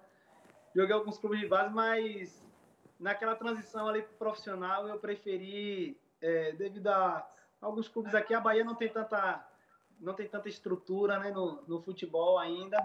Joguei 0.75 0.95
alguns 0.95 1.19
clubes 1.19 1.41
de 1.41 1.47
base, 1.47 1.73
mas 1.73 2.43
naquela 2.99 3.37
transição 3.37 3.89
ali 3.89 4.03
pro 4.03 4.15
profissional 4.15 4.89
eu 4.89 4.99
preferi, 4.99 6.01
é, 6.21 6.53
devido 6.53 6.89
a 6.89 7.29
alguns 7.61 7.89
clubes 7.89 8.15
aqui, 8.15 8.35
a 8.35 8.41
Bahia 8.41 8.65
não 8.65 8.75
tem 8.75 8.89
tanta, 8.89 9.47
não 10.01 10.15
tem 10.15 10.29
tanta 10.29 10.49
estrutura 10.49 11.19
né, 11.19 11.31
no, 11.31 11.63
no 11.67 11.81
futebol 11.81 12.39
ainda. 12.39 12.77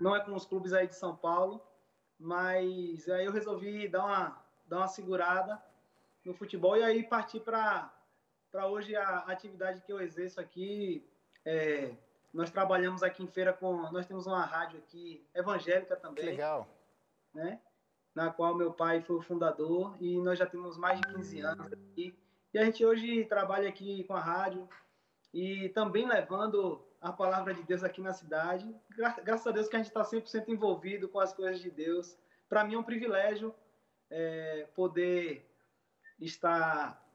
Não 0.00 0.16
é 0.16 0.20
com 0.24 0.34
os 0.34 0.46
clubes 0.46 0.72
aí 0.72 0.86
de 0.86 0.94
São 0.94 1.16
Paulo. 1.16 1.60
Mas 2.18 3.08
aí 3.08 3.24
eu 3.24 3.32
resolvi 3.32 3.88
dar 3.88 4.04
uma, 4.04 4.42
dar 4.66 4.76
uma 4.78 4.88
segurada 4.88 5.60
no 6.22 6.34
futebol 6.34 6.76
e 6.76 6.82
aí 6.82 7.02
partir 7.02 7.40
para 7.40 7.90
para 8.50 8.66
hoje 8.66 8.96
a 8.96 9.18
atividade 9.20 9.80
que 9.82 9.92
eu 9.92 10.00
exerço 10.00 10.40
aqui, 10.40 11.08
é, 11.44 11.92
nós 12.32 12.50
trabalhamos 12.50 13.02
aqui 13.02 13.22
em 13.22 13.28
feira 13.28 13.52
com, 13.52 13.90
nós 13.90 14.06
temos 14.06 14.26
uma 14.26 14.44
rádio 14.44 14.78
aqui 14.78 15.26
evangélica 15.34 15.96
também. 15.96 16.24
Que 16.24 16.30
legal. 16.30 16.68
Né? 17.34 17.60
Na 18.14 18.30
qual 18.30 18.54
meu 18.54 18.72
pai 18.72 19.00
foi 19.00 19.16
o 19.16 19.22
fundador 19.22 19.96
e 20.00 20.20
nós 20.20 20.38
já 20.38 20.46
temos 20.46 20.76
mais 20.76 21.00
de 21.00 21.06
15 21.14 21.40
anos 21.40 21.72
aqui. 21.72 22.14
E 22.52 22.58
a 22.58 22.64
gente 22.64 22.84
hoje 22.84 23.24
trabalha 23.24 23.68
aqui 23.68 24.04
com 24.04 24.14
a 24.14 24.20
rádio 24.20 24.68
e 25.32 25.68
também 25.70 26.06
levando 26.06 26.84
a 27.00 27.12
palavra 27.12 27.54
de 27.54 27.62
Deus 27.62 27.84
aqui 27.84 28.00
na 28.00 28.12
cidade. 28.12 28.74
Gra 28.90 29.10
graças 29.24 29.46
a 29.46 29.52
Deus 29.52 29.68
que 29.68 29.76
a 29.76 29.78
gente 29.78 29.88
está 29.88 30.02
100% 30.02 30.48
envolvido 30.48 31.08
com 31.08 31.20
as 31.20 31.32
coisas 31.32 31.60
de 31.60 31.70
Deus. 31.70 32.18
Para 32.48 32.64
mim 32.64 32.74
é 32.74 32.78
um 32.78 32.82
privilégio 32.82 33.54
é, 34.10 34.66
poder 34.74 35.48
estar 36.18 37.09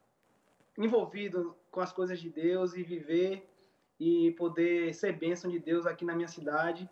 envolvido 0.77 1.55
com 1.71 1.79
as 1.79 1.91
coisas 1.91 2.19
de 2.19 2.29
Deus 2.29 2.73
e 2.73 2.83
viver 2.83 3.49
e 3.99 4.31
poder 4.31 4.93
ser 4.93 5.13
bênção 5.13 5.49
de 5.49 5.59
Deus 5.59 5.85
aqui 5.85 6.03
na 6.03 6.15
minha 6.15 6.27
cidade 6.27 6.89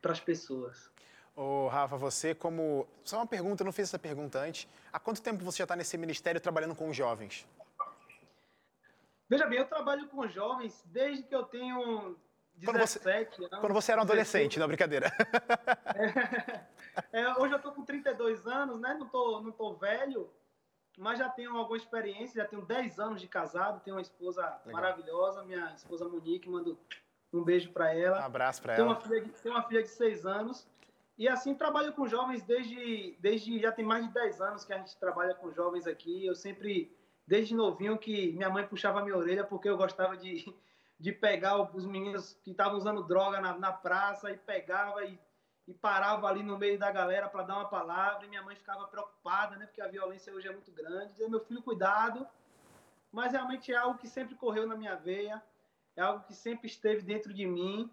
para 0.00 0.12
as 0.12 0.20
pessoas. 0.20 0.90
Ô, 1.34 1.68
Rafa, 1.68 1.96
você 1.96 2.34
como... 2.34 2.86
Só 3.04 3.18
uma 3.18 3.26
pergunta, 3.26 3.62
eu 3.62 3.64
não 3.64 3.72
fiz 3.72 3.88
essa 3.88 3.98
pergunta 3.98 4.40
antes. 4.40 4.68
Há 4.92 4.98
quanto 4.98 5.22
tempo 5.22 5.44
você 5.44 5.58
já 5.58 5.64
está 5.64 5.76
nesse 5.76 5.96
ministério 5.96 6.40
trabalhando 6.40 6.74
com 6.74 6.92
jovens? 6.92 7.46
Veja 9.28 9.46
bem, 9.46 9.58
eu 9.58 9.66
trabalho 9.66 10.08
com 10.08 10.26
jovens 10.26 10.82
desde 10.86 11.22
que 11.22 11.34
eu 11.34 11.44
tenho 11.44 12.16
17 12.56 12.64
quando 12.64 12.80
você, 12.80 13.44
anos. 13.44 13.60
Quando 13.60 13.72
você 13.74 13.92
era 13.92 14.00
um 14.00 14.04
adolescente, 14.04 14.58
16. 14.58 14.60
não, 14.60 14.66
brincadeira. 14.66 15.12
É, 17.12 17.20
é, 17.22 17.34
hoje 17.38 17.52
eu 17.52 17.58
estou 17.58 17.72
com 17.72 17.84
32 17.84 18.46
anos, 18.46 18.80
né? 18.80 18.96
Não 18.98 19.08
tô, 19.08 19.40
não 19.40 19.52
tô 19.52 19.74
velho, 19.74 20.30
mas 20.98 21.18
já 21.18 21.28
tenho 21.28 21.56
alguma 21.56 21.76
experiência, 21.76 22.42
já 22.42 22.48
tenho 22.48 22.62
10 22.62 22.98
anos 22.98 23.20
de 23.20 23.28
casado, 23.28 23.80
tenho 23.80 23.96
uma 23.96 24.02
esposa 24.02 24.42
Legal. 24.42 24.72
maravilhosa, 24.72 25.44
minha 25.44 25.72
esposa 25.74 26.08
Monique, 26.08 26.48
mando 26.48 26.78
um 27.32 27.42
beijo 27.42 27.70
para 27.70 27.94
ela. 27.94 28.20
Um 28.20 28.24
abraço 28.24 28.60
para 28.60 28.74
ela. 28.74 28.84
Uma 28.84 28.96
filha 28.96 29.24
tenho 29.42 29.54
uma 29.54 29.62
filha 29.62 29.82
de 29.82 29.88
6 29.88 30.26
anos. 30.26 30.66
E 31.16 31.28
assim, 31.28 31.54
trabalho 31.54 31.92
com 31.92 32.06
jovens 32.06 32.42
desde, 32.42 33.16
desde. 33.20 33.58
Já 33.58 33.72
tem 33.72 33.84
mais 33.84 34.06
de 34.06 34.12
10 34.12 34.40
anos 34.40 34.64
que 34.64 34.72
a 34.72 34.78
gente 34.78 34.96
trabalha 34.98 35.34
com 35.34 35.52
jovens 35.52 35.86
aqui. 35.86 36.26
Eu 36.26 36.34
sempre, 36.34 36.96
desde 37.26 37.54
novinho, 37.54 37.98
que 37.98 38.32
minha 38.32 38.50
mãe 38.50 38.66
puxava 38.66 39.02
minha 39.02 39.16
orelha 39.16 39.44
porque 39.44 39.68
eu 39.68 39.76
gostava 39.76 40.16
de, 40.16 40.52
de 40.98 41.12
pegar 41.12 41.60
os 41.74 41.86
meninos 41.86 42.38
que 42.42 42.50
estavam 42.50 42.76
usando 42.76 43.02
droga 43.02 43.40
na, 43.40 43.56
na 43.56 43.72
praça 43.72 44.30
e 44.30 44.36
pegava 44.36 45.04
e 45.04 45.18
e 45.68 45.74
parava 45.74 46.26
ali 46.26 46.42
no 46.42 46.56
meio 46.56 46.78
da 46.78 46.90
galera 46.90 47.28
para 47.28 47.42
dar 47.42 47.56
uma 47.56 47.68
palavra 47.68 48.24
e 48.24 48.28
minha 48.28 48.42
mãe 48.42 48.56
ficava 48.56 48.86
preocupada, 48.86 49.54
né? 49.56 49.66
Porque 49.66 49.82
a 49.82 49.86
violência 49.86 50.32
hoje 50.32 50.48
é 50.48 50.50
muito 50.50 50.72
grande. 50.72 51.12
Dizia, 51.12 51.28
meu 51.28 51.40
filho, 51.40 51.62
cuidado. 51.62 52.26
Mas 53.12 53.32
realmente 53.32 53.70
é 53.70 53.76
algo 53.76 53.98
que 53.98 54.08
sempre 54.08 54.34
correu 54.34 54.66
na 54.66 54.74
minha 54.74 54.96
veia, 54.96 55.42
é 55.94 56.00
algo 56.00 56.24
que 56.24 56.32
sempre 56.32 56.66
esteve 56.66 57.02
dentro 57.02 57.34
de 57.34 57.44
mim. 57.46 57.90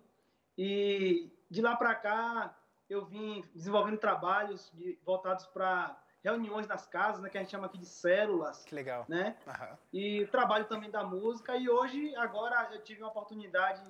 E 0.57 1.29
de 1.49 1.61
lá 1.61 1.75
para 1.75 1.93
cá 1.95 2.57
eu 2.89 3.05
vim 3.05 3.43
desenvolvendo 3.53 3.97
trabalhos 3.97 4.71
de, 4.73 4.97
voltados 5.03 5.45
para 5.47 6.01
reuniões 6.23 6.65
das 6.65 6.87
casas, 6.87 7.21
né, 7.21 7.29
que 7.29 7.37
a 7.37 7.41
gente 7.41 7.51
chama 7.51 7.65
aqui 7.65 7.77
de 7.77 7.85
células. 7.85 8.63
Que 8.63 8.73
legal. 8.73 9.05
Né? 9.09 9.35
Uhum. 9.45 9.77
E 9.91 10.25
trabalho 10.27 10.63
também 10.65 10.89
da 10.89 11.03
música. 11.03 11.57
E 11.57 11.69
hoje, 11.69 12.15
agora, 12.15 12.69
eu 12.71 12.81
tive 12.81 13.03
a 13.03 13.07
oportunidade, 13.07 13.83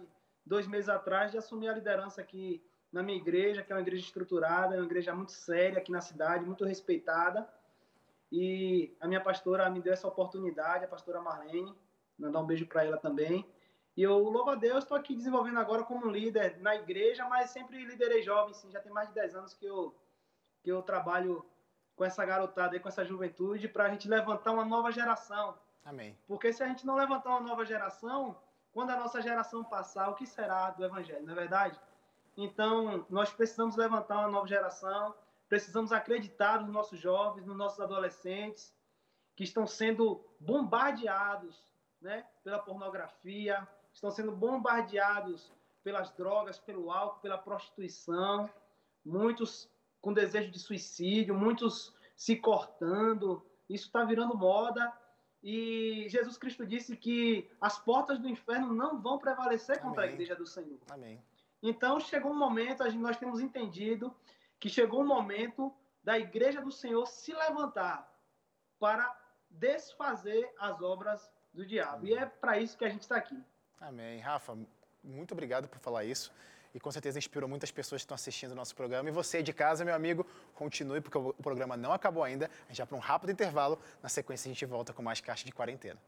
dois 0.43 0.66
meses 0.66 0.89
atrás, 0.89 1.32
de 1.32 1.38
assumir 1.38 1.70
a 1.70 1.74
liderança 1.74 2.20
aqui 2.20 2.66
na 2.96 3.04
minha 3.04 3.18
igreja, 3.18 3.62
que 3.62 3.74
é 3.74 3.76
uma 3.76 3.82
igreja 3.82 4.06
estruturada, 4.06 4.74
é 4.74 4.78
uma 4.78 4.86
igreja 4.86 5.14
muito 5.14 5.34
séria 5.34 5.80
aqui 5.80 5.91
na 5.91 6.00
cidade, 6.00 6.46
muito 6.46 6.64
respeitada. 6.64 7.46
E 8.32 8.96
a 9.02 9.08
minha 9.08 9.20
pastora 9.20 9.70
me 9.70 9.82
deu 9.82 9.91
essa 9.91 10.08
oportunidade, 10.08 10.86
a 10.86 10.88
pastora 10.88 11.20
Marlene, 11.20 11.76
mandar 12.18 12.39
um 12.39 12.46
beijo 12.46 12.66
para 12.66 12.86
ela 12.86 12.98
também. 12.98 13.46
E 13.98 14.02
eu 14.02 14.18
louvo 14.18 14.50
a 14.50 14.56
Deus, 14.56 14.86
estou 14.86 14.96
aqui 14.96 15.14
desenvolvendo 15.14 15.60
agora 15.60 15.84
como 15.84 16.10
líder 16.10 16.58
na 16.62 16.74
igreja, 16.74 17.28
mas 17.28 17.50
sempre 17.50 17.84
liderei 17.84 18.24
jovens, 18.24 18.58
sim, 18.58 18.72
já 18.72 18.80
tem 18.80 18.93
mais 18.93 19.10
de 19.10 19.16
10 19.16 19.36
anos 19.36 19.54
que 19.54 19.66
eu, 19.66 19.93
que 20.64 20.72
eu 20.72 20.82
trabalho 20.82 21.46
com 21.98 22.06
essa 22.06 22.26
garotada 22.26 22.76
aí, 22.76 22.80
com 22.80 22.88
essa 22.88 23.04
juventude, 23.04 23.68
para 23.68 23.86
a 23.86 23.89
gente 23.89 24.08
levantar 24.08 24.54
uma 24.54 24.64
nova 24.64 24.89
geração. 24.89 25.58
Amém. 25.84 26.18
Porque 26.26 26.54
se 26.54 26.64
a 26.64 26.68
gente 26.68 26.86
não 26.86 26.96
levantar 26.96 27.30
uma 27.30 27.41
nova 27.41 27.66
geração, 27.66 28.38
quando 28.72 28.91
a 28.91 28.96
nossa 28.96 29.22
geração 29.22 29.66
passar, 29.66 30.10
o 30.10 30.16
que 30.16 30.26
será 30.26 30.70
do 30.72 30.84
evangelho, 30.84 31.26
não 31.26 31.34
é 31.34 31.36
verdade? 31.36 31.78
Então, 32.38 33.05
nós 33.09 33.31
precisamos 33.31 33.75
levantar 33.75 34.19
uma 34.19 34.27
nova 34.27 34.47
geração, 34.47 35.15
precisamos 35.47 35.91
acreditar 35.91 36.61
nos 36.61 36.73
nossos 36.73 36.99
jovens, 36.99 37.45
nos 37.45 37.55
nossos 37.55 37.79
adolescentes, 37.79 38.73
que 39.36 39.43
estão 39.43 39.65
sendo 39.67 40.23
bombardeados 40.39 41.65
né, 42.01 42.25
pela 42.43 42.59
pornografia, 42.59 43.67
estão 43.93 44.11
sendo 44.11 44.31
bombardeados 44.31 45.51
pelas 45.83 46.11
drogas, 46.11 46.57
pelo 46.57 46.91
álcool, 46.91 47.21
pela 47.21 47.38
prostituição, 47.38 48.49
muitos 49.03 49.69
com 50.01 50.13
desejo 50.13 50.51
de 50.51 50.59
suicídio, 50.59 51.33
muitos 51.33 51.95
se 52.15 52.36
cortando. 52.36 53.45
Isso 53.69 53.88
está 53.88 54.03
virando 54.03 54.38
moda. 54.38 54.91
E 55.43 56.07
Jesus 56.09 56.38
Cristo 56.38 56.65
disse 56.65 56.95
que 56.97 57.49
as 57.61 57.77
portas 57.77 58.19
do 58.19 58.27
inferno 58.27 58.73
não 58.73 59.01
vão 59.01 59.19
prevalecer 59.19 59.79
contra 59.79 60.01
Amém. 60.03 60.11
a 60.11 60.13
igreja 60.13 60.36
do 60.36 60.45
Senhor. 60.45 60.79
Amém. 60.89 61.21
Então, 61.68 61.99
chegou 61.99 62.32
um 62.32 62.38
momento, 62.38 62.84
nós 62.99 63.18
temos 63.18 63.41
entendido 63.41 64.16
que 64.59 64.70
chegou 64.70 65.01
um 65.01 65.07
momento 65.07 65.74
da 66.03 66.20
igreja 66.20 66.61
do 66.61 66.72
Senhor 66.72 67.07
se 67.07 67.34
levantar 67.34 68.07
para 68.80 69.11
desfazer 69.49 70.47
as 70.59 70.80
obras 70.80 71.28
do 71.51 71.66
diabo. 71.66 72.05
E 72.05 72.13
é 72.13 72.26
para 72.28 72.59
isso 72.59 72.78
que 72.78 72.86
a 72.86 72.89
gente 72.89 73.01
está 73.01 73.16
aqui. 73.18 73.41
Amém. 73.80 74.20
Rafa, 74.20 74.55
muito 75.03 75.32
obrigado 75.32 75.68
por 75.68 75.80
falar 75.80 76.05
isso. 76.05 76.32
E 76.72 76.80
com 76.80 76.91
certeza 76.91 77.18
inspirou 77.18 77.49
muitas 77.49 77.72
pessoas 77.72 78.01
que 78.01 78.05
estão 78.05 78.16
assistindo 78.16 78.51
o 78.51 78.55
nosso 78.55 78.76
programa. 78.76 79.09
E 79.09 79.11
você 79.11 79.41
de 79.41 79.51
casa, 79.51 79.84
meu 79.84 79.95
amigo, 79.95 80.24
continue, 80.53 81.01
porque 81.01 81.18
o 81.18 81.34
programa 81.34 81.76
não 81.76 81.93
acabou 81.93 82.24
ainda. 82.24 82.45
A 82.66 82.68
gente 82.68 82.78
vai 82.78 82.86
para 82.86 82.97
um 82.97 82.99
rápido 82.99 83.32
intervalo. 83.32 83.80
Na 84.03 84.09
sequência, 84.09 84.49
a 84.49 84.53
gente 84.53 84.66
volta 84.66 84.93
com 84.93 85.01
mais 85.01 85.20
Caixa 85.20 85.45
de 85.45 85.51
Quarentena. 85.51 85.99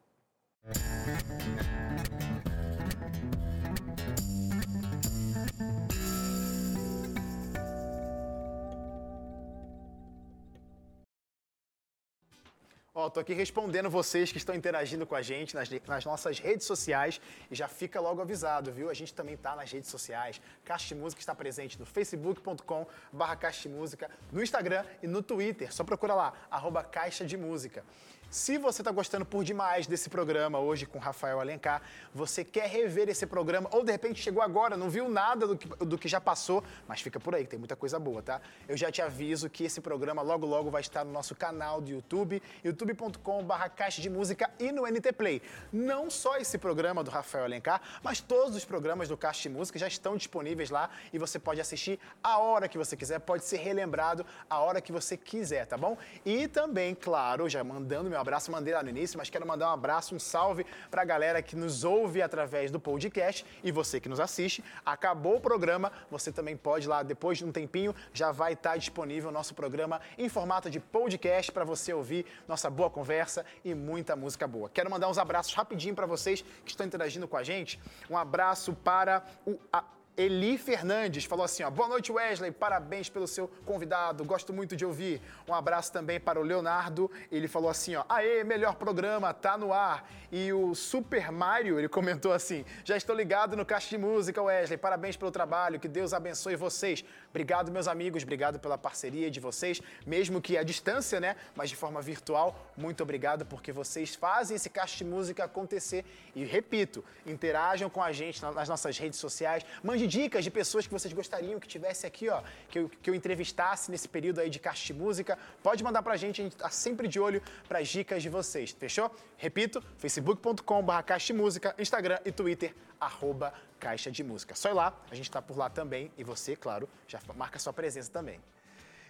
Ó, 12.99 13.11
tô 13.11 13.19
aqui 13.19 13.31
respondendo 13.31 13.91
vocês 13.91 14.31
que 14.31 14.39
estão 14.39 14.55
interagindo 14.55 15.05
com 15.05 15.13
a 15.13 15.21
gente 15.21 15.53
nas, 15.53 15.69
nas, 15.85 16.03
nossas 16.03 16.39
redes 16.39 16.65
sociais 16.65 17.21
e 17.51 17.53
já 17.53 17.67
fica 17.67 18.01
logo 18.01 18.19
avisado, 18.23 18.71
viu? 18.71 18.89
A 18.89 18.93
gente 18.95 19.13
também 19.13 19.37
tá 19.37 19.55
nas 19.55 19.71
redes 19.71 19.91
sociais. 19.91 20.41
Caixa 20.65 20.95
de 20.95 20.95
Música 20.95 21.21
está 21.21 21.35
presente 21.35 21.79
no 21.79 21.85
facebook.com 21.85 22.87
barra 23.13 23.35
Caixa 23.35 23.69
de 23.69 23.75
Música, 23.75 24.09
no 24.31 24.41
Instagram 24.41 24.83
e 25.03 25.05
no 25.05 25.21
Twitter. 25.21 25.71
Só 25.71 25.83
procura 25.83 26.15
lá, 26.15 26.33
arroba 26.49 26.83
Caixa 26.83 27.23
de 27.23 27.37
Música. 27.37 27.85
Se 28.29 28.57
você 28.57 28.81
está 28.81 28.91
gostando 28.91 29.25
por 29.25 29.41
demais 29.41 29.87
desse 29.87 30.09
programa 30.09 30.59
hoje 30.59 30.85
com 30.85 30.99
Rafael 30.99 31.39
Alencar, 31.39 31.81
você 32.13 32.43
quer 32.43 32.67
rever 32.69 33.07
esse 33.07 33.25
programa 33.25 33.69
ou 33.71 33.85
de 33.85 33.91
repente 33.93 34.21
chegou 34.21 34.43
agora, 34.43 34.75
não 34.75 34.89
viu 34.89 35.07
nada 35.07 35.47
do 35.47 35.57
que, 35.57 35.67
do 35.85 35.97
que 35.97 36.09
já 36.09 36.19
passou, 36.19 36.61
mas 36.85 36.99
fica 36.99 37.21
por 37.21 37.33
aí, 37.33 37.47
tem 37.47 37.57
muita 37.57 37.77
coisa 37.77 37.97
boa, 37.97 38.21
tá? 38.21 38.41
Eu 38.67 38.75
já 38.75 38.91
te 38.91 39.01
aviso 39.01 39.49
que 39.49 39.63
esse 39.63 39.79
programa 39.79 40.21
logo 40.21 40.45
logo 40.45 40.69
vai 40.69 40.81
estar 40.81 41.05
no 41.05 41.11
nosso 41.11 41.33
canal 41.35 41.79
do 41.79 41.89
YouTube, 41.89 42.43
youtube.com/barra 42.65 43.69
caixa 43.69 44.01
de 44.01 44.09
música 44.09 44.51
e 44.59 44.73
no 44.73 44.85
NT 44.85 45.13
Play. 45.13 45.41
Não 45.71 46.09
só 46.09 46.35
esse 46.35 46.57
programa 46.57 47.05
do 47.05 47.09
Rafael 47.09 47.45
Alencar, 47.45 47.81
mas 48.03 48.19
todos 48.19 48.57
os 48.57 48.65
programas 48.65 49.07
do 49.07 49.15
Caixa 49.15 49.43
de 49.43 49.55
Música 49.55 49.79
já 49.79 49.87
estão 49.87 50.17
disponíveis 50.17 50.69
lá 50.69 50.89
e 51.13 51.17
você 51.17 51.39
pode 51.39 51.61
assistir 51.61 51.97
a 52.21 52.39
hora 52.39 52.67
que 52.67 52.77
você 52.77 52.97
quiser, 52.97 53.19
pode 53.19 53.45
ser 53.45 53.57
relembrado 53.57 54.25
a 54.49 54.59
hora 54.59 54.81
que 54.81 54.91
você 54.91 55.15
quiser, 55.15 55.65
tá 55.65 55.77
bom? 55.77 55.97
E 56.25 56.45
também, 56.49 56.93
claro, 56.93 57.47
já 57.47 57.63
mandando 57.63 58.09
meu 58.09 58.16
meu 58.17 58.21
abraço, 58.21 58.51
mandei 58.51 58.73
lá 58.73 58.81
no 58.81 58.89
início, 58.89 59.15
mas 59.15 59.29
quero 59.29 59.45
mandar 59.45 59.69
um 59.69 59.73
abraço, 59.73 60.15
um 60.15 60.19
salve 60.19 60.65
para 60.89 61.03
a 61.03 61.05
galera 61.05 61.39
que 61.39 61.55
nos 61.55 61.83
ouve 61.83 62.19
através 62.19 62.71
do 62.71 62.79
podcast 62.79 63.45
e 63.63 63.71
você 63.71 63.99
que 63.99 64.09
nos 64.09 64.19
assiste. 64.19 64.63
Acabou 64.83 65.35
o 65.35 65.39
programa, 65.39 65.91
você 66.09 66.31
também 66.31 66.57
pode 66.57 66.87
lá, 66.87 67.03
depois 67.03 67.37
de 67.37 67.45
um 67.45 67.51
tempinho, 67.51 67.93
já 68.11 68.31
vai 68.31 68.53
estar 68.53 68.75
disponível 68.75 69.29
o 69.29 69.31
nosso 69.31 69.53
programa 69.53 70.01
em 70.17 70.27
formato 70.29 70.67
de 70.67 70.79
podcast 70.79 71.51
para 71.51 71.63
você 71.63 71.93
ouvir 71.93 72.25
nossa 72.47 72.71
boa 72.71 72.89
conversa 72.89 73.45
e 73.63 73.75
muita 73.75 74.15
música 74.15 74.47
boa. 74.47 74.67
Quero 74.67 74.89
mandar 74.89 75.07
uns 75.09 75.19
abraços 75.19 75.53
rapidinho 75.53 75.93
para 75.93 76.07
vocês 76.07 76.43
que 76.65 76.71
estão 76.71 76.87
interagindo 76.87 77.27
com 77.27 77.37
a 77.37 77.43
gente. 77.43 77.79
Um 78.09 78.17
abraço 78.17 78.73
para 78.73 79.23
o. 79.45 79.59
A, 79.71 79.83
Eli 80.17 80.57
Fernandes 80.57 81.25
falou 81.25 81.45
assim: 81.45 81.61
ó, 81.61 81.69
boa 81.69 81.87
noite, 81.87 82.11
Wesley, 82.11 82.49
parabéns 82.51 83.07
pelo 83.07 83.27
seu 83.27 83.47
convidado, 83.63 84.25
gosto 84.25 84.51
muito 84.51 84.75
de 84.75 84.83
ouvir. 84.83 85.21
Um 85.47 85.53
abraço 85.53 85.93
também 85.93 86.19
para 86.19 86.39
o 86.39 86.43
Leonardo, 86.43 87.11
ele 87.31 87.47
falou 87.47 87.69
assim: 87.69 87.95
ó, 87.95 88.03
aê, 88.09 88.43
melhor 88.43 88.73
programa, 88.77 89.31
tá 89.31 89.55
no 89.55 89.71
ar. 89.71 90.09
E 90.31 90.51
o 90.51 90.73
Super 90.73 91.31
Mario, 91.31 91.77
ele 91.77 91.87
comentou 91.87 92.33
assim: 92.33 92.65
já 92.83 92.97
estou 92.97 93.15
ligado 93.15 93.55
no 93.55 93.63
Caixa 93.63 93.89
de 93.89 93.97
Música, 93.99 94.41
Wesley, 94.41 94.75
parabéns 94.75 95.15
pelo 95.15 95.29
trabalho, 95.29 95.79
que 95.79 95.87
Deus 95.87 96.13
abençoe 96.13 96.55
vocês. 96.55 97.05
Obrigado, 97.37 97.71
meus 97.71 97.87
amigos, 97.87 98.23
obrigado 98.23 98.57
pela 98.57 98.79
parceria 98.79 99.29
de 99.29 99.39
vocês, 99.39 99.79
mesmo 100.07 100.41
que 100.41 100.57
à 100.57 100.63
distância, 100.63 101.19
né, 101.19 101.35
mas 101.55 101.69
de 101.69 101.75
forma 101.75 102.01
virtual. 102.01 102.73
Muito 102.75 103.03
obrigado 103.03 103.45
porque 103.45 103.71
vocês 103.71 104.15
fazem 104.15 104.55
esse 104.55 104.71
de 104.71 105.03
Música 105.05 105.43
acontecer. 105.43 106.03
E 106.33 106.43
repito, 106.43 107.05
interajam 107.27 107.91
com 107.91 108.01
a 108.01 108.11
gente 108.11 108.41
nas 108.41 108.67
nossas 108.67 108.97
redes 108.97 109.19
sociais, 109.19 109.63
mande 109.83 110.07
dicas 110.07 110.43
de 110.43 110.49
pessoas 110.49 110.87
que 110.87 110.93
vocês 110.93 111.13
gostariam 111.13 111.59
que 111.59 111.67
tivesse 111.67 112.07
aqui, 112.07 112.27
ó, 112.27 112.41
que 112.69 112.79
eu, 112.79 112.89
que 113.03 113.07
eu 113.07 113.13
entrevistasse 113.13 113.91
nesse 113.91 114.09
período 114.09 114.41
aí 114.41 114.49
de 114.49 114.59
de 114.59 114.93
música. 114.93 115.37
Pode 115.61 115.83
mandar 115.83 116.01
pra 116.01 116.17
gente, 116.17 116.41
a 116.41 116.43
gente 116.43 116.57
tá 116.57 116.71
sempre 116.71 117.07
de 117.07 117.19
olho 117.19 117.39
para 117.67 117.77
as 117.77 117.87
dicas 117.87 118.23
de 118.23 118.29
vocês, 118.29 118.71
fechou? 118.71 119.15
Repito, 119.37 119.79
facebook.com.br 119.99 121.03
caixa 121.05 121.27
de 121.27 121.33
música, 121.33 121.75
Instagram 121.77 122.17
e 122.25 122.31
Twitter, 122.31 122.73
arroba 122.99 123.53
caixa 123.79 124.11
de 124.11 124.23
música. 124.23 124.55
Só 124.55 124.69
ir 124.69 124.73
lá, 124.73 124.93
a 125.09 125.15
gente 125.15 125.29
tá 125.29 125.41
por 125.41 125.57
lá 125.57 125.69
também 125.69 126.11
e 126.17 126.23
você, 126.23 126.55
claro, 126.55 126.89
já 127.07 127.19
marca 127.35 127.59
sua 127.59 127.73
presença 127.73 128.11
também. 128.11 128.39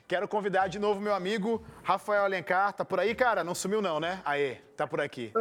Quero 0.08 0.26
convidar 0.28 0.68
de 0.68 0.80
novo 0.80 1.02
meu 1.02 1.14
amigo 1.14 1.66
Rafael 1.84 2.24
Alencar. 2.24 2.72
Tá 2.72 2.86
por 2.86 3.00
aí, 3.00 3.14
cara? 3.14 3.44
Não 3.44 3.54
sumiu 3.54 3.82
não, 3.82 4.00
né? 4.00 4.22
Aê, 4.24 4.56
tá 4.78 4.88
por 4.88 5.02
aqui. 5.02 5.34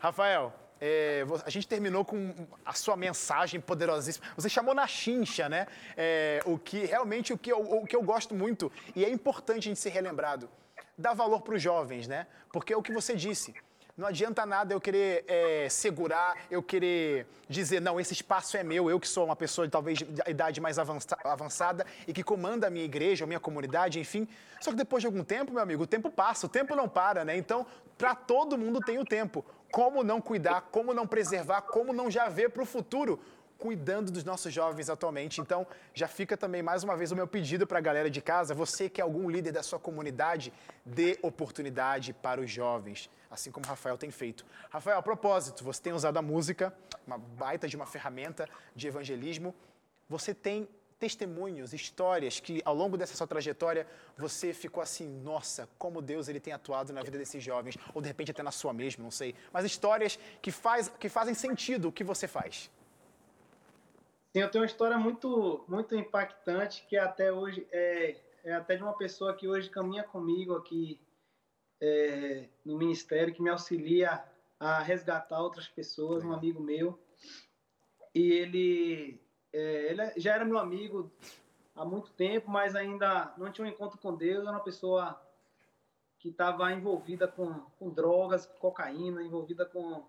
Rafael, 0.00 0.50
é, 0.80 1.26
a 1.44 1.50
gente 1.50 1.68
terminou 1.68 2.04
com 2.04 2.46
a 2.64 2.72
sua 2.72 2.96
mensagem 2.96 3.60
poderosíssima. 3.60 4.26
Você 4.34 4.48
chamou 4.48 4.74
na 4.74 4.86
chincha, 4.86 5.48
né? 5.48 5.66
É, 5.94 6.40
o 6.46 6.58
que 6.58 6.86
realmente 6.86 7.34
o 7.34 7.38
que, 7.38 7.52
eu, 7.52 7.60
o 7.60 7.86
que 7.86 7.94
eu 7.94 8.02
gosto 8.02 8.34
muito 8.34 8.72
e 8.96 9.04
é 9.04 9.10
importante 9.10 9.58
a 9.58 9.68
gente 9.68 9.80
ser 9.80 9.90
relembrado. 9.90 10.48
Dá 10.96 11.12
valor 11.12 11.42
para 11.42 11.54
os 11.54 11.62
jovens, 11.62 12.08
né? 12.08 12.26
Porque 12.50 12.72
é 12.72 12.76
o 12.76 12.82
que 12.82 12.92
você 12.92 13.14
disse. 13.14 13.54
Não 13.98 14.06
adianta 14.06 14.46
nada 14.46 14.72
eu 14.72 14.80
querer 14.80 15.24
é, 15.26 15.68
segurar, 15.68 16.36
eu 16.48 16.62
querer 16.62 17.26
dizer, 17.48 17.80
não, 17.80 17.98
esse 17.98 18.12
espaço 18.12 18.56
é 18.56 18.62
meu, 18.62 18.88
eu 18.88 19.00
que 19.00 19.08
sou 19.08 19.24
uma 19.24 19.34
pessoa 19.34 19.66
de 19.66 19.72
talvez 19.72 19.98
de 19.98 20.06
idade 20.28 20.60
mais 20.60 20.78
avançada 20.78 21.84
e 22.06 22.12
que 22.12 22.22
comanda 22.22 22.68
a 22.68 22.70
minha 22.70 22.84
igreja, 22.84 23.24
a 23.24 23.26
minha 23.26 23.40
comunidade, 23.40 23.98
enfim. 23.98 24.28
Só 24.60 24.70
que 24.70 24.76
depois 24.76 25.00
de 25.02 25.08
algum 25.08 25.24
tempo, 25.24 25.52
meu 25.52 25.60
amigo, 25.60 25.82
o 25.82 25.86
tempo 25.86 26.10
passa, 26.10 26.46
o 26.46 26.48
tempo 26.48 26.76
não 26.76 26.88
para, 26.88 27.24
né? 27.24 27.36
Então, 27.36 27.66
para 27.98 28.14
todo 28.14 28.56
mundo 28.56 28.78
tem 28.78 29.00
o 29.00 29.04
tempo. 29.04 29.44
Como 29.72 30.04
não 30.04 30.20
cuidar, 30.20 30.68
como 30.70 30.94
não 30.94 31.04
preservar, 31.04 31.62
como 31.62 31.92
não 31.92 32.08
já 32.08 32.28
ver 32.28 32.50
para 32.50 32.62
o 32.62 32.66
futuro 32.66 33.18
cuidando 33.58 34.12
dos 34.12 34.22
nossos 34.22 34.54
jovens 34.54 34.88
atualmente. 34.88 35.40
Então, 35.40 35.66
já 35.92 36.06
fica 36.06 36.36
também 36.36 36.62
mais 36.62 36.84
uma 36.84 36.96
vez 36.96 37.10
o 37.10 37.16
meu 37.16 37.26
pedido 37.26 37.66
para 37.66 37.78
a 37.78 37.80
galera 37.80 38.08
de 38.08 38.22
casa, 38.22 38.54
você 38.54 38.88
que 38.88 39.00
é 39.00 39.04
algum 39.04 39.28
líder 39.28 39.52
da 39.52 39.62
sua 39.62 39.78
comunidade, 39.78 40.52
dê 40.86 41.18
oportunidade 41.20 42.12
para 42.12 42.40
os 42.40 42.50
jovens, 42.50 43.10
assim 43.28 43.50
como 43.50 43.66
o 43.66 43.68
Rafael 43.68 43.98
tem 43.98 44.10
feito. 44.10 44.46
Rafael, 44.70 44.98
a 44.98 45.02
propósito, 45.02 45.64
você 45.64 45.82
tem 45.82 45.92
usado 45.92 46.16
a 46.16 46.22
música, 46.22 46.72
uma 47.06 47.18
baita 47.18 47.66
de 47.66 47.74
uma 47.74 47.84
ferramenta 47.84 48.48
de 48.74 48.86
evangelismo. 48.86 49.54
Você 50.08 50.32
tem 50.32 50.68
testemunhos, 50.98 51.72
histórias 51.72 52.40
que 52.40 52.60
ao 52.64 52.74
longo 52.74 52.96
dessa 52.96 53.14
sua 53.14 53.26
trajetória 53.26 53.86
você 54.16 54.52
ficou 54.52 54.82
assim, 54.82 55.06
nossa, 55.22 55.68
como 55.78 56.02
Deus 56.02 56.28
ele 56.28 56.40
tem 56.40 56.52
atuado 56.52 56.92
na 56.92 57.02
vida 57.02 57.16
desses 57.16 57.42
jovens, 57.42 57.76
ou 57.94 58.02
de 58.02 58.08
repente 58.08 58.30
até 58.30 58.42
na 58.42 58.50
sua 58.50 58.72
mesma, 58.72 59.04
não 59.04 59.10
sei, 59.10 59.34
mas 59.52 59.64
histórias 59.64 60.18
que, 60.42 60.50
faz, 60.50 60.90
que 60.98 61.08
fazem 61.08 61.34
sentido 61.34 61.88
o 61.88 61.92
que 61.92 62.02
você 62.02 62.26
faz. 62.26 62.68
Sim, 64.32 64.40
eu 64.40 64.50
tenho 64.50 64.62
uma 64.62 64.66
história 64.66 64.98
muito, 64.98 65.64
muito 65.66 65.96
impactante 65.96 66.84
que 66.86 66.96
até 66.96 67.32
hoje 67.32 67.66
é, 67.72 68.20
é 68.44 68.52
até 68.52 68.76
de 68.76 68.82
uma 68.82 68.96
pessoa 68.96 69.34
que 69.34 69.48
hoje 69.48 69.70
caminha 69.70 70.04
comigo 70.04 70.54
aqui 70.54 71.00
é, 71.80 72.48
no 72.64 72.76
ministério, 72.76 73.32
que 73.32 73.42
me 73.42 73.48
auxilia 73.48 74.22
a 74.60 74.80
resgatar 74.80 75.40
outras 75.40 75.68
pessoas, 75.68 76.24
um 76.24 76.32
amigo 76.32 76.60
meu. 76.60 76.98
E 78.14 78.32
ele 78.32 79.20
é, 79.52 79.90
ele 79.90 80.20
já 80.20 80.34
era 80.34 80.44
meu 80.44 80.58
amigo 80.58 81.10
há 81.74 81.84
muito 81.84 82.10
tempo, 82.12 82.50
mas 82.50 82.74
ainda 82.74 83.32
não 83.38 83.50
tinha 83.50 83.66
um 83.66 83.70
encontro 83.70 83.98
com 83.98 84.14
Deus. 84.14 84.42
Era 84.42 84.52
uma 84.52 84.64
pessoa 84.64 85.18
que 86.18 86.28
estava 86.28 86.70
envolvida 86.72 87.26
com, 87.26 87.60
com 87.78 87.90
drogas, 87.90 88.44
com 88.44 88.58
cocaína, 88.58 89.22
envolvida 89.22 89.64
com, 89.64 90.04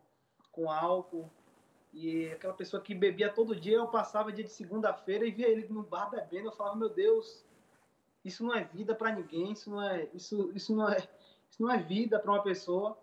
com 0.51 0.69
álcool. 0.69 1.31
E 1.91 2.27
aquela 2.31 2.53
pessoa 2.53 2.81
que 2.81 2.93
bebia 2.93 3.31
todo 3.31 3.55
dia, 3.55 3.77
eu 3.77 3.87
passava 3.87 4.31
dia 4.31 4.43
de 4.43 4.51
segunda-feira 4.51 5.25
e 5.25 5.31
via 5.31 5.47
ele 5.47 5.67
no 5.69 5.83
bar 5.83 6.09
bebendo. 6.09 6.47
Eu 6.47 6.51
falava, 6.51 6.75
meu 6.75 6.89
Deus, 6.89 7.43
isso 8.23 8.43
não 8.43 8.53
é 8.53 8.63
vida 8.63 8.93
para 8.93 9.11
ninguém, 9.11 9.51
isso 9.53 9.69
não 9.69 9.81
é, 9.81 10.07
isso, 10.13 10.51
isso 10.53 10.75
não 10.75 10.87
é, 10.87 10.97
isso 11.49 11.61
não 11.61 11.71
é 11.71 11.77
vida 11.77 12.19
para 12.19 12.31
uma 12.31 12.43
pessoa. 12.43 12.97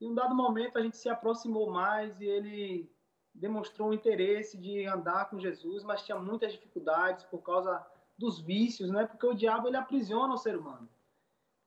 Em 0.00 0.10
um 0.10 0.14
dado 0.14 0.34
momento 0.34 0.78
a 0.78 0.82
gente 0.82 0.96
se 0.96 1.08
aproximou 1.08 1.70
mais 1.70 2.18
e 2.20 2.24
ele 2.24 2.90
demonstrou 3.34 3.88
um 3.88 3.92
interesse 3.92 4.58
de 4.58 4.86
andar 4.86 5.30
com 5.30 5.38
Jesus, 5.38 5.84
mas 5.84 6.02
tinha 6.02 6.18
muitas 6.18 6.52
dificuldades 6.52 7.24
por 7.24 7.38
causa 7.42 7.84
dos 8.18 8.40
vícios, 8.40 8.90
né? 8.90 9.06
Porque 9.06 9.26
o 9.26 9.34
diabo 9.34 9.68
ele 9.68 9.76
aprisiona 9.76 10.34
o 10.34 10.38
ser 10.38 10.56
humano. 10.56 10.88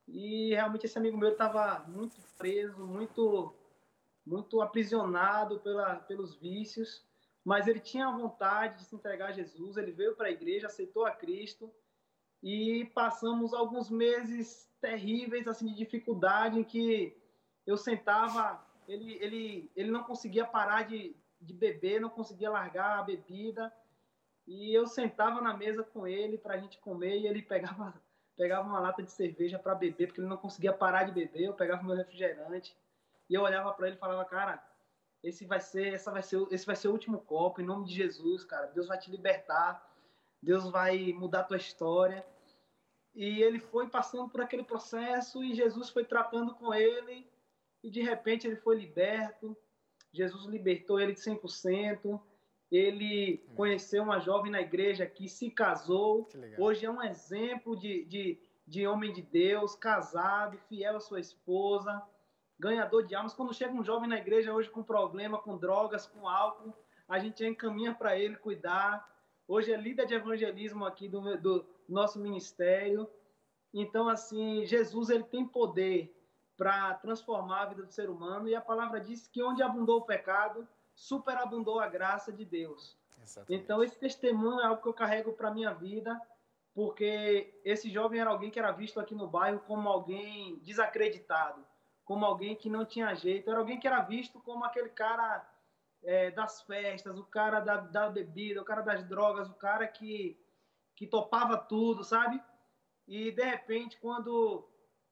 E 0.08 0.54
realmente 0.54 0.86
esse 0.86 0.98
amigo 0.98 1.18
meu 1.18 1.32
estava 1.32 1.84
muito 1.88 2.16
preso, 2.38 2.86
muito 2.86 3.54
muito 4.26 4.62
aprisionado 4.62 5.60
pela, 5.60 5.98
pelos 5.98 6.36
vícios, 6.36 7.06
mas 7.44 7.68
ele 7.68 7.80
tinha 7.80 8.08
a 8.08 8.18
vontade 8.18 8.80
de 8.80 8.86
se 8.86 8.96
entregar 8.96 9.30
a 9.30 9.34
Jesus. 9.34 9.78
Ele 9.78 9.92
veio 9.92 10.16
para 10.16 10.28
a 10.28 10.32
igreja, 10.32 10.68
aceitou 10.68 11.06
a 11.06 11.12
Cristo 11.12 11.72
e 12.42 12.86
passamos 12.94 13.54
alguns 13.54 13.90
meses 13.90 14.70
terríveis 14.82 15.48
assim 15.48 15.68
de 15.68 15.76
dificuldade 15.76 16.60
em 16.60 16.64
que 16.64 17.16
eu 17.66 17.78
sentava, 17.78 18.64
ele 18.88 19.18
ele 19.22 19.72
ele 19.76 19.92
não 19.92 20.04
conseguia 20.04 20.46
parar 20.46 20.84
de 20.84 21.16
de 21.40 21.54
beber, 21.54 22.02
não 22.02 22.10
conseguia 22.10 22.50
largar 22.50 23.00
a 23.00 23.04
bebida. 23.04 23.72
E 24.48 24.74
eu 24.74 24.86
sentava 24.86 25.42
na 25.42 25.56
mesa 25.56 25.84
com 25.84 26.08
ele 26.08 26.38
para 26.38 26.56
a 26.56 26.58
gente 26.58 26.80
comer 26.80 27.20
e 27.20 27.28
ele 27.28 27.42
pegava 27.42 27.94
pegava 28.36 28.68
uma 28.68 28.80
lata 28.80 29.02
de 29.02 29.12
cerveja 29.12 29.58
para 29.58 29.74
beber, 29.74 30.08
porque 30.08 30.20
ele 30.20 30.28
não 30.28 30.38
conseguia 30.38 30.74
parar 30.74 31.04
de 31.04 31.12
beber. 31.12 31.44
Eu 31.44 31.54
pegava 31.54 31.84
meu 31.84 31.96
refrigerante 31.96 32.76
e 33.30 33.34
eu 33.34 33.42
olhava 33.42 33.74
para 33.74 33.88
ele 33.88 33.96
e 33.96 34.00
falava, 34.00 34.24
cara, 34.26 34.64
esse 35.24 35.46
vai 35.46 35.60
ser, 35.60 35.94
essa 35.94 36.12
vai 36.12 36.22
ser, 36.22 36.46
esse 36.52 36.66
vai 36.66 36.76
ser 36.76 36.88
o 36.88 36.92
último 36.92 37.20
copo 37.20 37.62
em 37.62 37.66
nome 37.66 37.86
de 37.86 37.94
Jesus, 37.96 38.44
cara. 38.44 38.68
Deus 38.68 38.88
vai 38.88 38.98
te 39.00 39.10
libertar, 39.10 39.84
Deus 40.42 40.70
vai 40.70 41.14
mudar 41.14 41.40
a 41.40 41.44
tua 41.44 41.58
história. 41.58 42.26
E 43.14 43.42
ele 43.42 43.60
foi 43.60 43.90
passando 43.90 44.30
por 44.30 44.42
aquele 44.42 44.64
processo 44.64 45.44
e 45.44 45.56
Jesus 45.56 45.90
foi 45.90 46.04
tratando 46.04 46.54
com 46.54 46.74
ele 46.74 47.28
e 47.84 47.90
de 47.90 48.02
repente 48.02 48.46
ele 48.46 48.58
foi 48.58 48.78
liberto. 48.78 49.58
Jesus 50.12 50.46
libertou 50.46 51.00
ele 51.00 51.14
de 51.14 51.22
100%. 51.22 52.22
Ele 52.72 53.38
conheceu 53.56 54.04
uma 54.04 54.20
jovem 54.20 54.52
na 54.52 54.62
igreja 54.62 55.06
que 55.06 55.30
se 55.30 55.50
casou. 55.50 56.28
Hoje 56.58 56.86
é 56.86 56.92
um 56.92 57.02
exemplo 57.02 57.76
de, 57.76 58.04
de, 58.06 58.40
de 58.68 58.86
homem 58.86 59.14
de 59.14 59.22
Deus, 59.22 59.76
casado, 59.76 60.58
fiel 60.68 60.98
à 60.98 61.00
sua 61.00 61.20
esposa, 61.20 62.04
ganhador 62.60 63.06
de 63.06 63.16
almas. 63.16 63.34
Quando 63.34 63.54
chega 63.54 63.74
um 63.74 63.84
jovem 63.84 64.10
na 64.10 64.18
igreja 64.18 64.54
hoje 64.54 64.70
com 64.70 64.84
problema, 64.84 65.38
com 65.38 65.58
drogas, 65.58 66.08
com 66.08 66.28
álcool, 66.28 66.74
a 67.08 67.20
gente 67.20 67.46
encaminha 67.46 67.94
para 67.94 68.18
ele 68.18 68.36
cuidar. 68.36 69.08
Hoje 69.48 69.72
é 69.72 69.78
líder 69.78 70.08
de 70.08 70.16
evangelismo 70.16 70.86
aqui 70.86 71.08
do, 71.08 71.38
do 71.38 71.66
nosso 71.88 72.20
ministério. 72.20 73.10
Então, 73.74 74.08
assim, 74.08 74.66
Jesus 74.66 75.10
ele 75.10 75.24
tem 75.24 75.46
poder 75.46 76.16
para 76.58 76.94
transformar 76.96 77.64
a 77.64 77.66
vida 77.66 77.84
do 77.84 77.92
ser 77.92 78.10
humano 78.10 78.48
e 78.48 78.56
a 78.56 78.62
palavra 78.62 79.00
diz 79.00 79.28
que 79.28 79.44
onde 79.44 79.62
abundou 79.62 80.00
o 80.00 80.06
pecado, 80.06 80.68
superabundou 80.96 81.80
a 81.80 81.88
graça 81.88 82.32
de 82.32 82.46
Deus. 82.46 82.98
Exatamente. 83.22 83.64
Então, 83.64 83.84
esse 83.84 83.98
testemunho 83.98 84.62
é 84.62 84.66
algo 84.66 84.82
que 84.82 84.88
eu 84.88 84.94
carrego 84.94 85.34
para 85.34 85.52
minha 85.52 85.74
vida, 85.74 86.20
porque 86.74 87.60
esse 87.64 87.90
jovem 87.90 88.20
era 88.20 88.30
alguém 88.30 88.50
que 88.50 88.60
era 88.60 88.72
visto 88.72 89.00
aqui 89.00 89.14
no 89.14 89.28
bairro 89.28 89.60
como 89.62 89.90
alguém 89.90 90.58
desacreditado, 90.60 91.66
como 92.06 92.24
alguém 92.24 92.56
que 92.56 92.70
não 92.70 92.86
tinha 92.86 93.14
jeito, 93.16 93.50
era 93.50 93.60
alguém 93.60 93.80
que 93.80 93.88
era 93.88 94.00
visto 94.02 94.40
como 94.40 94.64
aquele 94.64 94.90
cara 94.90 95.46
é, 96.04 96.30
das 96.30 96.62
festas, 96.62 97.18
o 97.18 97.24
cara 97.24 97.60
da, 97.60 97.78
da 97.78 98.10
bebida, 98.10 98.62
o 98.62 98.66
cara 98.66 98.82
das 98.82 99.04
drogas, 99.04 99.50
o 99.50 99.56
cara 99.56 99.88
que, 99.88 100.40
que 100.96 101.08
topava 101.08 101.58
tudo, 101.58 102.04
sabe? 102.04 102.42
E 103.08 103.32
de 103.32 103.44
repente, 103.44 103.98
quando 104.00 104.68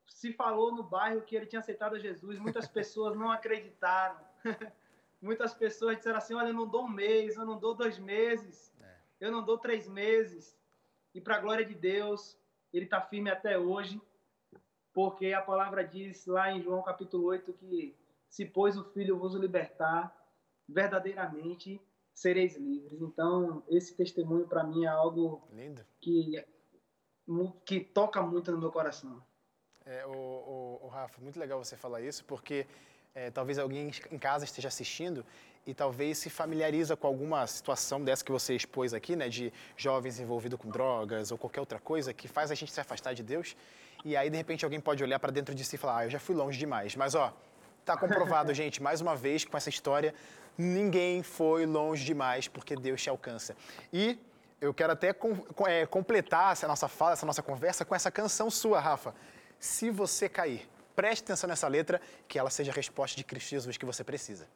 se 0.06 0.32
falou 0.34 0.72
no 0.72 0.84
bairro 0.84 1.24
que 1.24 1.36
ele 1.36 1.48
tinha 1.48 1.60
aceitado 1.60 2.00
Jesus, 2.00 2.39
muitas 2.39 2.68
pessoas 2.70 3.18
não 3.18 3.32
acreditaram. 3.32 4.20
muitas 5.20 5.54
pessoas 5.54 5.98
disseram 5.98 6.18
assim: 6.18 6.36
Olha, 6.36 6.50
eu 6.50 6.54
não 6.54 6.68
dou 6.68 6.86
um 6.86 6.89
mês, 6.89 7.36
eu 7.36 7.46
não 7.46 7.58
dou 7.58 7.74
dois 7.74 7.98
meses, 7.98 8.72
é. 8.80 8.96
eu 9.20 9.32
não 9.32 9.44
dou 9.44 9.58
três 9.58 9.88
meses. 9.88 10.56
E 11.14 11.20
para 11.20 11.38
a 11.38 11.39
glória 11.39 11.66
de 11.66 11.76
Deus, 11.76 12.38
ele 12.72 12.86
está 12.86 13.02
firme 13.02 13.32
até 13.32 13.58
hoje, 13.58 14.02
porque 14.94 15.34
a 15.34 15.41
palavra 15.41 15.84
diz 15.84 16.26
lá 16.26 16.52
em 16.52 16.62
João 16.62 16.84
capítulo 16.84 17.26
8 17.26 17.52
que 17.54 17.96
se 18.30 18.46
pois 18.46 18.78
o 18.78 18.84
Filho 18.84 19.18
vos 19.18 19.36
libertar, 19.36 20.16
verdadeiramente 20.68 21.82
sereis 22.14 22.56
livres. 22.56 23.02
Então, 23.02 23.64
esse 23.68 23.96
testemunho 23.96 24.48
para 24.48 24.64
mim 24.64 24.86
é 24.86 24.88
algo 24.88 25.48
Lindo. 25.52 25.86
que 26.00 26.44
que 27.66 27.80
toca 27.80 28.22
muito 28.22 28.52
no 28.52 28.58
meu 28.58 28.72
coração. 28.72 29.24
É, 29.86 30.06
o, 30.06 30.12
o, 30.12 30.80
o 30.84 30.88
Rafa, 30.88 31.22
muito 31.22 31.39
legal 31.39 31.64
você 31.64 31.78
falar 31.78 32.02
isso, 32.02 32.26
porque 32.26 32.68
é, 33.16 33.30
talvez 33.30 33.59
alguém 33.59 33.91
em 34.11 34.18
casa 34.18 34.43
esteja 34.43 34.68
assistindo 34.68 35.26
e 35.66 35.74
talvez 35.74 36.18
se 36.18 36.30
familiariza 36.30 36.95
com 36.95 37.07
alguma 37.07 37.45
situação 37.47 38.03
dessa 38.03 38.24
que 38.24 38.32
você 38.32 38.55
expôs 38.55 38.93
aqui, 38.93 39.16
né, 39.16 39.30
de 39.30 39.53
jovens 39.78 40.20
envolvidos 40.20 40.59
com 40.59 40.70
drogas 40.70 41.32
ou 41.32 41.38
qualquer 41.38 41.59
outra 41.59 41.80
coisa 41.80 42.14
que 42.14 42.28
faz 42.28 42.51
a 42.51 42.55
gente 42.55 42.72
se 42.72 42.82
afastar 42.82 43.14
de 43.14 43.24
Deus. 43.24 43.55
E 44.03 44.18
aí, 44.18 44.30
de 44.30 44.36
repente, 44.36 44.66
alguém 44.66 44.82
pode 44.82 45.01
olhar 45.03 45.20
para 45.20 45.32
dentro 45.32 45.55
de 45.55 45.64
si 45.64 45.76
e 45.76 45.80
falar: 45.80 45.99
ah, 45.99 46.05
eu 46.05 46.09
já 46.09 46.20
fui 46.20 46.36
longe 46.36 46.59
demais. 46.59 46.95
Mas, 46.95 47.16
ó, 47.16 47.34
tá 47.86 47.95
comprovado, 47.95 48.51
gente, 48.55 48.84
mais 48.84 48.99
uma 48.99 49.16
vez, 49.16 49.45
com 49.45 49.55
essa 49.55 49.70
história, 49.70 50.14
ninguém 50.57 51.24
foi 51.24 51.66
longe 51.66 52.03
demais 52.03 52.47
porque 52.47 52.76
Deus 52.76 53.01
te 53.01 53.09
alcança. 53.09 53.55
E 53.93 54.20
eu 54.59 54.74
quero 54.74 54.91
até 54.91 55.14
com, 55.14 55.38
é, 55.66 55.86
completar 55.86 56.51
essa 56.51 56.68
nossa 56.68 56.89
fala, 56.89 57.14
essa 57.14 57.26
nossa 57.26 57.41
conversa 57.41 57.86
com 57.86 57.95
essa 57.95 58.11
canção 58.11 58.49
sua, 58.49 58.82
Rafa. 58.82 59.16
Se 59.57 59.89
você 59.89 60.28
cair, 60.28 60.68
preste 60.96 61.24
atenção 61.24 61.48
nessa 61.48 61.68
letra, 61.68 62.02
que 62.28 62.39
ela 62.39 62.50
seja 62.50 62.72
a 62.72 62.74
resposta 62.74 63.18
de 63.18 63.24
Cristo 63.24 63.50
Jesus 63.50 63.78
que 63.78 63.86
você 63.86 64.04
precisa. 64.04 64.48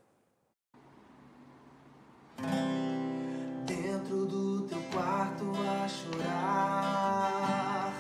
Dentro 3.65 4.25
do 4.25 4.67
teu 4.67 4.81
quarto 4.91 5.45
a 5.67 5.87
chorar, 5.87 7.93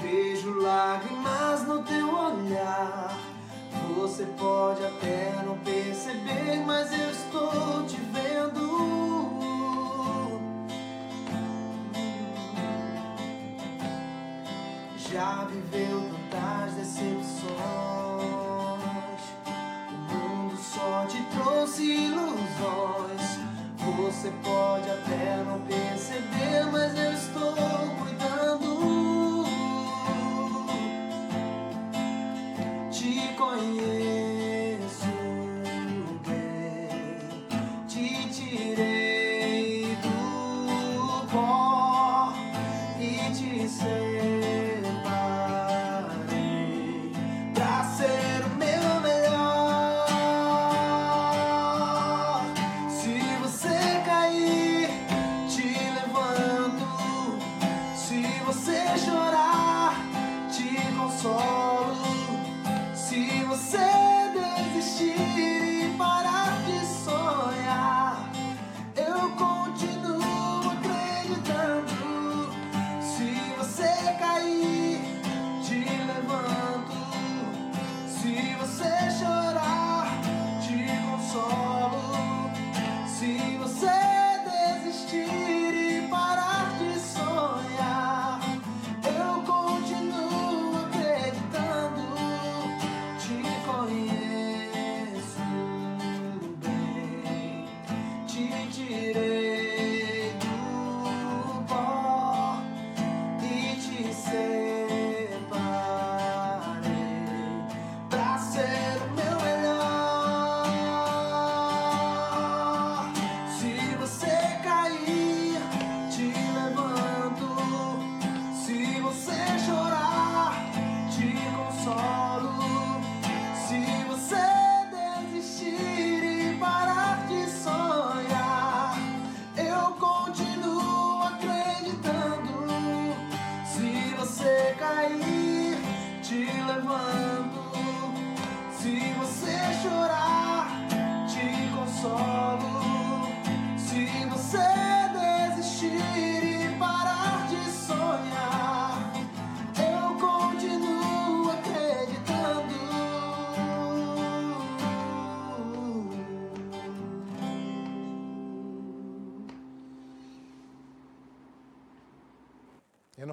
vejo 0.00 0.60
lágrimas 0.60 1.66
no 1.66 1.82
teu 1.84 2.14
olhar. 2.14 3.18
Você 3.96 4.24
pode 4.38 4.84
até 4.84 5.42
não 5.44 5.58
perceber, 5.58 6.56
mas 6.64 6.92
eu 6.92 7.09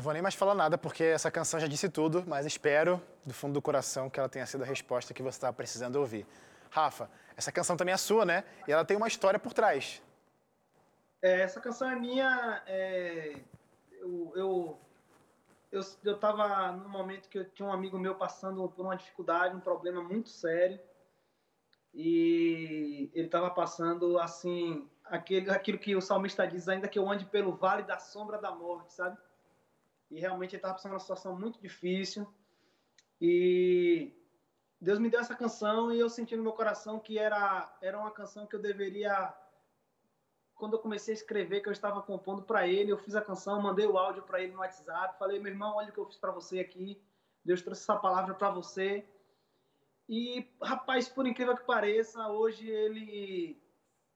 vou 0.08 0.14
nem 0.14 0.22
mais 0.22 0.36
falar 0.36 0.56
nada 0.56 0.78
porque 0.78 1.04
essa 1.04 1.30
canção 1.30 1.60
já 1.60 1.68
disse 1.68 1.90
tudo, 1.90 2.24
mas 2.26 2.46
espero 2.46 3.02
do 3.26 3.34
fundo 3.34 3.56
do 3.56 3.62
coração 3.62 4.10
que 4.10 4.18
ela 4.18 4.30
tenha 4.30 4.46
sido 4.46 4.64
a 4.64 4.66
resposta 4.66 5.14
que 5.14 5.22
você 5.22 5.36
estava 5.36 5.52
precisando 5.52 5.98
ouvir. 5.98 6.26
Rafa, 6.70 7.10
essa 7.36 7.52
canção 7.52 7.76
também 7.76 7.94
é 7.94 7.98
sua, 7.98 8.24
né? 8.24 8.46
E 8.66 8.72
ela 8.72 8.86
tem 8.86 8.96
uma 8.96 9.10
história 9.10 9.38
por 9.38 9.52
trás. 9.52 10.02
É, 11.22 11.42
essa 11.42 11.60
canção 11.60 11.90
é 11.90 11.96
minha. 11.98 12.64
É, 12.68 13.36
eu, 14.00 14.32
eu, 14.34 14.80
eu, 15.74 15.82
eu 16.06 16.18
tava 16.18 16.72
num 16.72 16.88
momento 16.88 17.28
que 17.28 17.40
eu 17.40 17.50
tinha 17.50 17.68
um 17.68 17.74
amigo 17.74 18.00
meu 18.00 18.16
passando 18.16 18.66
por 18.70 18.86
uma 18.86 18.96
dificuldade, 18.96 19.58
um 19.58 19.60
problema 19.60 20.02
muito 20.02 20.30
sério. 20.30 20.80
E 21.94 23.12
ele 23.14 23.26
estava 23.26 23.50
passando, 23.50 24.18
assim, 24.20 24.88
aquele, 25.04 25.50
aquilo 25.50 25.78
que 25.78 25.98
o 25.98 26.02
salmista 26.02 26.48
diz, 26.48 26.70
ainda 26.70 26.88
que 26.88 26.98
eu 26.98 27.12
ande 27.12 27.26
pelo 27.26 27.58
vale 27.58 27.84
da 27.84 28.00
sombra 28.00 28.38
da 28.38 28.52
morte, 28.52 28.94
sabe? 28.94 29.18
E 30.10 30.20
realmente 30.20 30.52
ele 30.52 30.58
estava 30.58 30.74
passando 30.74 30.94
uma 30.94 31.00
situação 31.00 31.38
muito 31.38 31.60
difícil. 31.60 32.28
E 33.20 34.14
Deus 34.80 35.00
me 35.00 35.10
deu 35.10 35.20
essa 35.20 35.36
canção 35.36 35.92
e 35.92 36.00
eu 36.00 36.10
senti 36.10 36.36
no 36.36 36.44
meu 36.44 36.54
coração 36.54 37.00
que 37.00 37.18
era, 37.18 37.78
era 37.82 38.00
uma 38.00 38.12
canção 38.12 38.46
que 38.46 38.56
eu 38.56 38.62
deveria. 38.62 39.34
Quando 40.56 40.74
eu 40.74 40.80
comecei 40.80 41.14
a 41.14 41.18
escrever, 41.18 41.62
que 41.62 41.70
eu 41.70 41.74
estava 41.74 42.02
compondo 42.02 42.44
para 42.44 42.68
ele, 42.68 42.92
eu 42.92 42.98
fiz 42.98 43.16
a 43.16 43.22
canção, 43.22 43.62
mandei 43.62 43.86
o 43.86 43.98
áudio 43.98 44.24
para 44.24 44.42
ele 44.42 44.54
no 44.54 44.60
WhatsApp, 44.60 45.18
falei: 45.20 45.40
meu 45.40 45.52
irmão, 45.52 45.76
olha 45.76 45.90
o 45.90 45.94
que 45.94 46.00
eu 46.00 46.06
fiz 46.06 46.18
para 46.18 46.32
você 46.32 46.60
aqui. 46.60 47.02
Deus 47.44 47.62
trouxe 47.62 47.84
essa 47.84 47.96
palavra 47.96 48.34
para 48.34 48.50
você. 48.50 49.08
E, 50.10 50.48
rapaz, 50.62 51.10
por 51.10 51.28
incrível 51.28 51.56
que 51.56 51.66
pareça, 51.66 52.28
hoje 52.30 52.68
ele 52.70 53.62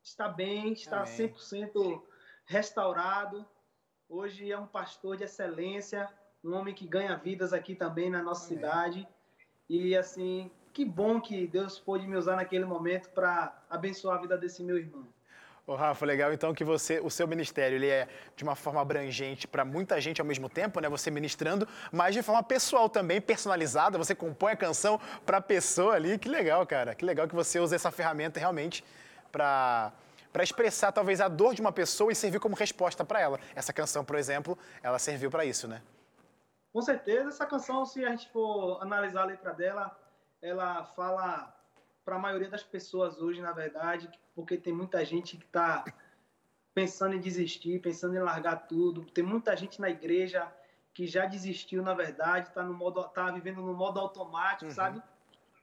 está 0.01 0.27
bem, 0.27 0.73
está 0.73 1.01
Amém. 1.01 1.33
100% 1.33 2.01
restaurado. 2.45 3.47
Hoje 4.14 4.51
é 4.51 4.59
um 4.59 4.68
pastor 4.68 5.16
de 5.16 5.24
excelência, 5.24 6.05
um 6.43 6.53
homem 6.53 6.74
que 6.74 6.86
ganha 6.86 7.16
vidas 7.16 7.53
aqui 7.53 7.74
também 7.74 8.09
na 8.09 8.22
nossa 8.22 8.45
Amém. 8.45 8.57
cidade. 8.57 9.07
E 9.70 9.95
assim, 9.95 10.51
que 10.74 10.84
bom 10.84 11.22
que 11.22 11.47
Deus 11.47 11.80
pôde 11.80 12.05
me 12.05 12.18
usar 12.18 12.36
naquele 12.36 12.66
momento 12.66 13.09
para 13.12 13.57
abençoar 13.70 14.18
a 14.18 14.22
vida 14.22 14.38
desse 14.38 14.62
meu 14.64 14.78
irmão. 14.78 15.07
Ô, 15.66 15.76
Rafa, 15.76 16.05
legal 16.05 16.34
então 16.34 16.53
que 16.53 16.66
você, 16.66 16.99
o 16.99 17.09
seu 17.09 17.26
ministério, 17.26 17.78
ele 17.78 17.88
é 17.88 18.05
de 18.36 18.43
uma 18.43 18.53
forma 18.53 18.82
abrangente 18.82 19.47
para 19.47 19.64
muita 19.64 20.01
gente 20.01 20.20
ao 20.20 20.28
mesmo 20.28 20.49
tempo, 20.49 20.82
né? 20.82 20.89
Você 20.89 21.09
ministrando, 21.09 21.66
mas 21.89 22.14
de 22.14 22.22
forma 22.22 22.43
pessoal 22.43 22.89
também, 22.89 23.22
personalizada, 23.22 23.97
você 23.97 24.14
compõe 24.14 24.51
a 24.51 24.57
canção 24.57 24.99
para 25.26 25.38
a 25.38 25.41
pessoa 25.41 25.93
ali. 25.93 26.20
Que 26.20 26.28
legal, 26.28 26.68
cara. 26.68 26.93
Que 26.93 27.05
legal 27.05 27.30
que 27.30 27.36
você 27.36 27.62
usa 27.62 27.78
essa 27.78 27.89
ferramenta 27.89 28.41
realmente 28.41 28.84
para 29.32 29.93
para 30.32 30.43
expressar 30.43 30.91
talvez 30.91 31.19
a 31.21 31.27
dor 31.27 31.53
de 31.53 31.61
uma 31.61 31.71
pessoa 31.71 32.11
e 32.11 32.15
servir 32.15 32.39
como 32.39 32.55
resposta 32.55 33.03
para 33.03 33.19
ela. 33.19 33.39
Essa 33.55 33.73
canção, 33.73 34.03
por 34.03 34.15
exemplo, 34.15 34.57
ela 34.82 34.99
serviu 34.99 35.29
para 35.29 35.45
isso, 35.45 35.67
né? 35.67 35.82
Com 36.71 36.82
certeza, 36.82 37.29
essa 37.29 37.45
canção, 37.45 37.86
se 37.86 38.03
a 38.05 38.09
gente 38.11 38.29
for 38.29 38.82
analisar 38.82 39.23
a 39.23 39.25
letra 39.25 39.53
dela, 39.53 39.97
ela 40.41 40.86
fala 40.86 41.53
para 42.05 42.15
a 42.15 42.19
maioria 42.19 42.49
das 42.49 42.63
pessoas 42.63 43.19
hoje, 43.19 43.41
na 43.41 43.51
verdade, 43.51 44.09
porque 44.34 44.57
tem 44.57 44.73
muita 44.73 45.03
gente 45.03 45.38
que 45.38 45.45
está 45.45 45.84
pensando 46.73 47.15
em 47.15 47.19
desistir, 47.19 47.82
pensando 47.82 48.15
em 48.15 48.19
largar 48.19 48.67
tudo. 48.67 49.03
Tem 49.05 49.23
muita 49.23 49.55
gente 49.55 49.82
na 49.82 49.89
igreja 49.89 50.51
que 50.93 51.05
já 51.07 51.25
desistiu, 51.25 51.84
na 51.84 51.93
verdade, 51.93 52.47
está 52.47 52.63
no 52.63 52.73
modo, 52.73 53.03
tá 53.09 53.29
vivendo 53.32 53.61
no 53.61 53.73
modo 53.73 53.99
automático, 53.99 54.65
uhum. 54.65 54.71
sabe? 54.71 55.01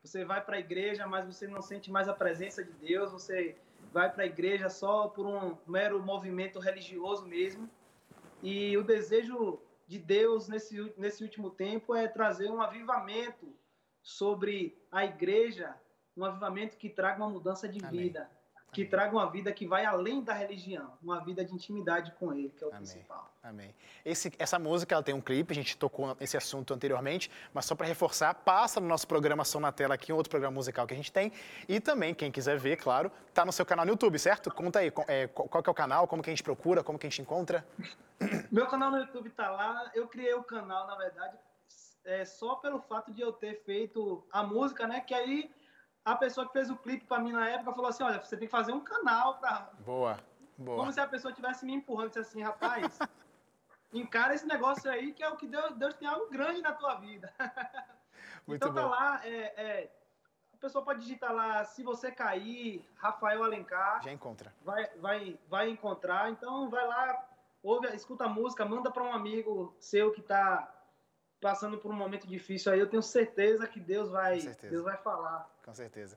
Você 0.03 0.25
vai 0.25 0.43
para 0.43 0.57
a 0.57 0.61
igreja, 0.61 1.07
mas 1.07 1.27
você 1.27 1.47
não 1.47 1.61
sente 1.61 1.91
mais 1.91 2.09
a 2.09 2.15
presença 2.15 2.63
de 2.63 2.73
Deus. 2.73 3.11
Você 3.13 3.57
vai 3.93 4.11
para 4.13 4.25
a 4.25 4.27
igreja 4.27 4.69
só 4.69 5.09
por 5.09 5.27
um 5.27 5.57
mero 5.67 6.03
movimento 6.03 6.59
religioso 6.59 7.27
mesmo. 7.27 7.69
E 8.43 8.77
o 8.77 8.85
desejo 8.85 9.61
de 9.87 9.99
Deus 9.99 10.49
nesse, 10.49 10.93
nesse 10.97 11.23
último 11.23 11.51
tempo 11.51 11.95
é 11.95 12.07
trazer 12.07 12.51
um 12.51 12.61
avivamento 12.61 13.55
sobre 14.03 14.81
a 14.93 15.05
igreja, 15.05 15.75
um 16.17 16.25
avivamento 16.25 16.77
que 16.77 16.89
traga 16.89 17.23
uma 17.23 17.31
mudança 17.31 17.69
de 17.69 17.85
Amém. 17.85 18.03
vida, 18.03 18.31
que 18.71 18.83
Amém. 18.83 18.91
traga 18.91 19.13
uma 19.13 19.31
vida 19.31 19.53
que 19.53 19.67
vai 19.67 19.85
além 19.85 20.23
da 20.23 20.35
religião, 20.35 20.93
uma 21.03 21.25
vida 21.25 21.45
de 21.45 21.55
intimidade 21.55 22.13
com 22.13 22.33
Ele, 22.33 22.51
que 22.51 22.63
é 22.63 22.67
o 22.67 22.71
Amém. 22.71 22.83
principal. 22.83 23.33
Amém. 23.43 23.75
Esse, 24.05 24.33
essa 24.39 24.59
música 24.59 24.95
ela 24.95 25.03
tem 25.03 25.15
um 25.15 25.21
clipe, 25.21 25.53
a 25.53 25.55
gente 25.55 25.77
tocou 25.77 26.17
esse 26.21 26.37
assunto 26.37 26.75
anteriormente, 26.75 27.31
mas 27.55 27.65
só 27.65 27.75
para 27.75 27.87
reforçar, 27.87 28.35
passa 28.35 28.79
no 28.79 28.87
nosso 28.87 29.07
programa 29.07 29.45
Som 29.45 29.61
na 29.61 29.73
Tela 29.73 29.95
aqui, 29.95 30.13
um 30.13 30.17
outro 30.17 30.31
programa 30.31 30.55
musical 30.55 30.87
que 30.87 30.93
a 30.93 30.97
gente 30.97 31.11
tem. 31.11 31.33
E 31.69 31.81
também, 31.81 32.15
quem 32.15 32.31
quiser 32.31 32.59
ver, 32.59 32.77
claro, 32.77 33.11
tá 33.33 33.45
no 33.45 33.53
seu 33.53 33.65
canal 33.65 33.87
no 33.87 33.93
YouTube, 33.93 34.19
certo? 34.19 34.51
Conta 34.53 34.81
aí, 34.81 34.93
é, 35.07 35.27
qual 35.29 35.63
que 35.63 35.71
é 35.71 35.73
o 35.73 35.75
canal, 35.75 36.07
como 36.07 36.23
que 36.23 36.29
a 36.29 36.33
gente 36.33 36.43
procura, 36.43 36.85
como 36.85 36.99
que 36.99 37.07
a 37.07 37.11
gente 37.11 37.23
encontra? 37.23 37.67
Meu 38.53 38.67
canal 38.67 38.91
no 38.91 38.99
YouTube 38.99 39.31
tá 39.31 39.51
lá. 39.51 39.91
Eu 39.95 40.09
criei 40.09 40.35
o 40.35 40.43
canal, 40.43 40.87
na 40.87 40.97
verdade, 40.97 41.37
é, 42.05 42.25
só 42.25 42.57
pelo 42.57 42.81
fato 42.81 43.13
de 43.13 43.23
eu 43.23 43.33
ter 43.33 43.63
feito 43.65 44.27
a 44.33 44.43
música, 44.43 44.87
né? 44.87 45.01
Que 45.01 45.15
aí 45.15 45.51
a 46.13 46.17
pessoa 46.17 46.47
que 46.47 46.53
fez 46.53 46.71
o 46.71 46.77
clipe 46.77 47.05
para 47.05 47.23
mim 47.23 47.33
na 47.33 47.49
época 47.49 47.75
falou 47.75 47.89
assim: 47.89 48.03
olha, 48.03 48.19
você 48.19 48.37
tem 48.37 48.49
que 48.49 48.53
fazer 48.53 48.73
um 48.73 48.81
canal 48.81 49.39
para. 49.39 49.71
Boa, 49.81 50.19
boa. 50.57 50.79
Como 50.79 50.93
se 50.93 51.01
a 51.01 51.07
pessoa 51.07 51.31
estivesse 51.31 51.67
me 51.67 51.75
empurrando, 51.75 52.09
disse 52.09 52.21
assim, 52.21 52.43
rapaz, 52.43 52.99
encara 53.93 54.35
esse 54.35 54.47
negócio 54.47 54.91
aí 54.91 55.13
que 55.13 55.23
é 55.23 55.29
o 55.29 55.37
que 55.37 55.47
Deus, 55.47 55.75
Deus 55.77 55.95
tem 55.95 56.09
algo 56.09 56.31
grande 56.31 56.63
na 56.63 56.73
tua 56.73 56.95
vida. 56.95 57.33
Muito 58.47 58.65
então 58.65 58.75
tá 58.75 58.83
bom. 58.83 58.89
lá, 58.89 59.21
é, 59.25 59.63
é, 59.63 59.93
a 60.55 60.57
pessoa 60.57 60.83
pode 60.83 61.01
digitar 61.01 61.33
lá, 61.33 61.65
se 61.65 61.83
você 61.83 62.11
cair, 62.11 62.89
Rafael 62.97 63.45
Alencar. 63.45 64.03
Já 64.03 64.13
encontra. 64.13 64.53
Vai, 64.65 64.87
vai, 64.97 65.39
vai 65.47 65.69
encontrar. 65.69 66.31
Então 66.31 66.71
vai 66.71 66.87
lá, 66.87 67.29
ouve, 67.63 67.87
escuta 67.95 68.25
a 68.25 68.29
música, 68.29 68.65
manda 68.65 68.91
para 68.91 69.03
um 69.03 69.13
amigo 69.13 69.77
seu 69.79 70.11
que 70.11 70.21
está 70.21 70.75
passando 71.41 71.79
por 71.79 71.91
um 71.91 71.95
momento 71.95 72.27
difícil 72.27 72.73
aí, 72.73 72.81
eu 72.81 72.89
tenho 72.89 73.03
certeza 73.03 73.67
que 73.67 73.81
Deus 73.81 74.11
vai, 74.11 74.41
Deus 74.63 74.85
vai 74.85 74.97
falar. 74.97 75.49
Com 75.65 75.75
certeza. 75.75 76.17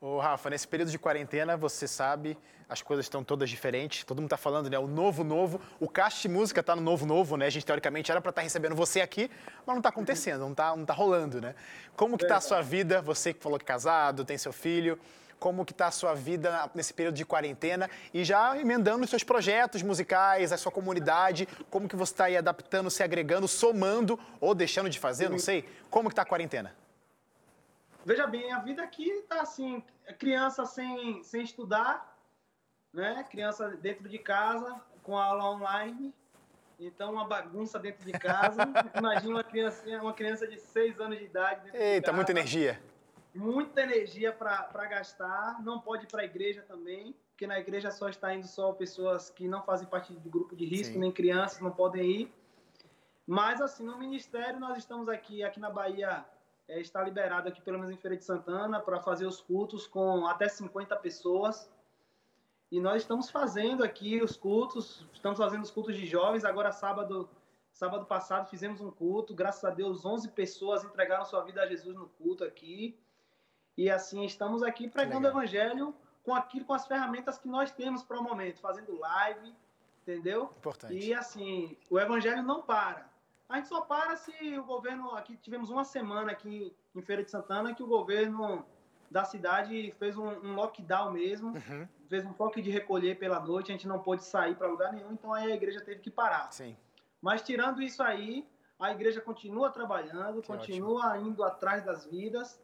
Ô, 0.00 0.20
Rafa, 0.20 0.48
nesse 0.48 0.68
período 0.68 0.90
de 0.90 0.98
quarentena, 0.98 1.56
você 1.56 1.88
sabe, 1.88 2.38
as 2.68 2.80
coisas 2.82 3.06
estão 3.06 3.24
todas 3.24 3.50
diferentes. 3.50 4.04
Todo 4.04 4.18
mundo 4.18 4.26
está 4.26 4.36
falando, 4.36 4.70
né? 4.70 4.78
O 4.78 4.86
novo, 4.86 5.24
novo. 5.24 5.60
O 5.80 5.88
caixa 5.88 6.22
de 6.22 6.28
música 6.28 6.60
está 6.60 6.76
no 6.76 6.82
novo, 6.82 7.04
novo, 7.04 7.36
né? 7.36 7.46
A 7.46 7.50
gente, 7.50 7.66
teoricamente, 7.66 8.10
era 8.10 8.20
para 8.20 8.30
estar 8.30 8.40
tá 8.40 8.44
recebendo 8.44 8.76
você 8.76 9.00
aqui, 9.00 9.28
mas 9.66 9.74
não 9.74 9.78
está 9.78 9.88
acontecendo, 9.88 10.40
não 10.40 10.52
está 10.52 10.76
não 10.76 10.84
tá 10.84 10.94
rolando, 10.94 11.40
né? 11.40 11.54
Como 11.96 12.16
que 12.16 12.24
está 12.24 12.36
a 12.36 12.40
sua 12.40 12.62
vida? 12.62 13.02
Você 13.02 13.34
que 13.34 13.42
falou 13.42 13.58
que 13.58 13.64
é 13.64 13.66
casado, 13.66 14.24
tem 14.24 14.38
seu 14.38 14.52
filho 14.52 14.98
como 15.38 15.64
que 15.64 15.72
está 15.72 15.86
a 15.86 15.90
sua 15.90 16.14
vida 16.14 16.70
nesse 16.74 16.92
período 16.92 17.14
de 17.14 17.24
quarentena 17.24 17.88
e 18.12 18.24
já 18.24 18.56
emendando 18.58 19.04
os 19.04 19.10
seus 19.10 19.24
projetos 19.24 19.82
musicais, 19.82 20.52
a 20.52 20.56
sua 20.56 20.72
comunidade, 20.72 21.46
como 21.70 21.88
que 21.88 21.96
você 21.96 22.12
está 22.12 22.24
aí 22.24 22.36
adaptando, 22.36 22.90
se 22.90 23.02
agregando, 23.02 23.46
somando 23.48 24.18
ou 24.40 24.54
deixando 24.54 24.90
de 24.90 24.98
fazer, 24.98 25.28
não 25.28 25.38
sei. 25.38 25.68
Como 25.90 26.08
que 26.08 26.12
está 26.12 26.22
a 26.22 26.26
quarentena? 26.26 26.74
Veja 28.04 28.26
bem, 28.26 28.52
a 28.52 28.60
vida 28.60 28.82
aqui 28.82 29.08
está 29.08 29.42
assim, 29.42 29.82
criança 30.18 30.64
sem, 30.64 31.22
sem 31.22 31.42
estudar, 31.42 32.16
né? 32.92 33.24
Criança 33.30 33.68
dentro 33.68 34.08
de 34.08 34.18
casa, 34.18 34.80
com 35.02 35.16
aula 35.16 35.50
online, 35.50 36.14
então, 36.80 37.12
uma 37.12 37.26
bagunça 37.26 37.76
dentro 37.76 38.04
de 38.04 38.12
casa. 38.12 38.62
Imagina 38.96 39.34
uma 39.34 39.44
criança, 39.44 39.82
uma 40.00 40.14
criança 40.14 40.46
de 40.46 40.60
6 40.60 41.00
anos 41.00 41.18
de 41.18 41.24
idade. 41.24 41.70
Eita, 41.74 42.12
de 42.12 42.16
muita 42.16 42.30
energia 42.30 42.80
muita 43.34 43.82
energia 43.82 44.32
para 44.32 44.86
gastar, 44.86 45.62
não 45.62 45.80
pode 45.80 46.04
ir 46.04 46.08
para 46.08 46.22
a 46.22 46.24
igreja 46.24 46.62
também, 46.62 47.14
porque 47.30 47.46
na 47.46 47.58
igreja 47.58 47.90
só 47.90 48.08
está 48.08 48.34
indo 48.34 48.46
só 48.46 48.72
pessoas 48.72 49.30
que 49.30 49.46
não 49.46 49.62
fazem 49.62 49.86
parte 49.86 50.12
do 50.12 50.28
grupo 50.28 50.56
de 50.56 50.64
risco, 50.64 50.94
Sim. 50.94 51.00
nem 51.00 51.12
crianças 51.12 51.60
não 51.60 51.70
podem 51.70 52.04
ir. 52.04 52.34
Mas 53.26 53.60
assim, 53.60 53.84
no 53.84 53.98
ministério 53.98 54.58
nós 54.58 54.78
estamos 54.78 55.08
aqui, 55.08 55.44
aqui 55.44 55.60
na 55.60 55.70
Bahia, 55.70 56.24
é, 56.66 56.80
está 56.80 57.02
liberado 57.02 57.48
aqui 57.48 57.60
pelo 57.60 57.78
menos 57.78 57.94
em 57.94 57.98
Feira 57.98 58.16
de 58.16 58.24
Santana 58.24 58.80
para 58.80 59.00
fazer 59.00 59.26
os 59.26 59.40
cultos 59.40 59.86
com 59.86 60.26
até 60.26 60.48
50 60.48 60.96
pessoas. 60.96 61.70
E 62.70 62.80
nós 62.80 63.02
estamos 63.02 63.30
fazendo 63.30 63.82
aqui 63.84 64.20
os 64.22 64.36
cultos, 64.36 65.06
estamos 65.12 65.38
fazendo 65.38 65.62
os 65.62 65.70
cultos 65.70 65.96
de 65.96 66.06
jovens, 66.06 66.44
agora 66.44 66.72
sábado 66.72 67.28
Sábado 67.78 68.06
passado 68.06 68.50
fizemos 68.50 68.80
um 68.80 68.90
culto, 68.90 69.32
graças 69.32 69.64
a 69.64 69.70
Deus 69.70 70.04
11 70.04 70.30
pessoas 70.30 70.82
entregaram 70.82 71.24
sua 71.24 71.44
vida 71.44 71.62
a 71.62 71.66
Jesus 71.68 71.94
no 71.94 72.08
culto 72.08 72.42
aqui. 72.42 72.98
E 73.78 73.88
assim, 73.88 74.24
estamos 74.24 74.64
aqui 74.64 74.88
pregando 74.88 75.28
o 75.28 75.30
evangelho 75.30 75.94
com 76.24 76.34
aquilo, 76.34 76.64
com 76.64 76.74
as 76.74 76.84
ferramentas 76.84 77.38
que 77.38 77.46
nós 77.46 77.70
temos 77.70 78.02
para 78.02 78.18
o 78.18 78.22
momento, 78.24 78.58
fazendo 78.60 78.98
live, 78.98 79.54
entendeu? 80.02 80.52
Importante. 80.58 80.98
E 80.98 81.14
assim, 81.14 81.76
o 81.88 81.96
evangelho 81.96 82.42
não 82.42 82.60
para. 82.60 83.08
A 83.48 83.54
gente 83.54 83.68
só 83.68 83.82
para 83.82 84.16
se 84.16 84.32
o 84.58 84.64
governo, 84.64 85.14
aqui 85.14 85.36
tivemos 85.36 85.70
uma 85.70 85.84
semana 85.84 86.32
aqui 86.32 86.74
em 86.92 87.00
Feira 87.00 87.22
de 87.22 87.30
Santana 87.30 87.72
que 87.72 87.80
o 87.80 87.86
governo 87.86 88.66
da 89.08 89.24
cidade 89.24 89.94
fez 89.96 90.18
um, 90.18 90.26
um 90.26 90.56
lockdown 90.56 91.12
mesmo, 91.12 91.50
uhum. 91.50 91.88
fez 92.08 92.26
um 92.26 92.32
toque 92.32 92.60
de 92.60 92.72
recolher 92.72 93.16
pela 93.16 93.38
noite, 93.38 93.70
a 93.70 93.74
gente 93.74 93.86
não 93.86 94.00
pôde 94.00 94.24
sair 94.24 94.56
para 94.56 94.66
lugar 94.66 94.92
nenhum, 94.92 95.12
então 95.12 95.32
aí 95.32 95.52
a 95.52 95.54
igreja 95.54 95.80
teve 95.80 96.00
que 96.00 96.10
parar. 96.10 96.50
Sim. 96.50 96.76
Mas 97.22 97.42
tirando 97.42 97.80
isso 97.80 98.02
aí, 98.02 98.44
a 98.76 98.90
igreja 98.90 99.20
continua 99.20 99.70
trabalhando, 99.70 100.42
que 100.42 100.48
continua 100.48 101.10
ótimo. 101.10 101.28
indo 101.28 101.44
atrás 101.44 101.84
das 101.84 102.04
vidas 102.04 102.60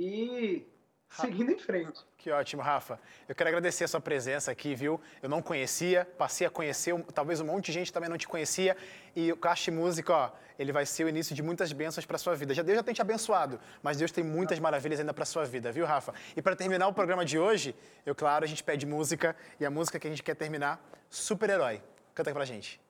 e 0.00 0.64
seguindo 1.10 1.50
em 1.50 1.58
frente. 1.58 2.06
Que 2.16 2.30
ótimo, 2.30 2.62
Rafa. 2.62 3.00
Eu 3.28 3.34
quero 3.34 3.48
agradecer 3.48 3.82
a 3.82 3.88
sua 3.88 4.00
presença 4.00 4.48
aqui, 4.52 4.72
viu? 4.72 5.00
Eu 5.20 5.28
não 5.28 5.42
conhecia, 5.42 6.04
passei 6.16 6.46
a 6.46 6.50
conhecer, 6.50 6.94
talvez 7.12 7.40
um 7.40 7.46
monte 7.46 7.66
de 7.66 7.72
gente 7.72 7.92
também 7.92 8.08
não 8.08 8.16
te 8.16 8.28
conhecia. 8.28 8.76
E 9.16 9.32
o 9.32 9.36
Caixa 9.36 9.72
Música, 9.72 10.12
ó, 10.12 10.30
ele 10.56 10.70
vai 10.70 10.86
ser 10.86 11.02
o 11.02 11.08
início 11.08 11.34
de 11.34 11.42
muitas 11.42 11.72
bênçãos 11.72 12.06
para 12.06 12.16
sua 12.16 12.36
vida. 12.36 12.54
Já 12.54 12.62
Deus 12.62 12.76
já 12.76 12.82
tem 12.84 12.94
te 12.94 13.02
abençoado, 13.02 13.58
mas 13.82 13.96
Deus 13.96 14.12
tem 14.12 14.22
muitas 14.22 14.60
maravilhas 14.60 15.00
ainda 15.00 15.12
para 15.12 15.24
sua 15.24 15.44
vida, 15.44 15.72
viu, 15.72 15.84
Rafa? 15.84 16.14
E 16.36 16.40
para 16.40 16.54
terminar 16.54 16.86
o 16.86 16.92
programa 16.92 17.24
de 17.24 17.38
hoje, 17.38 17.74
eu, 18.06 18.14
claro, 18.14 18.44
a 18.44 18.48
gente 18.48 18.62
pede 18.62 18.86
música. 18.86 19.34
E 19.58 19.66
a 19.66 19.70
música 19.70 19.98
que 19.98 20.06
a 20.06 20.10
gente 20.10 20.22
quer 20.22 20.36
terminar, 20.36 20.80
Super-Herói. 21.10 21.82
Canta 22.14 22.32
pra 22.32 22.44
gente. 22.44 22.80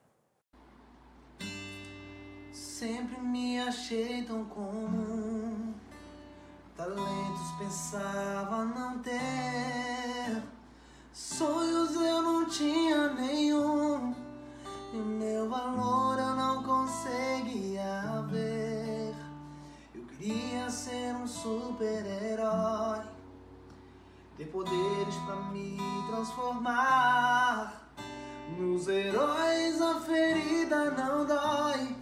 Sempre 2.52 3.18
me 3.20 3.60
achei 3.60 4.24
tão 4.24 4.44
comum 4.44 5.67
Talentos 6.78 7.50
pensava 7.58 8.64
não 8.64 9.00
ter, 9.00 10.40
sonhos 11.12 11.96
eu 11.96 12.22
não 12.22 12.48
tinha 12.48 13.08
nenhum, 13.14 14.14
e 14.94 14.96
meu 14.96 15.50
valor 15.50 16.20
eu 16.20 16.36
não 16.36 16.62
conseguia 16.62 18.24
ver. 18.30 19.12
Eu 19.92 20.04
queria 20.04 20.70
ser 20.70 21.16
um 21.16 21.26
super-herói, 21.26 23.00
ter 24.36 24.44
poderes 24.44 25.16
para 25.26 25.34
me 25.50 25.78
transformar. 26.08 27.90
Nos 28.56 28.86
heróis 28.86 29.82
a 29.82 29.98
ferida 29.98 30.92
não 30.92 31.26
dói, 31.26 31.96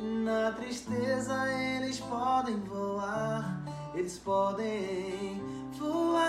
e 0.00 0.02
na 0.24 0.50
tristeza 0.52 1.46
eles 1.52 2.00
podem 2.00 2.58
voar 2.60 3.61
eles 3.94 4.18
podem 4.18 5.40
voar, 5.78 6.22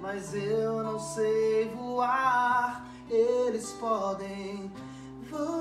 mas 0.00 0.34
eu 0.34 0.82
não 0.82 0.98
sei 0.98 1.70
voar. 1.74 2.86
Eles 3.10 3.72
podem 3.80 4.70
voar, 5.30 5.54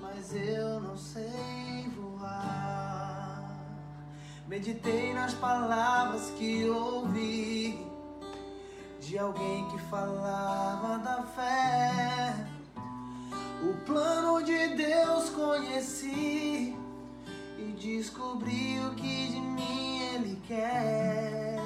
mas 0.00 0.32
eu 0.32 0.80
não 0.80 0.96
sei 0.96 1.90
voar. 1.96 3.50
Meditei 4.46 5.12
nas 5.12 5.34
palavras 5.34 6.30
que 6.38 6.68
ouvi 6.70 7.84
de 9.00 9.18
alguém 9.18 9.68
que 9.70 9.78
falava 9.90 10.98
da 10.98 11.24
fé 11.24 12.55
o 13.62 13.74
plano 13.84 14.42
de 14.42 14.68
Deus 14.76 15.30
conheci 15.30 16.76
e 17.58 17.76
descobri 17.80 18.78
o 18.80 18.94
que 18.94 19.28
de 19.28 19.40
mim 19.40 20.00
Ele 20.14 20.42
quer. 20.46 21.56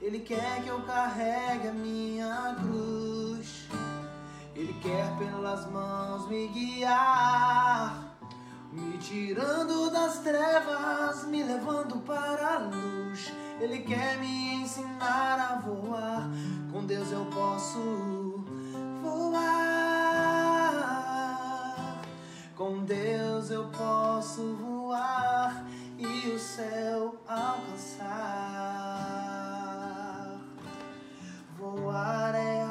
Ele 0.00 0.20
quer 0.20 0.62
que 0.62 0.68
eu 0.68 0.80
carregue 0.82 1.68
a 1.68 1.72
minha 1.72 2.56
cruz. 2.58 3.68
Ele 4.56 4.72
quer 4.82 5.16
pelas 5.16 5.70
mãos 5.70 6.28
me 6.28 6.48
guiar, 6.48 8.16
me 8.72 8.98
tirando 8.98 9.90
das 9.90 10.18
trevas, 10.18 11.24
me 11.26 11.42
levando 11.42 11.98
para 12.00 12.54
a 12.54 12.58
luz. 12.58 13.32
Ele 13.60 13.78
quer 13.80 14.18
me 14.18 14.54
ensinar 14.54 15.38
a 15.38 15.60
voar. 15.60 16.28
Com 16.72 16.84
Deus 16.84 17.12
eu 17.12 17.26
posso 17.26 18.44
voar. 19.02 19.99
Com 22.60 22.84
Deus 22.84 23.50
eu 23.50 23.64
posso 23.68 24.54
voar 24.56 25.64
e 25.96 26.28
o 26.28 26.38
céu 26.38 27.14
alcançar. 27.26 28.10
Voar 31.58 32.34
é 32.34 32.69